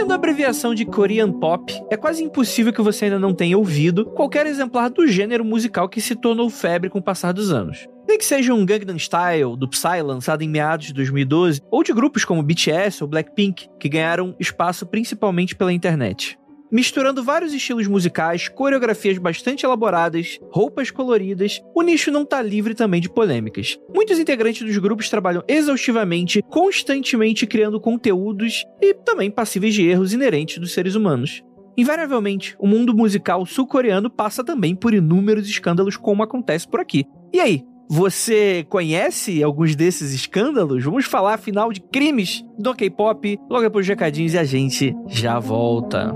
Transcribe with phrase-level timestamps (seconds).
[0.00, 4.06] Sendo a abreviação de Korean Pop, é quase impossível que você ainda não tenha ouvido
[4.06, 7.86] qualquer exemplar do gênero musical que se tornou febre com o passar dos anos.
[8.08, 11.92] Nem que seja um Gangnam Style do Psy lançado em meados de 2012, ou de
[11.92, 16.39] grupos como BTS ou Blackpink, que ganharam espaço principalmente pela internet.
[16.72, 23.00] Misturando vários estilos musicais, coreografias bastante elaboradas, roupas coloridas, o nicho não tá livre também
[23.00, 23.76] de polêmicas.
[23.92, 30.58] Muitos integrantes dos grupos trabalham exaustivamente, constantemente criando conteúdos e também passíveis de erros inerentes
[30.58, 31.42] dos seres humanos.
[31.76, 37.04] Invariavelmente, o mundo musical sul-coreano passa também por inúmeros escândalos, como acontece por aqui.
[37.32, 40.84] E aí, você conhece alguns desses escândalos?
[40.84, 45.40] Vamos falar afinal de crimes do K-pop, logo depois dos recadinhos e a gente já
[45.40, 46.14] volta.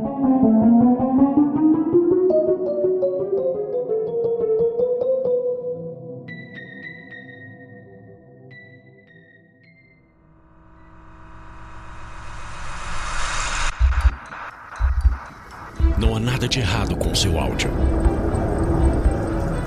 [15.99, 17.69] Não há nada de errado com seu áudio.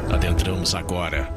[0.10, 1.37] Adentramos agora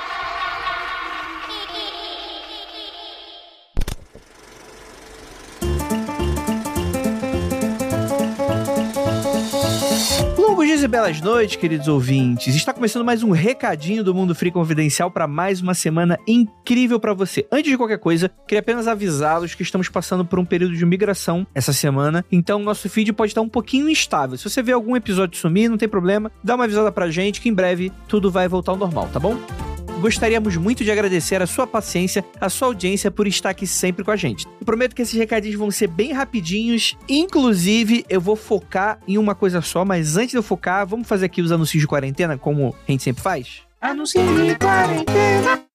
[10.81, 12.55] Dias e belas noites, queridos ouvintes.
[12.55, 17.13] Está começando mais um recadinho do Mundo Free Confidencial para mais uma semana incrível para
[17.13, 17.45] você.
[17.51, 21.45] Antes de qualquer coisa, queria apenas avisá-los que estamos passando por um período de migração
[21.53, 24.37] essa semana, então nosso feed pode estar um pouquinho instável.
[24.37, 27.49] Se você vê algum episódio sumir, não tem problema, dá uma avisada pra gente que
[27.49, 29.37] em breve tudo vai voltar ao normal, tá bom?
[30.01, 34.09] Gostaríamos muito de agradecer a sua paciência, a sua audiência por estar aqui sempre com
[34.09, 34.47] a gente.
[34.59, 36.97] Eu prometo que esses recadinhos vão ser bem rapidinhos.
[37.07, 41.27] Inclusive, eu vou focar em uma coisa só, mas antes de eu focar, vamos fazer
[41.27, 43.61] aqui os anúncios de quarentena, como a gente sempre faz?
[43.79, 45.65] Anúncio de quarentena.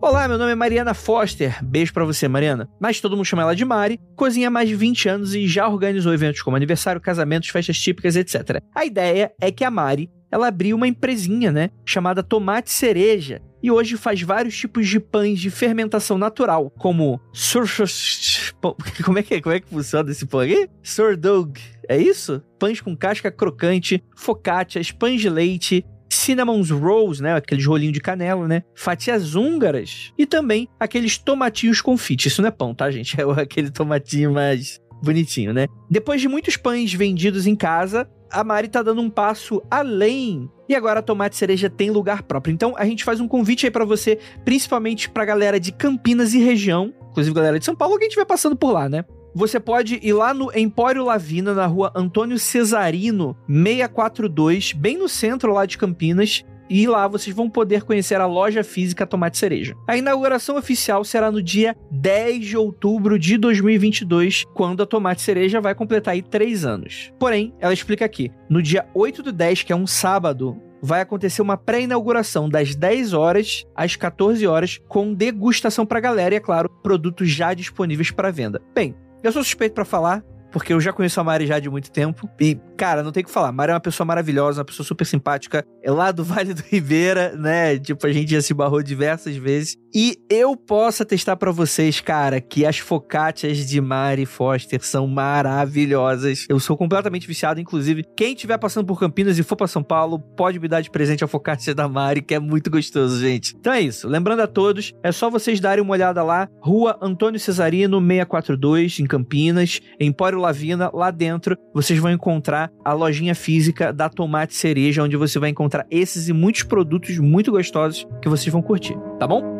[0.00, 1.62] Olá, meu nome é Mariana Foster.
[1.62, 2.70] Beijo pra você, Mariana.
[2.80, 4.00] Mas todo mundo chama ela de Mari.
[4.16, 8.16] Cozinha há mais de 20 anos e já organizou eventos como aniversário, casamentos, festas típicas,
[8.16, 8.62] etc.
[8.74, 13.70] A ideia é que a Mari ela abriu uma empresinha, né, chamada Tomate Cereja, e
[13.70, 17.18] hoje faz vários tipos de pães de fermentação natural, como
[19.04, 20.68] como é que como é que funciona esse pão aqui?
[20.82, 21.54] Sourdough,
[21.88, 22.42] é isso?
[22.58, 28.46] Pães com casca crocante, focaccias, pães de leite, cinnamons rolls, né, aqueles rolinhos de canela,
[28.46, 32.28] né, fatias húngaras e também aqueles tomatinhos confite.
[32.28, 33.16] Isso não é pão, tá, gente?
[33.18, 35.66] É aquele tomatinho mais bonitinho, né?
[35.90, 40.50] Depois de muitos pães vendidos em casa, a Mari tá dando um passo além.
[40.68, 42.52] E agora a Tomate Cereja tem lugar próprio.
[42.52, 46.38] Então a gente faz um convite aí para você, principalmente pra galera de Campinas e
[46.38, 49.06] região, inclusive galera de São Paulo, quem estiver passando por lá, né?
[49.34, 55.52] Você pode ir lá no Empório Lavina, na rua Antônio Cesarino, 642, bem no centro
[55.52, 56.44] lá de Campinas.
[56.68, 59.74] E lá vocês vão poder conhecer a loja física Tomate Cereja.
[59.86, 65.60] A inauguração oficial será no dia 10 de outubro de 2022, quando a Tomate Cereja
[65.60, 67.12] vai completar aí 3 anos.
[67.18, 71.42] Porém, ela explica aqui, no dia 8 do 10, que é um sábado, vai acontecer
[71.42, 76.68] uma pré-inauguração das 10 horas às 14 horas, com degustação pra galera e, é claro,
[76.82, 78.60] produtos já disponíveis para venda.
[78.74, 80.22] Bem, eu sou suspeito para falar,
[80.56, 82.26] porque eu já conheço a Mari já de muito tempo.
[82.40, 83.48] E, cara, não tem o que falar.
[83.48, 85.62] A Mari é uma pessoa maravilhosa, uma pessoa super simpática.
[85.82, 87.78] É lá do Vale do Ribeira, né?
[87.78, 89.76] Tipo, a gente já se barrou diversas vezes.
[89.98, 96.44] E eu posso atestar para vocês, cara, que as focaccias de Mari Foster são maravilhosas.
[96.50, 98.04] Eu sou completamente viciado, inclusive.
[98.14, 101.24] Quem estiver passando por Campinas e for para São Paulo, pode me dar de presente
[101.24, 103.56] a focaccia da Mari, que é muito gostoso, gente.
[103.58, 104.06] Então é isso.
[104.06, 106.46] Lembrando a todos, é só vocês darem uma olhada lá.
[106.60, 109.80] Rua Antônio Cesarino, 642, em Campinas.
[109.98, 115.38] Empório Lavina, lá dentro, vocês vão encontrar a lojinha física da Tomate Cereja, onde você
[115.38, 119.55] vai encontrar esses e muitos produtos muito gostosos que vocês vão curtir, tá bom?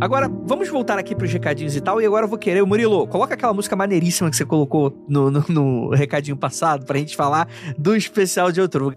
[0.00, 3.34] Agora, vamos voltar aqui pros recadinhos e tal, e agora eu vou querer, Murilo, coloca
[3.34, 7.94] aquela música maneiríssima que você colocou no, no, no recadinho passado pra gente falar do
[7.94, 8.96] especial de outubro.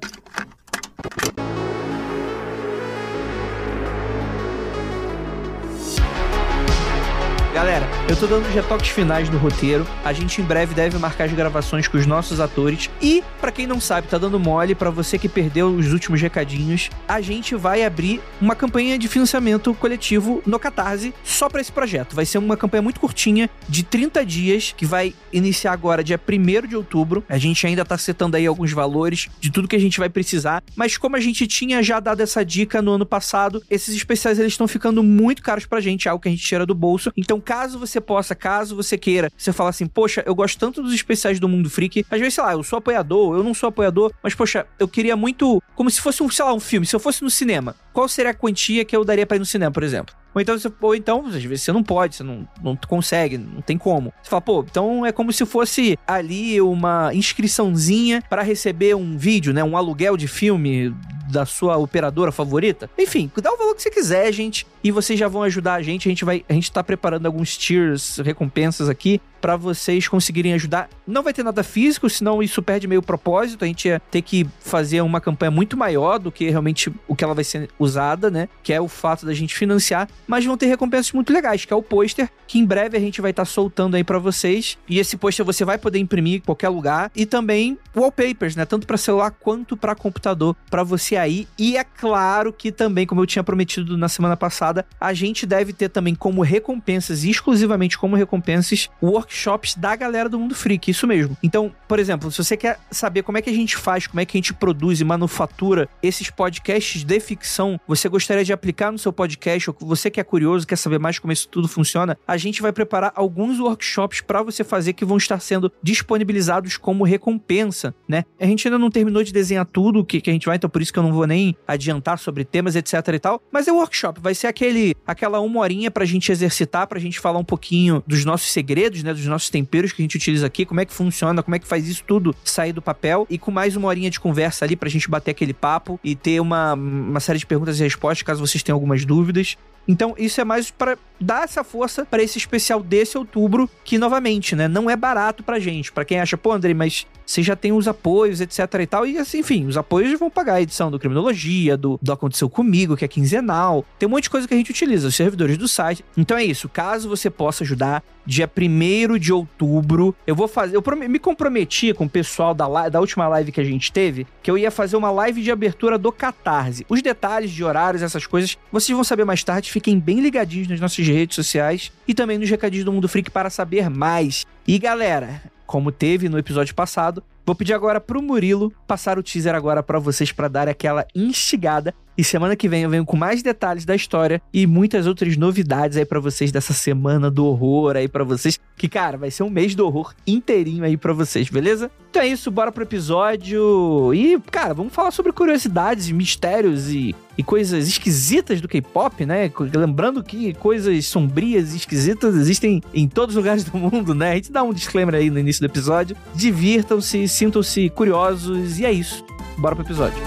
[7.53, 9.87] Galera, Eu tô dando os retoques finais no roteiro.
[10.03, 12.89] A gente em breve deve marcar as gravações com os nossos atores.
[13.01, 16.89] E, para quem não sabe, tá dando mole, para você que perdeu os últimos recadinhos,
[17.07, 22.13] a gente vai abrir uma campanha de financiamento coletivo no Catarse só para esse projeto.
[22.13, 26.67] Vai ser uma campanha muito curtinha, de 30 dias, que vai iniciar agora dia 1
[26.67, 27.23] de outubro.
[27.29, 30.61] A gente ainda tá setando aí alguns valores de tudo que a gente vai precisar.
[30.75, 34.51] Mas como a gente tinha já dado essa dica no ano passado, esses especiais eles
[34.51, 37.11] estão ficando muito caros pra gente, algo que a gente tira do bolso.
[37.15, 40.81] Então, caso você você possa, caso você queira, você fala assim, poxa, eu gosto tanto
[40.81, 43.69] dos especiais do Mundo Freak, às vezes, sei lá, eu sou apoiador, eu não sou
[43.69, 46.95] apoiador, mas, poxa, eu queria muito, como se fosse um, sei lá, um filme, se
[46.95, 49.71] eu fosse no cinema, qual seria a quantia que eu daria para ir no cinema,
[49.71, 50.15] por exemplo?
[50.33, 53.61] Ou então, você, ou então, às vezes você não pode, você não, não consegue, não
[53.61, 54.11] tem como.
[54.21, 59.53] Você fala, pô, então é como se fosse ali uma inscriçãozinha para receber um vídeo,
[59.53, 59.63] né?
[59.63, 60.93] Um aluguel de filme
[61.33, 62.89] da sua operadora favorita.
[62.97, 64.65] Enfim, dá o valor que você quiser, gente.
[64.83, 66.07] E vocês já vão ajudar a gente.
[66.07, 66.45] A gente vai.
[66.47, 70.89] A gente tá preparando alguns tiers, recompensas aqui para vocês conseguirem ajudar.
[71.05, 73.65] Não vai ter nada físico, senão isso perde meio propósito.
[73.65, 77.25] A gente ia ter que fazer uma campanha muito maior do que realmente o que
[77.25, 78.47] ela vai ser usada, né?
[78.63, 80.07] Que é o fato da gente financiar.
[80.25, 83.19] Mas vão ter recompensas muito legais, que é o pôster, que em breve a gente
[83.19, 84.77] vai estar tá soltando aí para vocês.
[84.87, 87.11] E esse pôster você vai poder imprimir em qualquer lugar.
[87.13, 88.63] E também wallpapers, né?
[88.65, 91.49] Tanto para celular quanto para computador, para você aí.
[91.59, 95.73] E é claro que também, como eu tinha prometido na semana passada, a gente deve
[95.73, 101.07] ter também como recompensas, exclusivamente como recompensas, workshops workshops da galera do Mundo Freak, isso
[101.07, 101.35] mesmo.
[101.41, 104.25] Então, por exemplo, se você quer saber como é que a gente faz, como é
[104.25, 108.99] que a gente produz e manufatura esses podcasts de ficção, você gostaria de aplicar no
[108.99, 112.37] seu podcast, ou você que é curioso, quer saber mais como isso tudo funciona, a
[112.37, 117.95] gente vai preparar alguns workshops para você fazer que vão estar sendo disponibilizados como recompensa,
[118.07, 118.23] né?
[118.39, 120.69] A gente ainda não terminou de desenhar tudo o que, que a gente vai, então
[120.69, 123.71] por isso que eu não vou nem adiantar sobre temas, etc e tal, mas é
[123.71, 127.43] o workshop, vai ser aquele, aquela uma horinha pra gente exercitar, pra gente falar um
[127.43, 130.79] pouquinho dos nossos segredos, né, dos dos nossos temperos que a gente utiliza aqui, como
[130.79, 133.75] é que funciona, como é que faz isso tudo sair do papel e com mais
[133.75, 137.39] uma horinha de conversa ali pra gente bater aquele papo e ter uma, uma série
[137.39, 139.57] de perguntas e respostas caso vocês tenham algumas dúvidas.
[139.87, 144.55] Então, isso é mais para dar essa força para esse especial desse outubro, que novamente,
[144.55, 145.91] né, não é barato pra gente.
[145.91, 149.05] Para quem acha, pô, André, mas você já tem os apoios, etc e tal.
[149.05, 152.97] E assim, enfim, os apoios vão pagar a edição do Criminologia, do, do Aconteceu Comigo,
[152.97, 153.85] que é quinzenal.
[153.97, 156.03] Tem um monte de coisa que a gente utiliza, os servidores do site.
[156.17, 156.67] Então é isso.
[156.67, 160.75] Caso você possa ajudar, dia 1 de outubro, eu vou fazer.
[160.75, 164.51] Eu me comprometi com o pessoal da, da última live que a gente teve, que
[164.51, 166.85] eu ia fazer uma live de abertura do Catarse.
[166.89, 169.71] Os detalhes de horários, essas coisas, vocês vão saber mais tarde.
[169.73, 173.49] Fiquem bem ligadinhos nas nossas redes sociais e também nos recadinhos do Mundo Freak para
[173.49, 174.45] saber mais.
[174.67, 179.55] E galera, como teve no episódio passado, vou pedir agora pro Murilo passar o teaser
[179.55, 183.41] agora para vocês para dar aquela instigada e semana que vem eu venho com mais
[183.41, 188.07] detalhes da história e muitas outras novidades aí para vocês dessa semana do horror aí
[188.07, 188.59] para vocês.
[188.77, 191.89] Que, cara, vai ser um mês do horror inteirinho aí para vocês, beleza?
[192.11, 194.13] Então é isso, bora pro episódio.
[194.13, 199.51] E, cara, vamos falar sobre curiosidades, mistérios e, e coisas esquisitas do K-pop, né?
[199.73, 204.33] Lembrando que coisas sombrias e esquisitas existem em todos os lugares do mundo, né?
[204.33, 206.15] A gente dá um disclaimer aí no início do episódio.
[206.35, 209.25] Divirtam-se, sintam-se curiosos e é isso.
[209.57, 210.21] Bora pro episódio.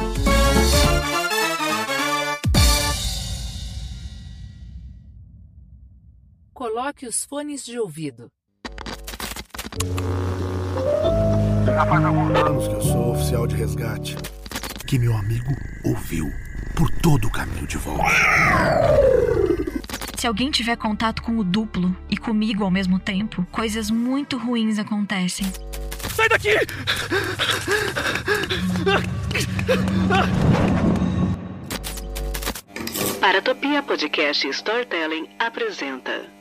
[6.53, 8.29] Coloque os fones de ouvido.
[11.65, 14.17] Já faz alguns anos que eu sou oficial de resgate.
[14.87, 15.51] Que meu amigo
[15.85, 16.31] ouviu
[16.75, 18.05] por todo o caminho de volta.
[20.17, 24.79] Se alguém tiver contato com o duplo e comigo ao mesmo tempo, coisas muito ruins
[24.79, 25.47] acontecem.
[26.15, 26.57] Sai daqui!
[33.21, 36.36] Paratopia Podcast Storytelling apresenta.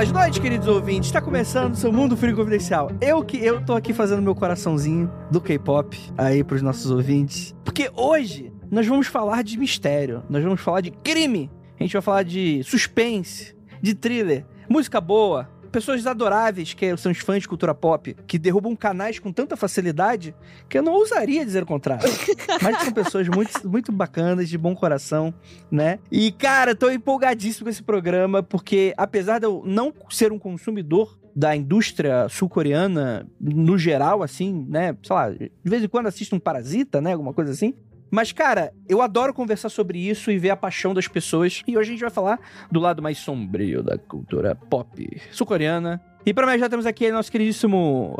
[0.00, 1.10] Belas noites, queridos ouvintes.
[1.10, 2.90] Está começando o seu Mundo Frio Confidencial.
[3.02, 7.54] Eu que eu tô aqui fazendo meu coraçãozinho do K-pop aí pros nossos ouvintes.
[7.62, 12.00] Porque hoje nós vamos falar de mistério, nós vamos falar de crime, a gente vai
[12.00, 17.74] falar de suspense, de thriller, música boa, pessoas adoráveis, que são os fãs de cultura
[17.74, 20.34] pop, que derrubam canais com tanta facilidade,
[20.68, 22.08] que eu não ousaria dizer o contrário.
[22.62, 25.32] Mas são pessoas muito, muito bacanas, de bom coração,
[25.70, 25.98] né?
[26.10, 31.18] E, cara, tô empolgadíssimo com esse programa, porque apesar de eu não ser um consumidor
[31.34, 34.96] da indústria sul-coreana no geral, assim, né?
[35.02, 37.12] Sei lá, de vez em quando assisto um Parasita, né?
[37.12, 37.74] Alguma coisa assim.
[38.10, 41.62] Mas, cara, eu adoro conversar sobre isso e ver a paixão das pessoas.
[41.66, 42.40] E hoje a gente vai falar
[42.70, 46.00] do lado mais sombrio da cultura pop sul-coreana.
[46.26, 48.14] E pra mais já temos aqui nosso queridíssimo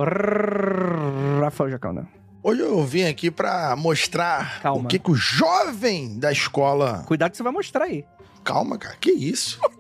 [1.41, 2.09] Rafael Jacalna.
[2.43, 4.85] Hoje eu vim aqui pra mostrar Calma.
[4.85, 7.05] o que, que o jovem da escola.
[7.07, 8.05] Cuidado que você vai mostrar aí.
[8.43, 9.61] Calma, cara, que isso?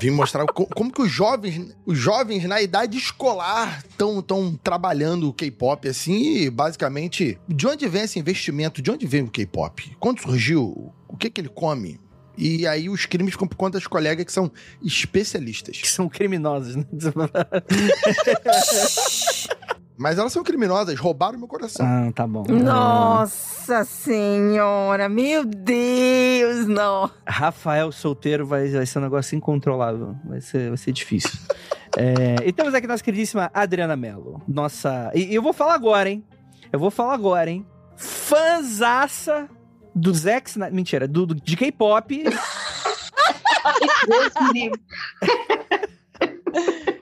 [0.00, 5.28] Vim mostrar co- como que os jovens, os jovens na idade escolar estão tão trabalhando
[5.28, 9.96] o K-pop assim e basicamente de onde vem esse investimento, de onde vem o K-pop?
[9.98, 10.92] Quando surgiu?
[11.08, 11.98] O que que ele come?
[12.36, 15.76] E aí os crimes ficam por conta das colegas que são especialistas.
[15.80, 16.84] Que são criminosos, né?
[19.98, 21.84] Mas elas são criminosas, roubaram meu coração.
[21.84, 22.44] ah, tá bom.
[22.48, 27.10] Nossa senhora, meu Deus, não.
[27.26, 30.14] Rafael solteiro vai, vai ser um negócio incontrolável.
[30.24, 31.30] Vai ser, vai ser difícil.
[31.96, 34.42] É, e temos aqui nossa queridíssima Adriana Mello.
[34.46, 35.10] Nossa.
[35.14, 36.22] E, e eu vou falar agora, hein?
[36.70, 37.66] Eu vou falar agora, hein?
[37.96, 39.48] Fanzaça
[39.94, 40.74] do Zack Snyder.
[40.74, 42.22] Mentira, do, do- de K-pop.
[44.06, 44.80] Deus me livre.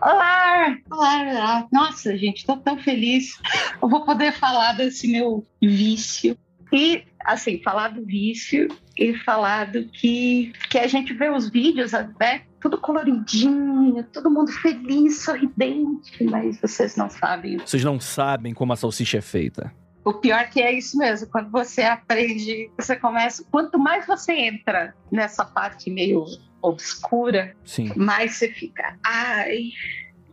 [0.00, 1.68] Olá, olá, olá.
[1.72, 3.38] Nossa, gente, tô tão feliz.
[3.82, 6.36] Eu vou poder falar desse meu vício.
[6.72, 11.92] E, assim, falar do vício e falar do que, que a gente vê os vídeos,
[11.92, 12.42] né?
[12.60, 17.58] Tudo coloridinho, todo mundo feliz, sorridente, mas vocês não sabem.
[17.58, 19.74] Vocês não sabem como a salsicha é feita.
[20.04, 24.94] O pior que é isso mesmo, quando você aprende, você começa, quanto mais você entra
[25.10, 26.24] nessa parte meio
[26.62, 27.92] obscura, Sim.
[27.96, 29.70] mais você fica, ai,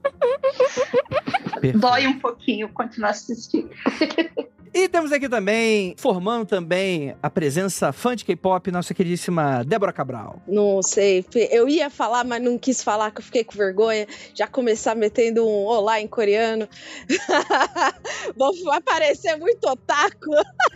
[1.62, 1.80] perfeito.
[1.80, 3.70] dói um pouquinho continuar assistindo.
[4.77, 10.41] E temos aqui também, formando também a presença fã de K-pop, nossa queridíssima Débora Cabral.
[10.49, 11.23] Não sei.
[11.51, 14.07] Eu ia falar, mas não quis falar, que eu fiquei com vergonha.
[14.35, 16.67] Já começar metendo um olá em coreano.
[18.35, 20.31] Vou vai parecer muito otaku.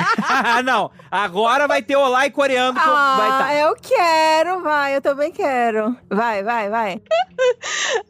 [0.62, 2.78] não, agora vai ter olá em coreano.
[2.78, 3.54] que eu- vai Ah, tá.
[3.54, 5.96] eu quero, vai, eu também quero.
[6.10, 7.00] Vai, vai, vai.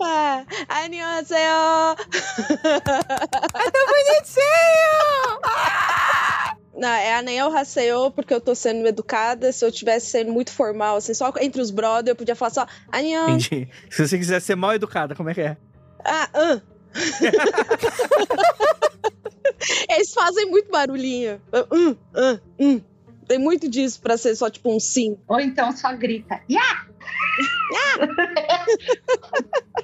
[0.03, 1.95] Ah, 안녕하세요.
[3.87, 5.77] Bonitinho!
[6.74, 9.52] Não, é Anel Haseyo, porque eu tô sendo educada.
[9.52, 12.66] Se eu tivesse sendo muito formal, assim, só entre os brothers, eu podia falar só
[12.92, 13.30] Anhão.
[13.30, 13.70] Entendi.
[13.90, 15.58] Se você quiser ser mal educada, como é que é?
[16.04, 16.62] Ah, ah.
[19.90, 21.40] Eles fazem muito barulhinho.
[21.72, 22.82] Hum, hum, hum.
[23.28, 25.16] Tem muito disso pra ser só tipo um sim.
[25.28, 26.88] Ou então só grita, yeah!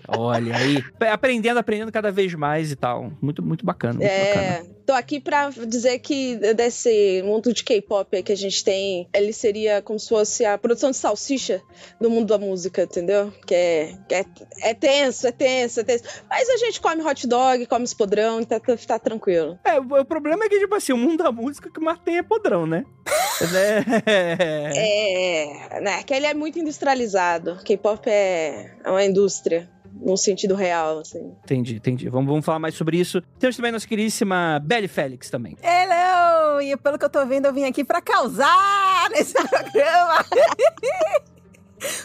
[0.08, 0.84] Olha aí.
[1.12, 3.12] Aprendendo, aprendendo cada vez mais e tal.
[3.22, 3.96] Muito, muito bacana.
[3.96, 4.42] Muito bacana.
[4.42, 9.34] É, tô aqui pra dizer que desse mundo de K-pop que a gente tem, ele
[9.34, 11.62] seria como se fosse a produção de salsicha
[12.00, 13.34] do mundo da música, entendeu?
[13.46, 14.26] Que é, que é,
[14.62, 16.04] é tenso, é tenso, é tenso.
[16.30, 19.60] Mas a gente come hot dog, come podrão, tá, tá, tá tranquilo.
[19.66, 22.18] É, o, o problema é que, tipo assim, o mundo da música que mais tem
[22.18, 22.86] é podrão, né?
[23.42, 24.72] é.
[24.76, 26.04] É, né?
[26.04, 27.58] Que ele é muito industrializado.
[27.64, 29.70] K-pop é, é uma indústria.
[30.00, 31.34] Num sentido real, assim.
[31.44, 32.08] Entendi, entendi.
[32.08, 33.20] Vamos, vamos falar mais sobre isso.
[33.40, 35.58] Temos também a nossa queridíssima Belly Félix também.
[35.64, 36.62] Hello!
[36.62, 40.24] E pelo que eu tô vendo, eu vim aqui pra causar nesse programa.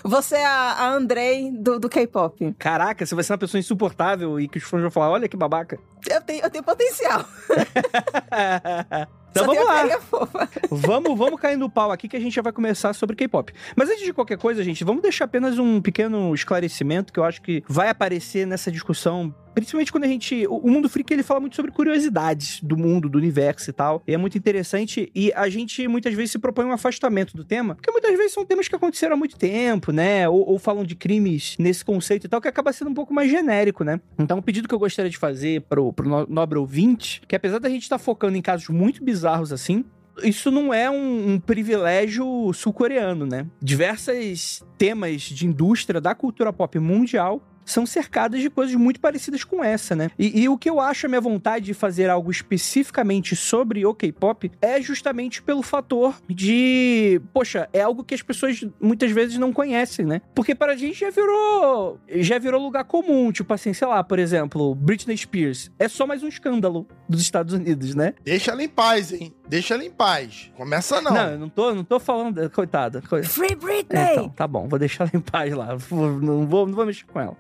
[0.05, 2.55] Você é a, a Andrei do, do K-pop.
[2.59, 5.37] Caraca, você vai ser uma pessoa insuportável e que os fãs vão falar: olha que
[5.37, 5.79] babaca.
[6.09, 7.25] Eu tenho, eu tenho potencial.
[9.33, 10.01] então Só vamos lá.
[10.71, 13.53] vamos, vamos cair no pau aqui que a gente já vai começar sobre K-pop.
[13.75, 17.41] Mas antes de qualquer coisa, gente, vamos deixar apenas um pequeno esclarecimento que eu acho
[17.41, 19.35] que vai aparecer nessa discussão.
[19.55, 20.47] Principalmente quando a gente.
[20.49, 24.03] O mundo freak ele fala muito sobre curiosidades do mundo, do universo e tal.
[24.07, 25.11] E é muito interessante.
[25.15, 27.75] E a gente muitas vezes se propõe um afastamento do tema.
[27.75, 30.29] Porque muitas vezes são temas que aconteceram há muito tempo, né?
[30.29, 33.31] Ou, ou falam de crimes nesse conceito e tal, que acaba sendo um pouco mais
[33.31, 34.01] genérico, né?
[34.19, 37.59] Então, o pedido que eu gostaria de fazer pro, pro no- nobre ouvinte, que apesar
[37.59, 39.85] da gente estar focando em casos muito bizarros assim,
[40.23, 43.47] isso não é um, um privilégio sul-coreano, né?
[43.63, 49.63] Diversos temas de indústria da cultura pop mundial são cercadas de coisas muito parecidas com
[49.63, 50.11] essa, né?
[50.19, 53.95] E, e o que eu acho a minha vontade de fazer algo especificamente sobre o
[53.95, 59.53] K-pop é justamente pelo fator de, poxa, é algo que as pessoas muitas vezes não
[59.53, 60.21] conhecem, né?
[60.35, 64.19] Porque para a gente já virou, já virou lugar comum, tipo assim, sei lá, por
[64.19, 68.15] exemplo, Britney Spears é só mais um escândalo dos Estados Unidos, né?
[68.25, 69.35] Deixa ela em paz, hein?
[69.49, 70.51] Deixa ela em paz.
[70.57, 71.13] Começa não.
[71.13, 72.49] Não, eu não tô, não tô falando.
[72.51, 73.03] Coitada.
[73.03, 74.13] coi- Free Britney!
[74.13, 75.77] Então, tá bom, vou deixar ela em paz lá.
[75.91, 77.37] Não vou, não vou mexer com ela.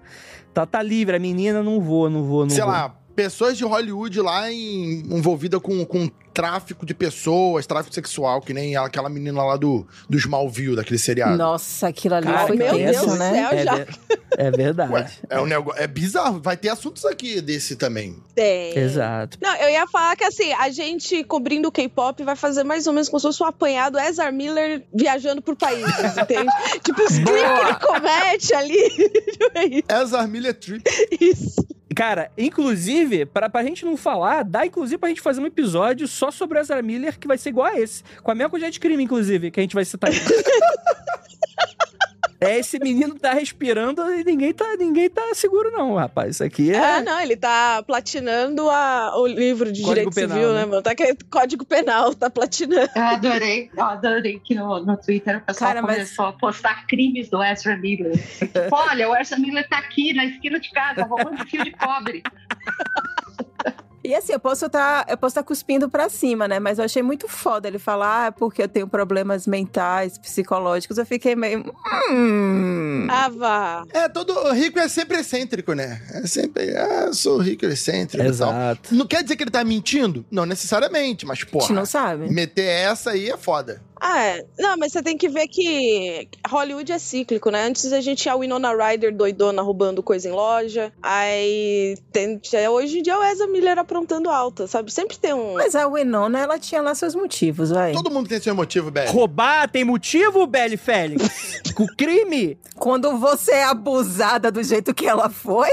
[0.52, 2.70] Tá, tá livre, a menina não vou, não vou, não Sei vou.
[2.70, 8.54] lá, pessoas de Hollywood lá em, envolvida com, com tráfico de pessoas, tráfico sexual, que
[8.54, 11.36] nem aquela menina lá do, do Smallville, daquele seriado.
[11.36, 13.32] Nossa, aquilo ali Cara, foi meu tenso, Deus do né?
[13.32, 13.86] céu, É, já
[14.38, 14.92] é verdade.
[14.92, 15.82] Ué, é um negócio.
[15.82, 16.40] É bizarro.
[16.40, 18.16] Vai ter assuntos aqui desse também.
[18.34, 18.76] tem.
[18.78, 19.36] Exato.
[19.42, 22.94] Não, eu ia falar que assim, a gente cobrindo o K-pop vai fazer mais ou
[22.94, 25.84] menos como se fosse um apanhado Ezra Miller viajando por países,
[26.16, 26.50] entende?
[26.82, 28.76] tipo, os clipes que ele comete ali.
[29.70, 30.02] Isso.
[30.02, 30.82] Ezra Miller Trip.
[31.20, 31.66] isso.
[31.94, 36.30] Cara, inclusive, pra, pra gente não falar, dá inclusive pra gente fazer um episódio só
[36.30, 38.02] sobre o Ezra Miller que vai ser igual a esse.
[38.22, 40.10] Com a mesma quantidade de crime, inclusive, que a gente vai citar.
[42.42, 46.34] É, esse menino tá respirando e ninguém tá, ninguém tá seguro, não, rapaz.
[46.36, 46.78] Isso aqui é.
[46.78, 50.60] Ah, não, ele tá platinando a- o livro de Código direito penal, civil, né?
[50.60, 50.82] né, mano?
[50.82, 52.90] Tá que código penal, tá platinando.
[52.94, 56.86] Eu adorei, eu adorei que no, no Twitter o pessoal Cara, mas- começou a postar
[56.86, 58.12] crimes do Ezra Miller.
[58.38, 62.22] Tipo, olha, o Ezra Miller tá aqui na esquina de casa, roubando fio de cobre.
[64.04, 66.58] E assim, eu posso estar eu posso tá cuspindo pra cima, né?
[66.58, 70.98] Mas eu achei muito foda ele falar ah, porque eu tenho problemas mentais, psicológicos.
[70.98, 71.72] Eu fiquei meio.
[72.10, 73.06] Hum.
[73.08, 73.84] Ah, vá.
[73.92, 76.02] É, todo rico é sempre excêntrico, né?
[76.10, 78.26] É sempre, ah, eu sou rico e excêntrico.
[78.26, 78.94] Exato.
[78.94, 80.24] Não quer dizer que ele tá mentindo?
[80.30, 82.28] Não necessariamente, mas, a gente porra, não sabe.
[82.28, 83.80] meter essa aí é foda.
[84.04, 84.44] Ah, é.
[84.58, 87.64] Não, mas você tem que ver que Hollywood é cíclico, né?
[87.64, 90.92] Antes a gente tinha a Winona Ryder doidona roubando coisa em loja.
[91.00, 94.92] Aí tem, é, hoje em dia o Ezra Miller aprontando alta, sabe?
[94.92, 95.54] Sempre tem um.
[95.54, 97.92] Mas a Winona, ela tinha lá seus motivos, vai.
[97.92, 99.12] Todo mundo tem seu motivo, Belly.
[99.12, 101.62] Roubar tem motivo, Belly Félix?
[101.72, 102.58] Com crime?
[102.74, 105.70] Quando você é abusada do jeito que ela foi,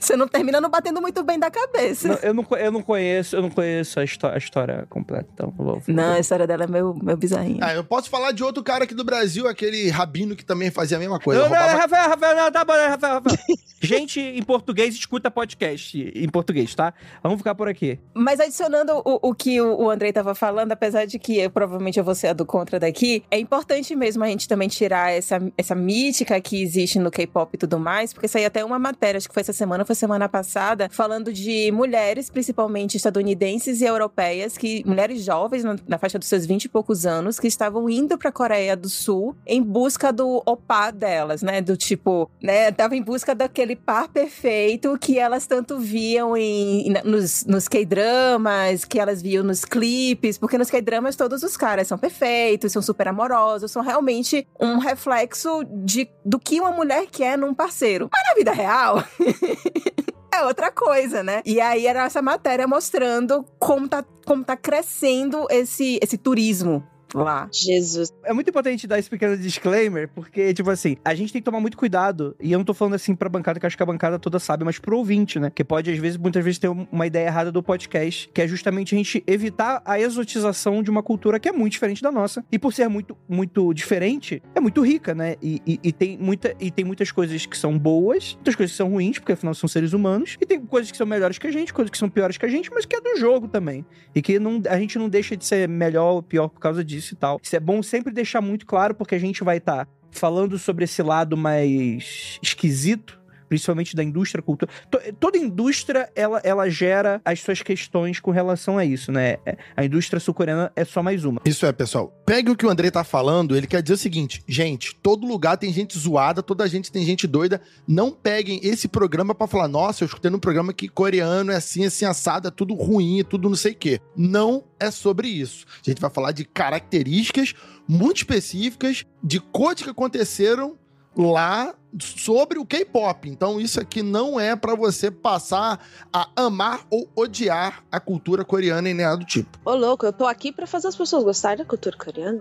[0.00, 2.08] você não termina não batendo muito bem da cabeça.
[2.08, 5.52] Não, eu, não, eu não conheço, eu não conheço a, histó- a história completa, então
[5.58, 5.82] não vou.
[5.88, 7.58] Não, a história dela é meio, meio bizarrinha.
[7.62, 10.96] Ah, eu posso falar de outro cara aqui do Brasil, aquele rabino que também fazia
[10.96, 11.42] a mesma coisa.
[11.42, 13.36] Não, não, roubava- Rafael, Rafael, não, tá bom, né, Rafael, Rafael.
[13.82, 16.94] Gente em português escuta podcast em português, tá?
[17.22, 17.98] Vamos ficar por aqui.
[18.14, 21.98] Mas adicionando o, o que o, o Andrei tava falando, apesar de que eu, provavelmente
[21.98, 25.40] eu vou ser a do contra daqui, é importante mesmo a gente também tirar essa,
[25.58, 29.28] essa mítica que existe no K-pop e tudo mais, porque saiu até uma matéria, acho
[29.28, 34.82] que foi essa semana, foi semana passada, falando de mulheres, principalmente estadunidenses e europeias, que
[34.86, 38.76] mulheres jovens, na, faixa dos seus 20 e poucos anos, que estavam indo pra Coreia
[38.76, 41.60] do Sul em busca do opá delas, né?
[41.60, 42.70] Do tipo, né?
[42.72, 48.98] Tava em busca daquele par perfeito que elas tanto viam em, nos, nos K-dramas, que
[48.98, 53.70] elas viam nos clipes, porque nos K-dramas todos os caras são perfeitos, são super amorosos,
[53.70, 58.08] são realmente um reflexo de, do que uma mulher quer num parceiro.
[58.12, 59.02] Mas na vida real.
[60.36, 61.40] É outra coisa, né?
[61.46, 66.86] E aí era essa matéria mostrando como tá, como tá crescendo esse, esse turismo
[67.22, 67.48] lá.
[67.52, 68.12] Jesus.
[68.24, 71.60] É muito importante dar esse pequeno disclaimer, porque, tipo assim, a gente tem que tomar
[71.60, 72.36] muito cuidado.
[72.40, 74.38] E eu não tô falando assim pra bancada, que eu acho que a bancada toda
[74.38, 75.50] sabe, mas pro ouvinte, né?
[75.50, 78.48] Que pode, às vezes, muitas vezes, ter um- uma ideia errada do podcast, que é
[78.48, 82.44] justamente a gente evitar a exotização de uma cultura que é muito diferente da nossa.
[82.50, 85.36] E por ser muito, muito diferente, é muito rica, né?
[85.42, 88.76] E, e- e tem muita, e tem muitas coisas que são boas, muitas coisas que
[88.76, 90.36] são ruins, porque afinal são seres humanos.
[90.40, 92.48] E tem coisas que são melhores que a gente, coisas que são piores que a
[92.48, 93.84] gente, mas que é do jogo também.
[94.14, 97.05] E que não, a gente não deixa de ser melhor ou pior por causa disso
[97.12, 97.40] e tal.
[97.42, 101.02] Isso é bom sempre deixar muito claro, porque a gente vai estar falando sobre esse
[101.02, 103.20] lado mais esquisito.
[103.48, 104.74] Principalmente da indústria cultural.
[105.20, 109.36] Toda indústria, ela, ela gera as suas questões com relação a isso, né?
[109.46, 111.40] É- A indústria sul-coreana é só mais uma.
[111.44, 112.12] Isso é, pessoal.
[112.26, 115.56] Pegue o que o André tá falando, ele quer dizer o seguinte: gente, todo lugar
[115.56, 117.60] tem gente zoada, toda gente tem gente doida.
[117.86, 121.84] Não peguem esse programa pra falar, nossa, eu escutei num programa que coreano é assim,
[121.84, 124.00] assim, assado, é tudo ruim, é tudo não sei o quê.
[124.16, 125.64] Não é sobre isso.
[125.86, 127.54] A gente vai falar de características
[127.88, 130.76] muito específicas de coisas que aconteceram
[131.16, 133.28] lá sobre o K-pop.
[133.28, 135.80] Então isso aqui não é pra você passar
[136.12, 139.58] a amar ou odiar a cultura coreana e nem nada do tipo.
[139.64, 142.40] Ô, louco, eu tô aqui pra fazer as pessoas gostarem da cultura coreana.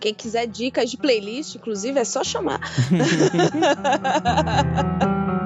[0.00, 2.60] Quem quiser dicas de playlist, inclusive, é só chamar.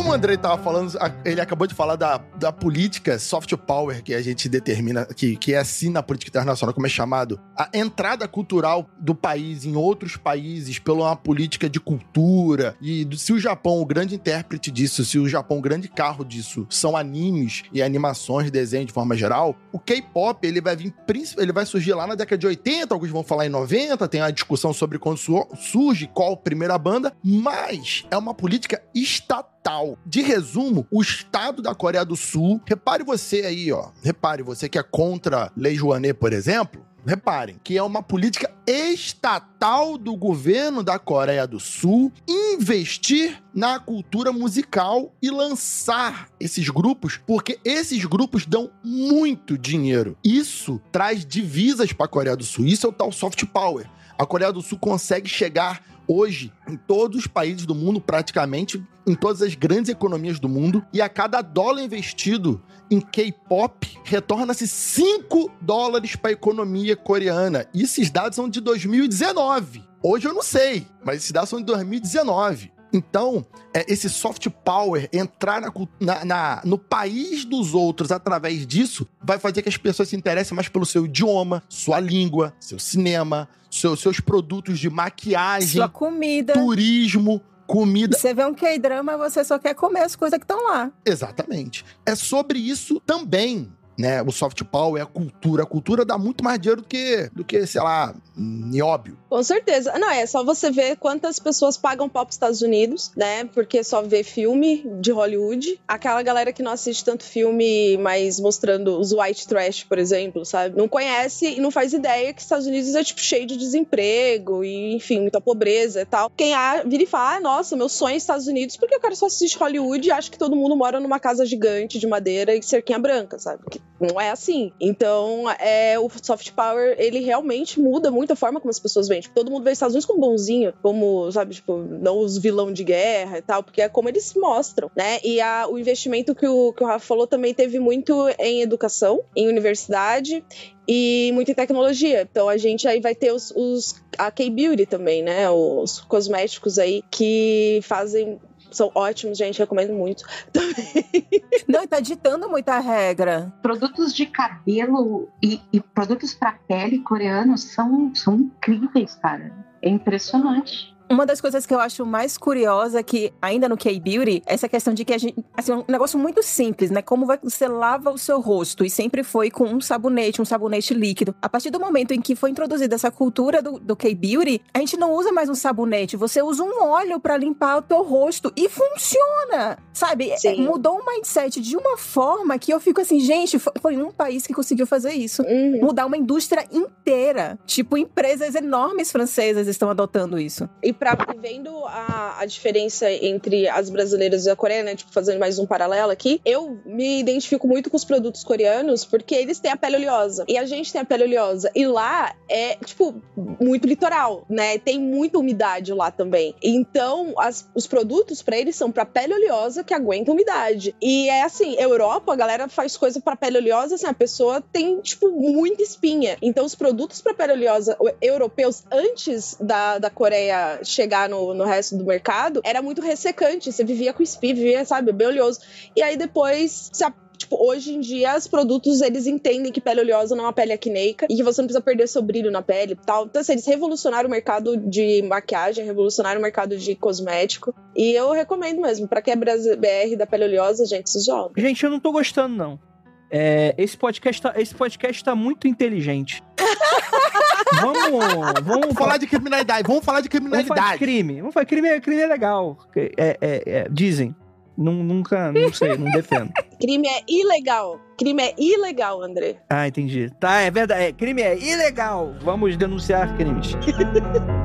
[0.00, 4.14] Como o Andrei tava falando, ele acabou de falar da, da política soft power que
[4.14, 7.38] a gente determina, que, que é assim na política internacional, como é chamado.
[7.54, 12.74] A entrada cultural do país em outros países pela uma política de cultura.
[12.80, 16.66] E se o Japão, o grande intérprete disso, se o Japão, o grande carro disso,
[16.70, 20.94] são animes e animações, desenho de forma geral, o K-pop, ele vai vir,
[21.36, 24.30] ele vai surgir lá na década de 80, alguns vão falar em 90, tem a
[24.30, 29.98] discussão sobre quando su- surge, qual primeira banda, mas é uma política estatal estatal.
[30.06, 34.78] De resumo, o Estado da Coreia do Sul, repare você aí, ó, repare você que
[34.78, 40.98] é contra Lei Rouanet, por exemplo, reparem, que é uma política estatal do governo da
[40.98, 48.70] Coreia do Sul investir na cultura musical e lançar esses grupos, porque esses grupos dão
[48.84, 50.16] muito dinheiro.
[50.24, 52.66] Isso traz divisas para a Coreia do Sul.
[52.66, 53.88] Isso é o tal soft power.
[54.18, 59.14] A Coreia do Sul consegue chegar hoje em todos os países do mundo, praticamente em
[59.14, 65.52] todas as grandes economias do mundo, e a cada dólar investido em K-pop retorna-se 5
[65.60, 67.64] dólares para a economia coreana.
[67.72, 69.84] E esses dados são de 2019.
[70.02, 72.72] Hoje eu não sei, mas esses dados são de 2019.
[72.92, 79.06] Então, é, esse soft power, entrar na, na, na, no país dos outros através disso,
[79.22, 83.48] vai fazer que as pessoas se interessem mais pelo seu idioma, sua língua, seu cinema,
[83.70, 86.54] seu, seus produtos de maquiagem, Sua comida.
[86.54, 88.18] turismo, comida.
[88.18, 90.90] Você vê um K-drama, você só quer comer as coisas que estão lá.
[91.04, 91.84] Exatamente.
[92.04, 93.72] É sobre isso também.
[94.00, 95.62] Né, o soft power, a cultura.
[95.64, 99.18] A cultura dá muito mais dinheiro do que, do que sei lá, nióbio.
[99.28, 99.92] Com certeza.
[99.98, 103.44] Não, é só você ver quantas pessoas pagam pau pros Estados Unidos, né?
[103.44, 105.80] Porque só vê filme de Hollywood.
[105.86, 110.76] Aquela galera que não assiste tanto filme, mas mostrando os white trash, por exemplo, sabe?
[110.76, 114.94] Não conhece e não faz ideia que Estados Unidos é, tipo, cheio de desemprego e,
[114.94, 116.30] enfim, muita pobreza e tal.
[116.30, 119.14] Quem a, vira e fala, ah, nossa, meu sonho é Estados Unidos porque eu quero
[119.14, 122.62] só assistir Hollywood e acho que todo mundo mora numa casa gigante de madeira e
[122.62, 123.62] cerquinha branca, sabe?
[124.00, 124.72] Não é assim.
[124.80, 129.20] Então, é, o soft power, ele realmente muda muito a forma como as pessoas veem.
[129.20, 132.72] Tipo, todo mundo vê os Estados Unidos como bonzinho, como, sabe, tipo, não os vilão
[132.72, 135.18] de guerra e tal, porque é como eles se mostram, né?
[135.22, 139.20] E a, o investimento que o, que o Rafa falou também teve muito em educação,
[139.36, 140.42] em universidade
[140.88, 142.22] e muito em tecnologia.
[142.22, 145.48] Então a gente aí vai ter os, os a K-Beauty também, né?
[145.50, 150.24] Os cosméticos aí que fazem são ótimos, gente, recomendo muito.
[151.68, 153.52] Não, e tá ditando muita regra.
[153.62, 159.52] Produtos de cabelo e, e produtos para pele coreanos são, são incríveis, cara.
[159.82, 160.94] É impressionante.
[161.10, 164.94] Uma das coisas que eu acho mais curiosa que ainda no K-Beauty, é essa questão
[164.94, 167.02] de que a gente, assim, um negócio muito simples, né?
[167.02, 171.34] Como você lava o seu rosto e sempre foi com um sabonete, um sabonete líquido.
[171.42, 174.96] A partir do momento em que foi introduzida essa cultura do, do K-Beauty, a gente
[174.96, 178.68] não usa mais um sabonete, você usa um óleo para limpar o teu rosto e
[178.68, 179.78] funciona.
[179.92, 180.32] Sabe?
[180.38, 180.62] Sim.
[180.62, 184.46] Mudou o mindset de uma forma que eu fico assim, gente, foi, foi um país
[184.46, 185.42] que conseguiu fazer isso.
[185.42, 185.80] Uhum.
[185.82, 187.58] Mudar uma indústria inteira.
[187.66, 190.68] Tipo, empresas enormes francesas estão adotando isso.
[190.80, 195.58] E pra vendo a, a diferença entre as brasileiras e a coreana, tipo, fazendo mais
[195.58, 199.76] um paralelo aqui, eu me identifico muito com os produtos coreanos porque eles têm a
[199.78, 200.44] pele oleosa.
[200.46, 201.70] E a gente tem a pele oleosa.
[201.74, 203.14] E lá é, tipo,
[203.58, 204.76] muito litoral, né?
[204.78, 206.54] Tem muita umidade lá também.
[206.62, 210.94] Então, as- os produtos pra eles são pra pele oleosa que aguenta umidade.
[211.00, 215.00] E é assim, Europa, a galera faz coisa pra pele oleosa, assim, a pessoa tem,
[215.00, 216.36] tipo, muita espinha.
[216.42, 221.96] Então, os produtos pra pele oleosa europeus, antes da, da Coreia chegar no, no resto
[221.96, 223.72] do mercado, era muito ressecante.
[223.72, 225.60] Você vivia com espinha, vivia, sabe, bem oleoso.
[225.96, 227.04] E aí depois, se
[227.40, 230.74] Tipo, hoje em dia, os produtos, eles entendem que pele oleosa não é uma pele
[230.74, 233.24] acneica e que você não precisa perder seu brilho na pele tal.
[233.24, 237.74] Então, assim, eles revolucionaram o mercado de maquiagem, revolucionaram o mercado de cosmético.
[237.96, 239.08] E eu recomendo mesmo.
[239.08, 241.58] Pra quem é BR da pele oleosa, gente, se joga.
[241.58, 242.89] Gente, eu não tô gostando, não.
[243.30, 246.42] É, esse, podcast tá, esse podcast tá muito inteligente.
[247.80, 250.98] vamos, vamos Vamos falar de criminalidade, vamos falar de Vamos falar de criminalidade.
[250.98, 251.38] crime.
[251.40, 252.78] Vamos falar crime, é- crime é legal.
[252.96, 254.34] É, é- é- dizem.
[254.78, 256.50] Nun- nunca, não sei, não defendo.
[256.80, 258.00] Crime é ilegal.
[258.16, 259.58] Crime é ilegal, André.
[259.68, 260.30] Ah, entendi.
[260.40, 261.02] Tá, é verdade.
[261.02, 262.34] É, crime é ilegal.
[262.40, 263.76] Vamos denunciar crimes.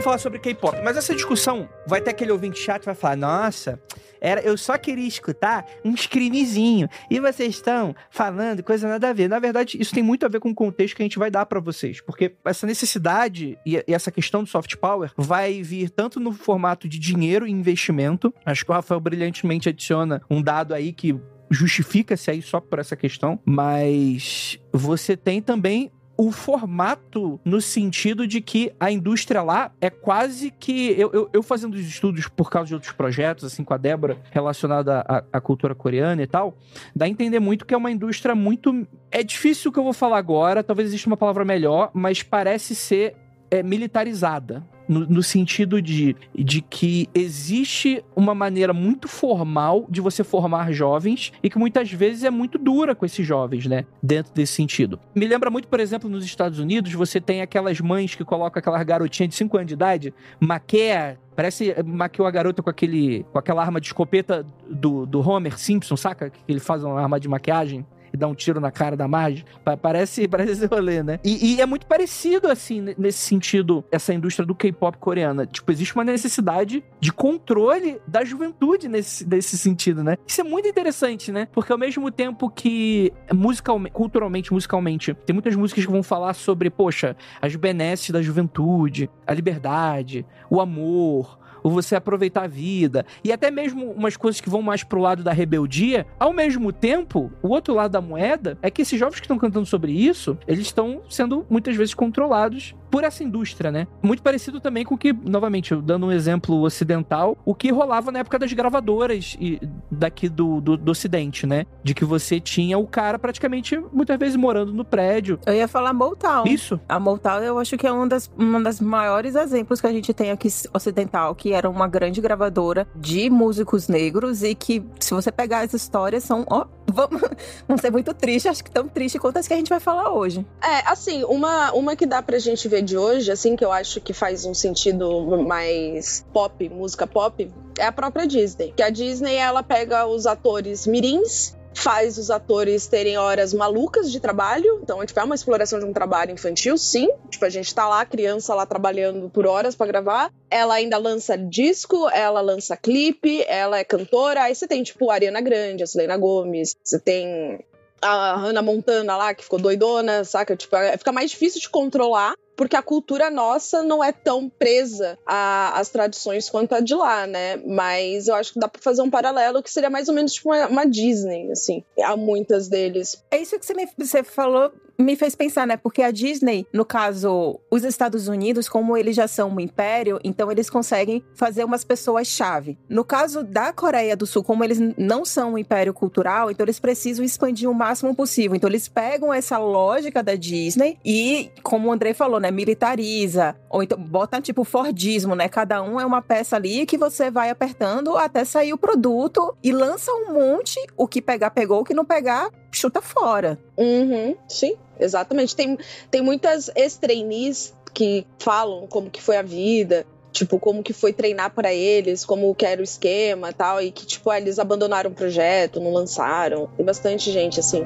[0.00, 0.80] Vamos falar sobre K-pop.
[0.82, 3.78] Mas essa discussão vai ter aquele ouvinte chato que vai falar: Nossa,
[4.18, 6.88] era, eu só queria escutar uns crimezinho.
[7.10, 9.28] E vocês estão falando coisa nada a ver.
[9.28, 11.44] Na verdade, isso tem muito a ver com o contexto que a gente vai dar
[11.44, 12.00] pra vocês.
[12.00, 16.88] Porque essa necessidade e, e essa questão do soft power vai vir tanto no formato
[16.88, 18.32] de dinheiro e investimento.
[18.46, 21.14] Acho que o Rafael brilhantemente adiciona um dado aí que
[21.50, 23.38] justifica-se aí só por essa questão.
[23.44, 30.50] Mas você tem também o formato no sentido de que a indústria lá é quase
[30.50, 30.90] que.
[30.90, 34.18] Eu, eu, eu fazendo os estudos por causa de outros projetos, assim, com a Débora,
[34.30, 36.58] relacionada à, à cultura coreana e tal,
[36.94, 38.86] dá a entender muito que é uma indústria muito.
[39.10, 42.74] É difícil o que eu vou falar agora, talvez exista uma palavra melhor, mas parece
[42.74, 43.16] ser
[43.50, 44.62] é, militarizada.
[44.90, 51.32] No, no sentido de, de que existe uma maneira muito formal de você formar jovens
[51.42, 53.84] e que muitas vezes é muito dura com esses jovens, né?
[54.02, 54.98] Dentro desse sentido.
[55.14, 58.82] Me lembra muito, por exemplo, nos Estados Unidos, você tem aquelas mães que colocam aquelas
[58.82, 63.62] garotinhas de 5 anos de idade, maquia Parece maquiou a garota com aquele com aquela
[63.62, 66.28] arma de escopeta do, do Homer Simpson, saca?
[66.28, 69.44] Que ele faz uma arma de maquiagem e dá um tiro na cara da Marge.
[69.80, 71.18] Parece, parece esse rolê, né?
[71.24, 75.46] E, e, é muito parecido, assim, nesse sentido, essa indústria do K-pop coreana.
[75.46, 80.16] Tipo, existe uma necessidade de controle da juventude nesse, nesse sentido, né?
[80.26, 81.48] Isso é muito interessante, né?
[81.52, 86.70] Porque ao mesmo tempo que musicalmente, culturalmente, musicalmente, tem muitas músicas que vão falar sobre,
[86.70, 93.32] poxa, as benesses da juventude, a liberdade, o amor, ou você aproveitar a vida, e
[93.32, 97.48] até mesmo umas coisas que vão mais pro lado da rebeldia, ao mesmo tempo, o
[97.48, 101.02] outro lado da moeda é que esses jovens que estão cantando sobre isso, eles estão
[101.08, 103.86] sendo muitas vezes controlados por essa indústria, né?
[104.02, 108.20] Muito parecido também com o que, novamente, dando um exemplo ocidental, o que rolava na
[108.20, 111.66] época das gravadoras e daqui do, do, do ocidente, né?
[111.82, 115.38] De que você tinha o cara praticamente, muitas vezes, morando no prédio.
[115.46, 116.44] Eu ia falar Motown.
[116.46, 116.80] Isso.
[116.88, 120.12] A Motown eu acho que é um das, um das maiores exemplos que a gente
[120.12, 125.30] tem aqui ocidental, que era uma grande gravadora de músicos negros e que, se você
[125.30, 126.44] pegar as histórias, são,
[126.90, 127.20] vamos,
[127.66, 130.12] vão ser muito tristes, acho que tão tristes quanto as que a gente vai falar
[130.12, 130.44] hoje.
[130.62, 134.00] É, assim, uma, uma que dá pra gente ver de hoje, assim, que eu acho
[134.00, 138.72] que faz um sentido mais pop, música pop, é a própria Disney.
[138.76, 144.20] Que a Disney, ela pega os atores mirins faz os atores terem horas malucas de
[144.20, 144.80] trabalho.
[144.82, 147.08] Então, tipo, é uma exploração de um trabalho infantil, sim.
[147.28, 150.32] Tipo, a gente tá lá, criança lá trabalhando por horas para gravar.
[150.50, 154.44] Ela ainda lança disco, ela lança clipe, ela é cantora.
[154.44, 157.64] Aí você tem, tipo, a Ariana Grande, a Selena Gomes, você tem
[158.02, 160.56] a Hannah Montana lá, que ficou doidona, saca?
[160.56, 165.18] Tipo, é, fica mais difícil de controlar porque a cultura nossa não é tão presa
[165.24, 167.56] às tradições quanto a de lá, né?
[167.56, 170.50] Mas eu acho que dá pra fazer um paralelo que seria mais ou menos tipo
[170.50, 173.24] uma, uma Disney, assim, há muitas deles.
[173.30, 174.70] É isso que você, me, você falou,
[175.00, 175.76] me fez pensar, né?
[175.76, 180.50] Porque a Disney, no caso, os Estados Unidos, como eles já são um império, então
[180.50, 182.78] eles conseguem fazer umas pessoas-chave.
[182.88, 186.78] No caso da Coreia do Sul, como eles não são um império cultural, então eles
[186.78, 188.54] precisam expandir o máximo possível.
[188.54, 192.49] Então eles pegam essa lógica da Disney e, como o André falou, né?
[192.50, 193.56] Militariza.
[193.68, 195.48] Ou então bota tipo Fordismo, né?
[195.48, 199.72] Cada um é uma peça ali que você vai apertando até sair o produto e
[199.72, 200.78] lança um monte.
[200.96, 201.80] O que pegar, pegou.
[201.80, 203.58] O que não pegar, chuta fora.
[203.76, 204.76] Uhum, sim.
[204.98, 205.56] Exatamente.
[205.56, 205.78] Tem,
[206.10, 211.50] tem muitas ex-trainees que falam como que foi a vida, tipo, como que foi treinar
[211.50, 215.80] para eles, como que era o esquema tal, e que, tipo, eles abandonaram o projeto,
[215.80, 216.68] não lançaram.
[216.76, 217.82] Tem bastante gente assim.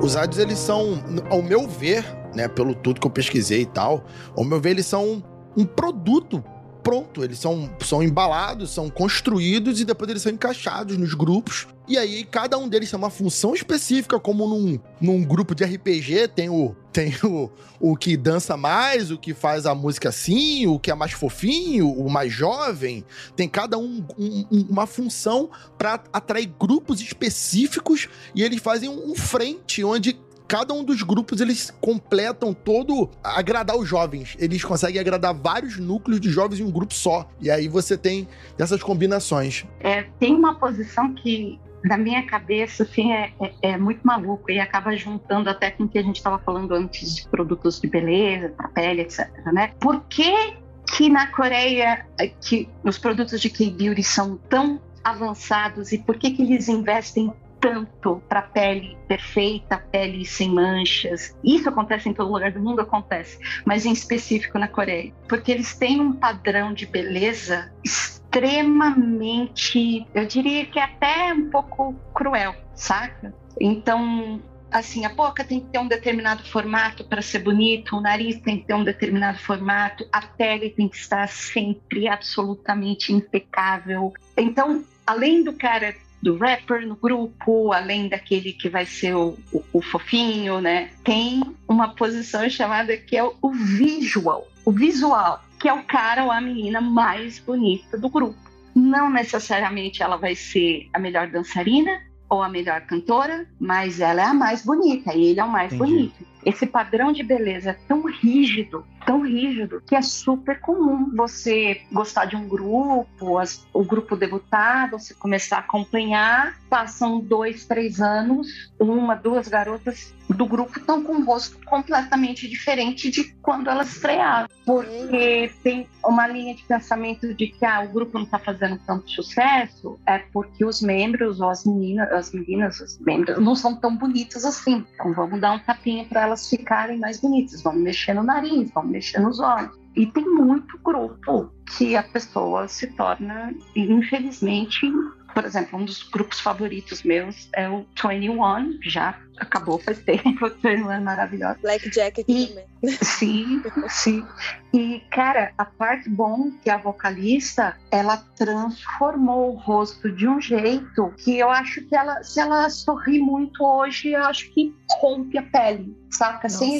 [0.00, 4.04] Os áudios, eles são, ao meu ver, né, pelo tudo que eu pesquisei e tal,
[4.36, 5.22] ao meu ver, eles são
[5.56, 6.42] um produto
[6.82, 7.22] pronto.
[7.24, 11.66] Eles são, são embalados, são construídos e depois eles são encaixados nos grupos.
[11.88, 16.28] E aí, cada um deles tem uma função específica, como num, num grupo de RPG
[16.28, 20.78] tem o tem o, o que dança mais, o que faz a música assim, o
[20.78, 23.02] que é mais fofinho, o mais jovem.
[23.34, 29.82] Tem cada um, um uma função para atrair grupos específicos e eles fazem um frente
[29.82, 34.36] onde cada um dos grupos eles completam todo agradar os jovens.
[34.38, 37.28] Eles conseguem agradar vários núcleos de jovens em um grupo só.
[37.40, 38.28] E aí você tem
[38.58, 39.64] essas combinações.
[39.80, 44.60] É, tem uma posição que na minha cabeça, assim, é, é, é, muito maluco e
[44.60, 48.50] acaba juntando até com o que a gente estava falando antes de produtos de beleza,
[48.50, 49.28] para pele, etc.
[49.52, 49.72] Né?
[49.80, 50.54] Por que,
[50.96, 52.06] que na Coreia
[52.40, 58.20] que os produtos de K-beauty são tão avançados e por que, que eles investem tanto
[58.28, 61.38] para pele perfeita, pele sem manchas.
[61.44, 65.76] Isso acontece em todo lugar do mundo, acontece, mas em específico na Coreia, porque eles
[65.76, 73.32] têm um padrão de beleza extremamente, eu diria que até um pouco cruel, saca?
[73.60, 78.40] Então, assim, a boca tem que ter um determinado formato para ser bonito, o nariz
[78.40, 84.12] tem que ter um determinado formato, a pele tem que estar sempre absolutamente impecável.
[84.36, 89.64] Então, além do cara do rapper no grupo, além daquele que vai ser o, o,
[89.72, 90.90] o fofinho, né?
[91.02, 96.30] Tem uma posição chamada que é o visual, o visual, que é o cara ou
[96.30, 98.38] a menina mais bonita do grupo.
[98.74, 104.24] Não necessariamente ela vai ser a melhor dançarina ou a melhor cantora, mas ela é
[104.24, 105.92] a mais bonita e ele é o mais Entendi.
[105.92, 106.26] bonito.
[106.46, 112.26] Esse padrão de beleza é tão rígido tão rígido que é super comum você gostar
[112.26, 118.72] de um grupo, as, o grupo debutar, você começar a acompanhar, passam dois, três anos,
[118.78, 124.48] uma, duas garotas do grupo estão com um rosto completamente diferente de quando elas estrearam.
[124.64, 129.10] Porque tem uma linha de pensamento de que ah, o grupo não está fazendo tanto
[129.10, 133.96] sucesso, é porque os membros, ou as meninas, as meninas, os membros, não são tão
[133.96, 134.84] bonitos assim.
[134.94, 138.91] Então vamos dar um tapinha para elas ficarem mais bonitas, vamos mexer no nariz, vamos
[138.92, 139.76] mexer nos olhos.
[139.96, 144.90] E tem muito grupo que a pessoa se torna, infelizmente,
[145.34, 150.50] por exemplo, um dos grupos favoritos meus é o 21, já acabou faz tempo, o
[150.50, 151.58] 21 é maravilhoso.
[151.60, 152.64] Black Jacket E- também.
[153.02, 154.26] Sim, sim.
[154.74, 161.12] E, cara, a parte bom que a vocalista, ela transformou o rosto de um jeito
[161.18, 165.42] que eu acho que ela, se ela sorrir muito hoje, eu acho que rompe a
[165.42, 166.48] pele, saca?
[166.48, 166.78] Sem,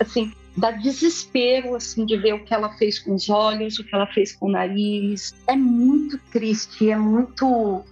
[0.00, 3.94] assim, dá desespero, assim, de ver o que ela fez com os olhos, o que
[3.94, 5.34] ela fez com o nariz.
[5.46, 7.84] É muito triste, é muito...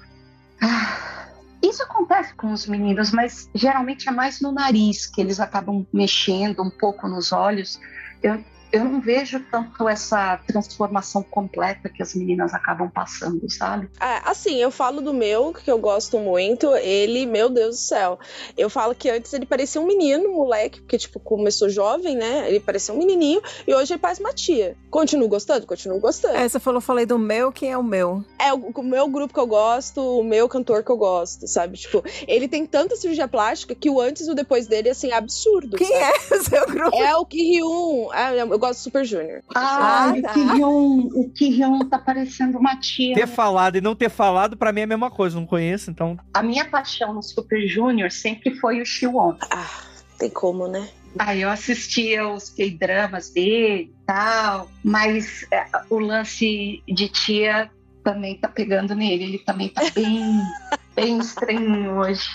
[0.60, 1.28] Ah,
[1.62, 6.62] Isso acontece com os meninos, mas geralmente é mais no nariz que eles acabam mexendo
[6.62, 7.80] um pouco nos olhos.
[8.22, 8.42] Eu,
[8.72, 13.88] eu não vejo tanto essa transformação completa que as meninas acabam passando, sabe?
[13.98, 16.74] Ah, assim, eu falo do meu, que eu gosto muito.
[16.76, 18.18] Ele, meu Deus do céu.
[18.56, 22.48] Eu falo que antes ele parecia um menino, moleque, porque, tipo, começou jovem, né?
[22.48, 23.40] Ele parecia um menininho.
[23.66, 24.76] E hoje ele parece uma tia.
[24.90, 25.66] Continuo gostando?
[25.66, 26.36] Continuo gostando.
[26.36, 28.24] É, você falou, falei do meu, quem é o meu?
[28.38, 31.76] É o, o meu grupo que eu gosto, o meu cantor que eu gosto, sabe?
[31.78, 35.14] Tipo, ele tem tanta cirurgia plástica que o antes e o depois dele, assim, é
[35.14, 35.76] absurdo.
[35.76, 36.18] Quem sabe?
[36.30, 36.96] é o seu grupo?
[36.96, 38.08] É o Ki-hyun.
[38.12, 39.42] Ah, eu gosto do Super Junior.
[39.54, 40.32] Ah, Ah, o tá.
[40.34, 43.14] Ki-hyun, o Ki-hyun tá parecendo uma tia.
[43.14, 46.18] Ter falado e não ter falado, pra mim é a mesma coisa, não conheço, então.
[46.34, 49.36] A minha paixão no Super Junior sempre foi o Shiwon.
[49.50, 49.82] Ah,
[50.18, 50.88] tem como, né?
[51.18, 57.70] Aí eu assistia os K-dramas dele e tal, mas é, o lance de tia
[58.12, 59.24] também tá pegando nele.
[59.24, 60.42] Ele também tá bem,
[60.96, 62.28] bem estranho hoje.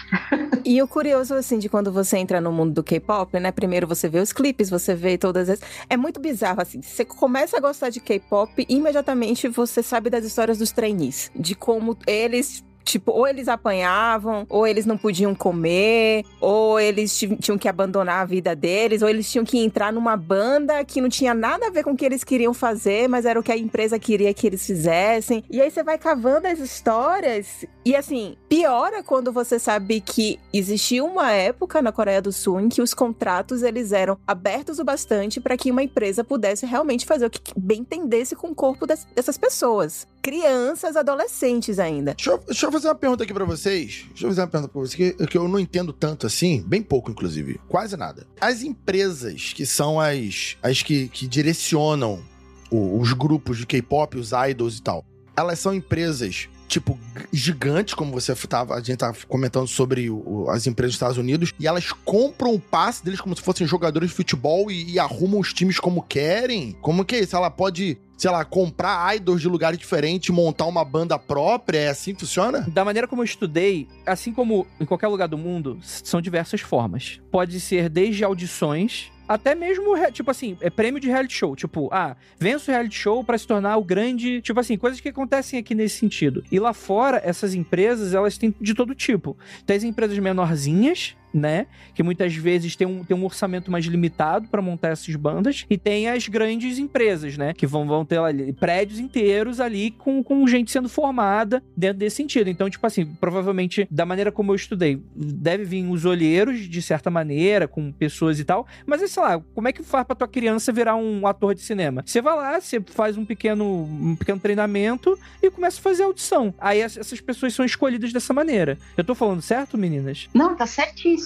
[0.63, 3.51] E o curioso, assim, de quando você entra no mundo do K-pop, né?
[3.51, 5.59] Primeiro você vê os clipes, você vê todas as.
[5.89, 6.81] É muito bizarro, assim.
[6.81, 11.31] Você começa a gostar de K-pop e imediatamente você sabe das histórias dos trainees.
[11.35, 12.63] De como eles.
[12.83, 18.21] Tipo, ou eles apanhavam, ou eles não podiam comer, ou eles ti- tinham que abandonar
[18.21, 21.69] a vida deles, ou eles tinham que entrar numa banda que não tinha nada a
[21.69, 24.45] ver com o que eles queriam fazer, mas era o que a empresa queria que
[24.45, 25.43] eles fizessem.
[25.49, 31.03] E aí você vai cavando as histórias e assim, piora quando você sabe que existia
[31.03, 35.39] uma época na Coreia do Sul em que os contratos eles eram abertos o bastante
[35.41, 39.05] para que uma empresa pudesse realmente fazer o que bem entendesse com o corpo das-
[39.15, 40.07] dessas pessoas.
[40.23, 42.13] Crianças, adolescentes ainda.
[42.15, 44.05] Deixa eu, deixa eu fazer uma pergunta aqui pra vocês.
[44.07, 46.81] Deixa eu fazer uma pergunta pra vocês que, que eu não entendo tanto assim, bem
[46.81, 47.59] pouco, inclusive.
[47.67, 48.25] Quase nada.
[48.39, 52.23] As empresas que são as, as que, que direcionam
[52.71, 55.05] os grupos de K-pop, os idols e tal,
[55.35, 56.47] elas são empresas.
[56.67, 60.95] Tipo, g- gigantes, como você tava, a gente tava comentando sobre o- as empresas dos
[60.95, 64.91] Estados Unidos, e elas compram o passe deles como se fossem jogadores de futebol e,
[64.93, 66.71] e arrumam os times como querem.
[66.81, 67.35] Como que é isso?
[67.35, 71.77] Ela pode sei lá, comprar idols de lugares diferentes, montar uma banda própria?
[71.79, 72.61] É assim que funciona?
[72.61, 77.19] Da maneira como eu estudei, assim como em qualquer lugar do mundo, são diversas formas.
[77.29, 79.11] Pode ser desde audições.
[79.27, 81.55] Até mesmo, tipo assim, é prêmio de reality show.
[81.55, 84.41] Tipo, ah, vença o reality show pra se tornar o grande.
[84.41, 86.43] Tipo assim, coisas que acontecem aqui nesse sentido.
[86.51, 89.37] E lá fora, essas empresas, elas têm de todo tipo.
[89.65, 91.65] Tem as empresas menorzinhas, né?
[91.93, 95.65] Que muitas vezes tem um, tem um orçamento mais limitado pra montar essas bandas.
[95.69, 97.53] E tem as grandes empresas, né?
[97.53, 102.17] Que vão, vão ter ali, prédios inteiros ali com, com gente sendo formada dentro desse
[102.17, 102.49] sentido.
[102.49, 107.09] Então, tipo assim, provavelmente, da maneira como eu estudei, deve vir os olheiros, de certa
[107.09, 108.67] maneira, com pessoas e tal.
[108.85, 111.61] Mas, é, sei lá, como é que faz pra tua criança virar um ator de
[111.61, 112.03] cinema?
[112.05, 116.53] Você vai lá, você faz um pequeno, um pequeno treinamento e começa a fazer audição.
[116.59, 118.77] Aí es- essas pessoas são escolhidas dessa maneira.
[118.97, 120.29] Eu tô falando certo, meninas?
[120.33, 121.22] Não, tá certíssimo.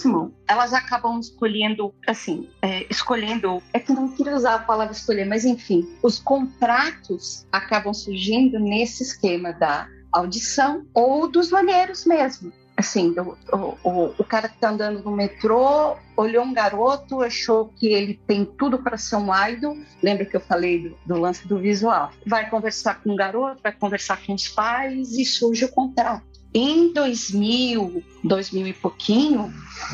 [0.48, 3.62] Elas acabam escolhendo, assim, é, escolhendo.
[3.74, 9.04] É que não queria usar a palavra escolher, mas enfim, os contratos acabam surgindo nesse
[9.04, 12.52] esquema da audição ou dos olheiros mesmo.
[12.76, 17.70] Assim, do- o, o, o cara que tá andando no metrô olhou um garoto, achou
[17.70, 19.76] que ele tem tudo para ser um idol.
[20.04, 22.12] Lembra que eu falei do, do lance do visual?
[22.26, 26.37] Vai conversar com o garoto, vai conversar com os pais e surge o contrato.
[26.60, 29.54] Em 2000, 2000 e pouquinho,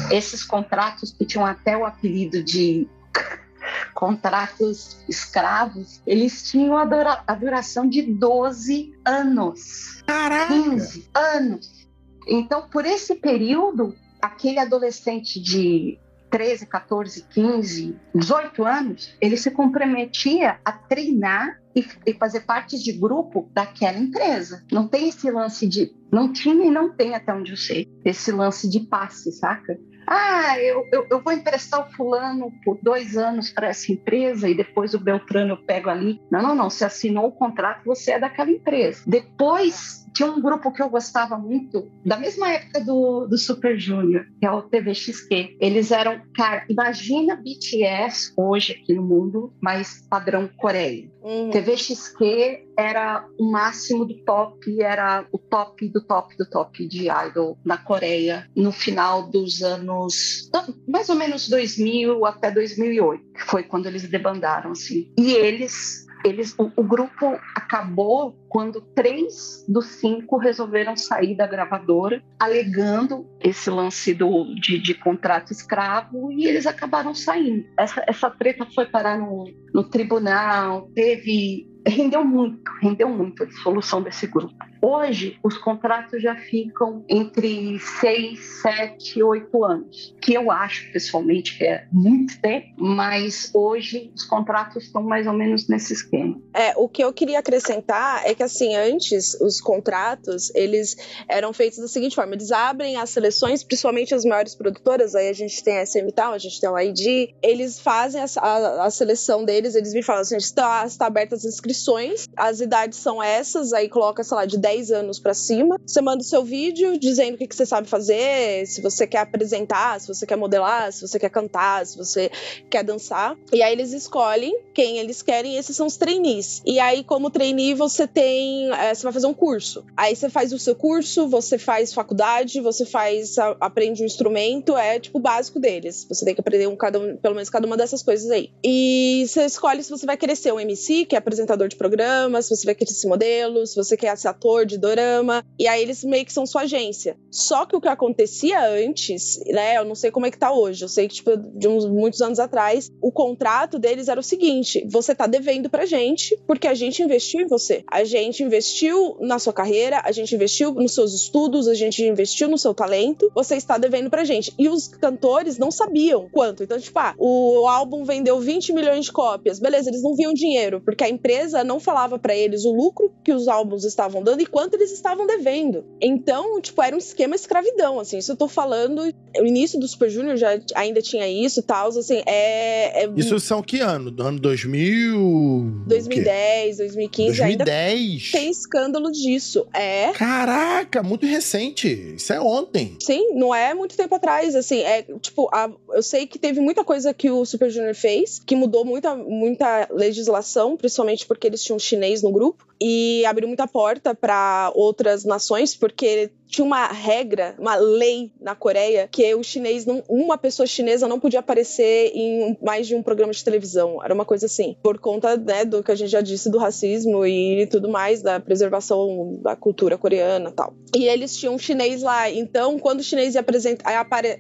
[0.10, 2.88] esses contratos que tinham até o apelido de
[3.93, 10.02] contratos escravos, eles tinham a, dura- a duração de 12 anos.
[10.08, 10.54] Caraca!
[10.54, 11.86] 15 anos.
[12.26, 15.99] Então, por esse período, aquele adolescente de
[16.30, 22.91] 13, 14, 15, 18 anos, ele se comprometia a treinar e, e fazer parte de
[22.91, 24.63] grupo daquela empresa.
[24.71, 25.93] Não tem esse lance de.
[26.12, 27.88] Não tinha e não tem até onde eu sei.
[28.05, 29.79] Esse lance de passe, saca?
[30.08, 34.56] Ah, eu, eu, eu, vou emprestar o fulano por dois anos para essa empresa e
[34.56, 36.21] depois o Beltrano eu pego ali.
[36.29, 36.69] Não, não, não.
[36.69, 39.02] Você assinou o contrato, você é daquela empresa.
[39.08, 44.25] Depois tinha um grupo que eu gostava muito, da mesma época do, do Super Junior,
[44.39, 45.57] que é o TVXQ.
[45.59, 51.11] Eles eram, cara, imagina BTS hoje aqui no mundo, mas padrão Coreia.
[51.23, 51.49] Uhum.
[51.49, 57.57] TVXQ era o máximo do top, era o top do top do top de idol
[57.63, 60.49] na Coreia no final dos anos,
[60.87, 65.11] mais ou menos 2000 até 2008, que foi quando eles debandaram assim.
[65.17, 72.24] E eles eles, o, o, grupo acabou quando três dos cinco resolveram sair da gravadora,
[72.40, 77.65] alegando esse lance do, de, de contrato escravo, e eles acabaram saindo.
[77.78, 84.02] Essa, essa treta foi parar no, no tribunal, teve rendeu muito, rendeu muito a dissolução
[84.02, 84.56] desse grupo.
[84.86, 91.63] Hoje, os contratos já ficam entre seis, sete, oito anos, que eu acho pessoalmente que
[91.63, 96.38] é muito tempo, mas hoje os contratos estão mais ou menos nesse esquema.
[96.54, 100.98] É, o que eu queria acrescentar é que assim, antes os contratos, eles
[101.29, 105.34] eram feitos da seguinte forma, eles abrem as seleções, principalmente as maiores produtoras, aí a
[105.34, 108.92] gente tem a SM Tal, a gente tem o ID, eles fazem a, a, a
[108.92, 113.71] seleção deles, eles me falam assim, está, está aberta as inscrições, as idades são essas,
[113.71, 115.80] aí coloca, sei lá, de 10 10 anos para cima.
[115.86, 119.19] Você manda o seu vídeo dizendo o que, que você sabe fazer, se você quer
[119.19, 122.32] apresentar, se você quer modelar, se você quer cantar, se você
[122.69, 123.38] quer dançar.
[123.52, 126.62] E aí eles escolhem quem eles querem, esses são os trainees.
[126.65, 128.71] E aí, como trainee, você tem.
[128.74, 129.86] É, você vai fazer um curso.
[129.96, 133.38] Aí você faz o seu curso, você faz faculdade, você faz.
[133.60, 136.06] aprende um instrumento, é tipo o básico deles.
[136.10, 138.50] Você tem que aprender um, cada, pelo menos cada uma dessas coisas aí.
[138.63, 142.48] E você escolhe se você vai querer ser um MC, que é apresentador de programas,
[142.48, 145.81] se você vai querer ser modelo, se você quer ser ator de dorama, e aí
[145.81, 147.17] eles meio que são sua agência.
[147.31, 150.83] Só que o que acontecia antes, né, eu não sei como é que tá hoje,
[150.83, 154.85] eu sei que, tipo, de uns muitos anos atrás, o contrato deles era o seguinte:
[154.89, 157.83] você tá devendo pra gente, porque a gente investiu em você.
[157.89, 162.47] A gente investiu na sua carreira, a gente investiu nos seus estudos, a gente investiu
[162.47, 164.53] no seu talento, você está devendo pra gente.
[164.57, 166.63] E os cantores não sabiam quanto.
[166.63, 169.59] Então, tipo, ah, o álbum vendeu 20 milhões de cópias.
[169.59, 173.31] Beleza, eles não viam dinheiro, porque a empresa não falava para eles o lucro que
[173.31, 175.83] os álbuns estavam dando e quanto eles estavam devendo.
[175.99, 178.19] Então, tipo, era um esquema escravidão, assim.
[178.19, 179.01] Isso eu tô falando.
[179.39, 182.21] O início do Super Junior já ainda tinha isso e tal, assim.
[182.27, 184.12] É, é, Isso são que ano?
[184.12, 185.85] Do ano 2000.
[185.87, 187.37] 2010, 2015.
[187.39, 187.41] 2010.
[187.41, 189.65] Ainda tem escândalo disso.
[189.73, 190.12] É.
[190.12, 192.13] Caraca, muito recente.
[192.15, 192.95] Isso é ontem.
[193.01, 194.81] Sim, não é muito tempo atrás, assim.
[194.81, 198.56] É, tipo, a, eu sei que teve muita coisa que o Super Junior fez, que
[198.56, 204.13] mudou muita, muita legislação, principalmente porque eles tinham chinês no grupo e abriu muita porta
[204.13, 210.04] para outras nações, porque tinha uma regra, uma lei na Coreia que o chinês não,
[210.08, 213.99] uma pessoa chinesa não podia aparecer em mais de um programa de televisão.
[214.04, 217.25] Era uma coisa assim, por conta né, do que a gente já disse do racismo
[217.25, 220.75] e tudo mais, da preservação da cultura coreana, tal.
[220.95, 223.91] E eles tinham um chinês lá, então quando o chinês ia apresentar,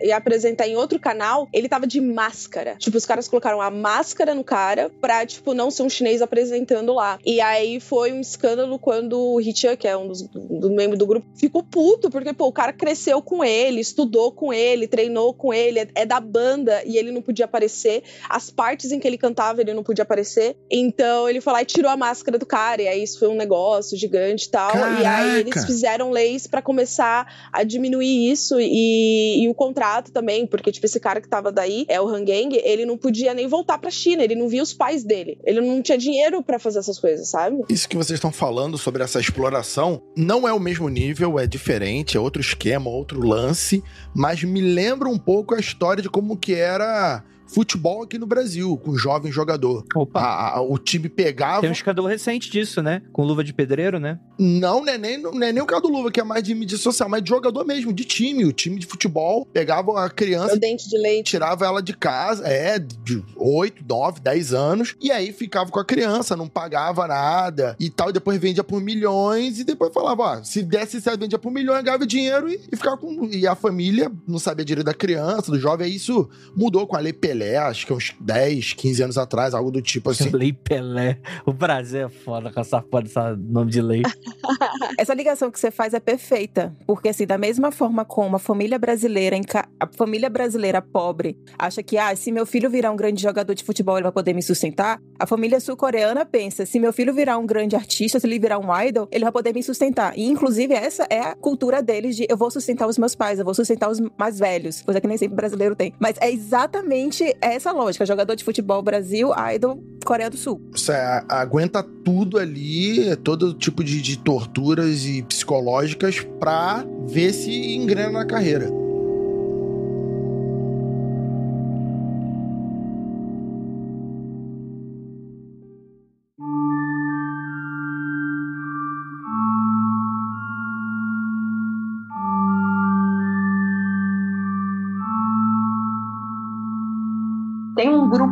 [0.03, 2.75] ia apresentar em outro canal, ele tava de máscara.
[2.75, 6.93] Tipo, os caras colocaram a máscara no cara pra tipo não ser um chinês apresentando
[6.93, 7.17] lá.
[7.25, 11.07] E aí foi um escândalo quando o Hee-chan, que é um dos do membros do
[11.07, 15.33] grupo, ficou puto puto, porque, pô, o cara cresceu com ele, estudou com ele, treinou
[15.33, 18.03] com ele, é, é da banda e ele não podia aparecer.
[18.29, 20.57] As partes em que ele cantava, ele não podia aparecer.
[20.69, 23.35] Então ele foi lá e tirou a máscara do cara, e aí isso foi um
[23.35, 24.71] negócio gigante e tal.
[24.71, 25.01] Caraca.
[25.01, 30.45] E aí eles fizeram leis para começar a diminuir isso e, e, o contrato também,
[30.45, 33.77] porque, tipo, esse cara que tava daí, é o Hangeng, ele não podia nem voltar
[33.77, 35.39] pra China, ele não via os pais dele.
[35.43, 37.61] Ele não tinha dinheiro para fazer essas coisas, sabe?
[37.69, 41.92] Isso que vocês estão falando sobre essa exploração não é o mesmo nível, é diferente
[41.93, 43.83] diferente, é outro esquema, outro lance,
[44.13, 47.23] mas me lembra um pouco a história de como que era
[47.53, 49.85] futebol aqui no Brasil, com jovem jogador.
[49.95, 50.19] Opa.
[50.19, 51.61] A, a, o time pegava.
[51.61, 53.01] Tem um escândalo recente disso, né?
[53.11, 54.19] Com luva de pedreiro, né?
[54.37, 56.55] Não, não é nem, não é nem o caso do luva, que é mais de
[56.55, 58.45] mídia social, mas de jogador mesmo, de time.
[58.45, 60.55] O time de futebol pegava a criança.
[60.55, 61.31] O dente de leite.
[61.31, 65.85] Tirava ela de casa, é, de 8, 9, 10 anos, e aí ficava com a
[65.85, 70.43] criança, não pagava nada e tal, e depois vendia por milhões, e depois falava, ó,
[70.43, 73.25] se desse certo, vendia por milhões, ganhava dinheiro e, e ficava com.
[73.31, 76.99] E a família não sabia direito da criança, do jovem, aí isso mudou com a
[76.99, 80.29] lei Pelé, acho que uns 10, 15 anos atrás, algo do tipo assim.
[80.29, 81.17] Lei Pelé.
[81.45, 84.01] O Brasil é foda com essa porra desse nome de lei.
[84.97, 88.77] Essa ligação que você faz é perfeita, porque assim, da mesma forma como a família
[88.77, 89.35] brasileira,
[89.79, 93.63] a família brasileira pobre acha que, ah, se meu filho virar um grande jogador de
[93.63, 97.45] futebol, ele vai poder me sustentar, a família sul-coreana pensa, se meu filho virar um
[97.45, 100.17] grande artista, se ele virar um idol, ele vai poder me sustentar.
[100.17, 103.45] E, inclusive, essa é a cultura deles de eu vou sustentar os meus pais, eu
[103.45, 105.93] vou sustentar os mais velhos, coisa que nem sempre brasileiro tem.
[105.99, 110.61] Mas é exatamente essa lógica, jogador de futebol Brasil, idol Coreia do Sul.
[110.73, 117.75] Isso é, aguenta tudo ali, todo tipo de, de torturas e psicológicas pra ver se
[117.75, 118.82] engrena na carreira.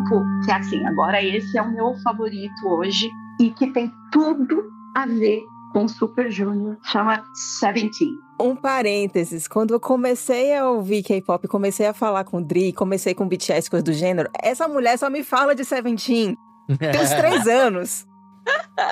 [0.04, 4.64] Grupo que, assim, agora esse é o meu favorito hoje e que tem tudo
[4.96, 5.44] a ver
[5.74, 8.18] com Super Junior, chama Seventeen.
[8.40, 13.28] Um parênteses, quando eu comecei a ouvir K-pop, comecei a falar com Dri, comecei com
[13.28, 16.36] BTS, coisa do gênero, essa mulher só me fala de Seventeen.
[16.78, 18.06] Tem uns três anos.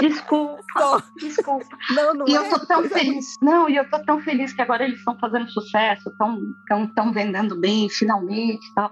[0.02, 1.78] Desculpa, desculpa.
[1.96, 2.38] Não, não E é.
[2.38, 3.26] eu tô tão coisa feliz.
[3.42, 7.12] Não, e eu tô tão feliz que agora eles estão fazendo sucesso, estão tão, tão
[7.14, 8.92] vendendo bem, finalmente tal.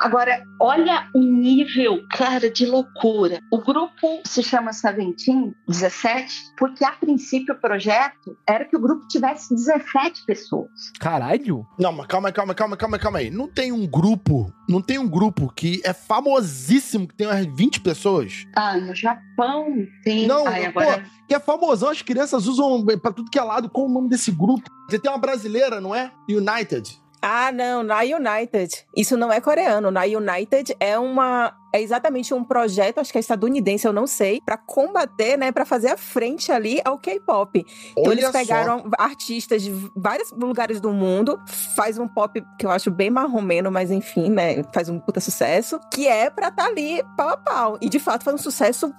[0.00, 3.40] Agora, olha o nível, cara, de loucura.
[3.52, 9.06] O grupo se chama Seventeen, 17, porque a princípio o projeto era que o grupo
[9.08, 10.70] tivesse 17 pessoas.
[10.98, 11.66] Caralho?
[11.78, 13.30] Não, mas calma aí, calma calma calma calma aí.
[13.30, 17.80] Não tem um grupo, não tem um grupo que é famosíssimo, que tem umas 20
[17.80, 18.46] pessoas.
[18.56, 19.66] Ah, no Japão
[20.04, 20.26] tem.
[20.26, 21.04] Não, Ai, pô, agora.
[21.26, 23.68] que é famosão, as crianças usam pra tudo que é lado.
[23.68, 24.68] Qual o nome desse grupo?
[24.88, 26.10] Você tem uma brasileira, não é?
[26.28, 27.00] United.
[27.20, 28.86] Ah, não, na United.
[28.96, 29.90] Isso não é coreano.
[29.90, 31.52] Na United é uma.
[31.74, 35.66] É exatamente um projeto, acho que é estadunidense, eu não sei, pra combater, né, Pra
[35.66, 37.62] fazer a frente ali ao K-pop.
[37.90, 38.32] Então eles só.
[38.32, 41.38] pegaram artistas de vários lugares do mundo,
[41.76, 45.78] faz um pop que eu acho bem marromeno, mas enfim, né, faz um puta sucesso,
[45.92, 47.78] que é pra tá ali pau a pau.
[47.82, 48.90] E de fato faz um sucesso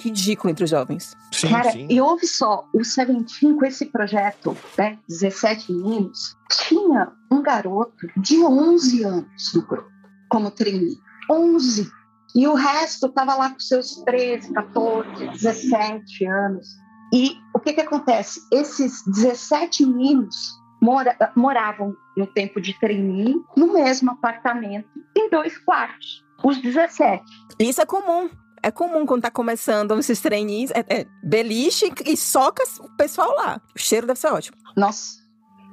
[0.00, 1.16] ridículo entre os jovens.
[1.32, 1.86] Sim, Cara, sim.
[1.90, 8.42] e ouve só, o Seventeen com esse projeto, né, 17 meninos, tinha um garoto de
[8.42, 9.88] 11 anos no grupo,
[10.28, 10.96] como trainee.
[11.30, 11.90] 11.
[12.36, 16.66] E o resto tava lá com seus 13, 14, 17 anos.
[17.12, 18.40] E o que que acontece?
[18.52, 20.34] Esses 17 meninos
[20.82, 26.24] mora- moravam no tempo de trainee, no mesmo apartamento, em dois quartos.
[26.42, 27.22] Os 17.
[27.60, 28.28] Isso é comum.
[28.64, 33.60] É comum quando tá começando esses trainees, é, é beliche e soca o pessoal lá.
[33.76, 34.56] O cheiro deve ser ótimo.
[34.76, 35.18] Nossa,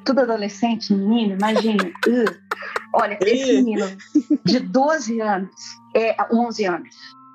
[0.05, 1.83] tudo adolescente, menino, imagina.
[2.07, 2.51] Uh.
[2.93, 3.85] Olha, esse menino
[4.43, 5.55] de 12 anos,
[5.95, 6.89] é, 11 anos,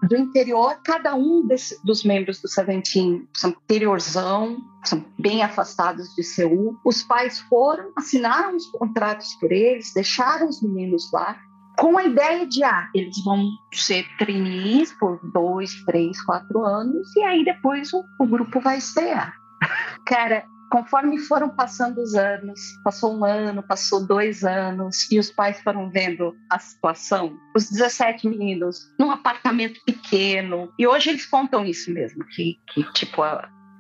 [0.06, 6.22] do interior, cada um desse- dos membros do Seventeen são interiorzão, são bem afastados de
[6.22, 6.76] Seul.
[6.84, 11.38] Os pais foram, assinaram os contratos por eles, deixaram os meninos lá,
[11.78, 17.22] com a ideia de, ah, eles vão ser trainees por dois, três, quatro anos, e
[17.22, 19.34] aí depois o, o grupo vai estrear.
[20.06, 25.60] Cara, conforme foram passando os anos, passou um ano, passou dois anos, e os pais
[25.60, 31.92] foram vendo a situação, os 17 meninos num apartamento pequeno, e hoje eles contam isso
[31.92, 33.22] mesmo, que, que tipo,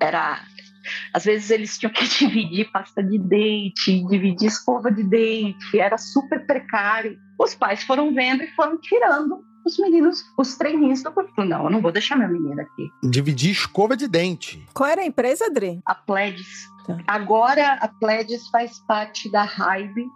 [0.00, 0.40] era.
[1.12, 6.46] Às vezes eles tinham que dividir pasta de dente, dividir escova de dente, era super
[6.46, 7.18] precário.
[7.38, 11.44] Os pais foram vendo e foram tirando os meninos, os treininhos do grupo.
[11.44, 12.88] Não, eu não vou deixar meu menino aqui.
[13.02, 14.64] Dividir escova de dente.
[14.72, 15.80] Qual era a empresa, Adri?
[15.84, 16.68] a Pledis.
[16.86, 16.98] Tá.
[17.06, 20.06] Agora a Pledis faz parte da Hybe,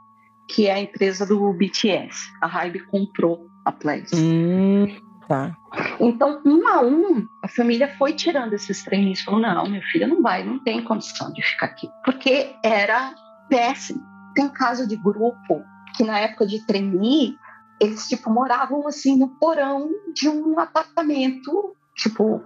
[0.49, 2.16] que é a empresa do BTS.
[2.41, 4.12] A Hybe comprou a Pledis.
[4.14, 4.87] Hum,
[5.31, 5.57] tá.
[6.01, 9.20] Então, um a um, a família foi tirando esses treininhos.
[9.20, 11.89] Falou, não, meu filho não vai, não tem condição de ficar aqui.
[12.05, 13.14] Porque era
[13.49, 14.03] péssimo.
[14.35, 15.62] Tem caso de grupo
[15.97, 17.37] que na época de trainee,
[17.81, 22.43] eles, tipo, moravam, assim, no porão de um apartamento, tipo,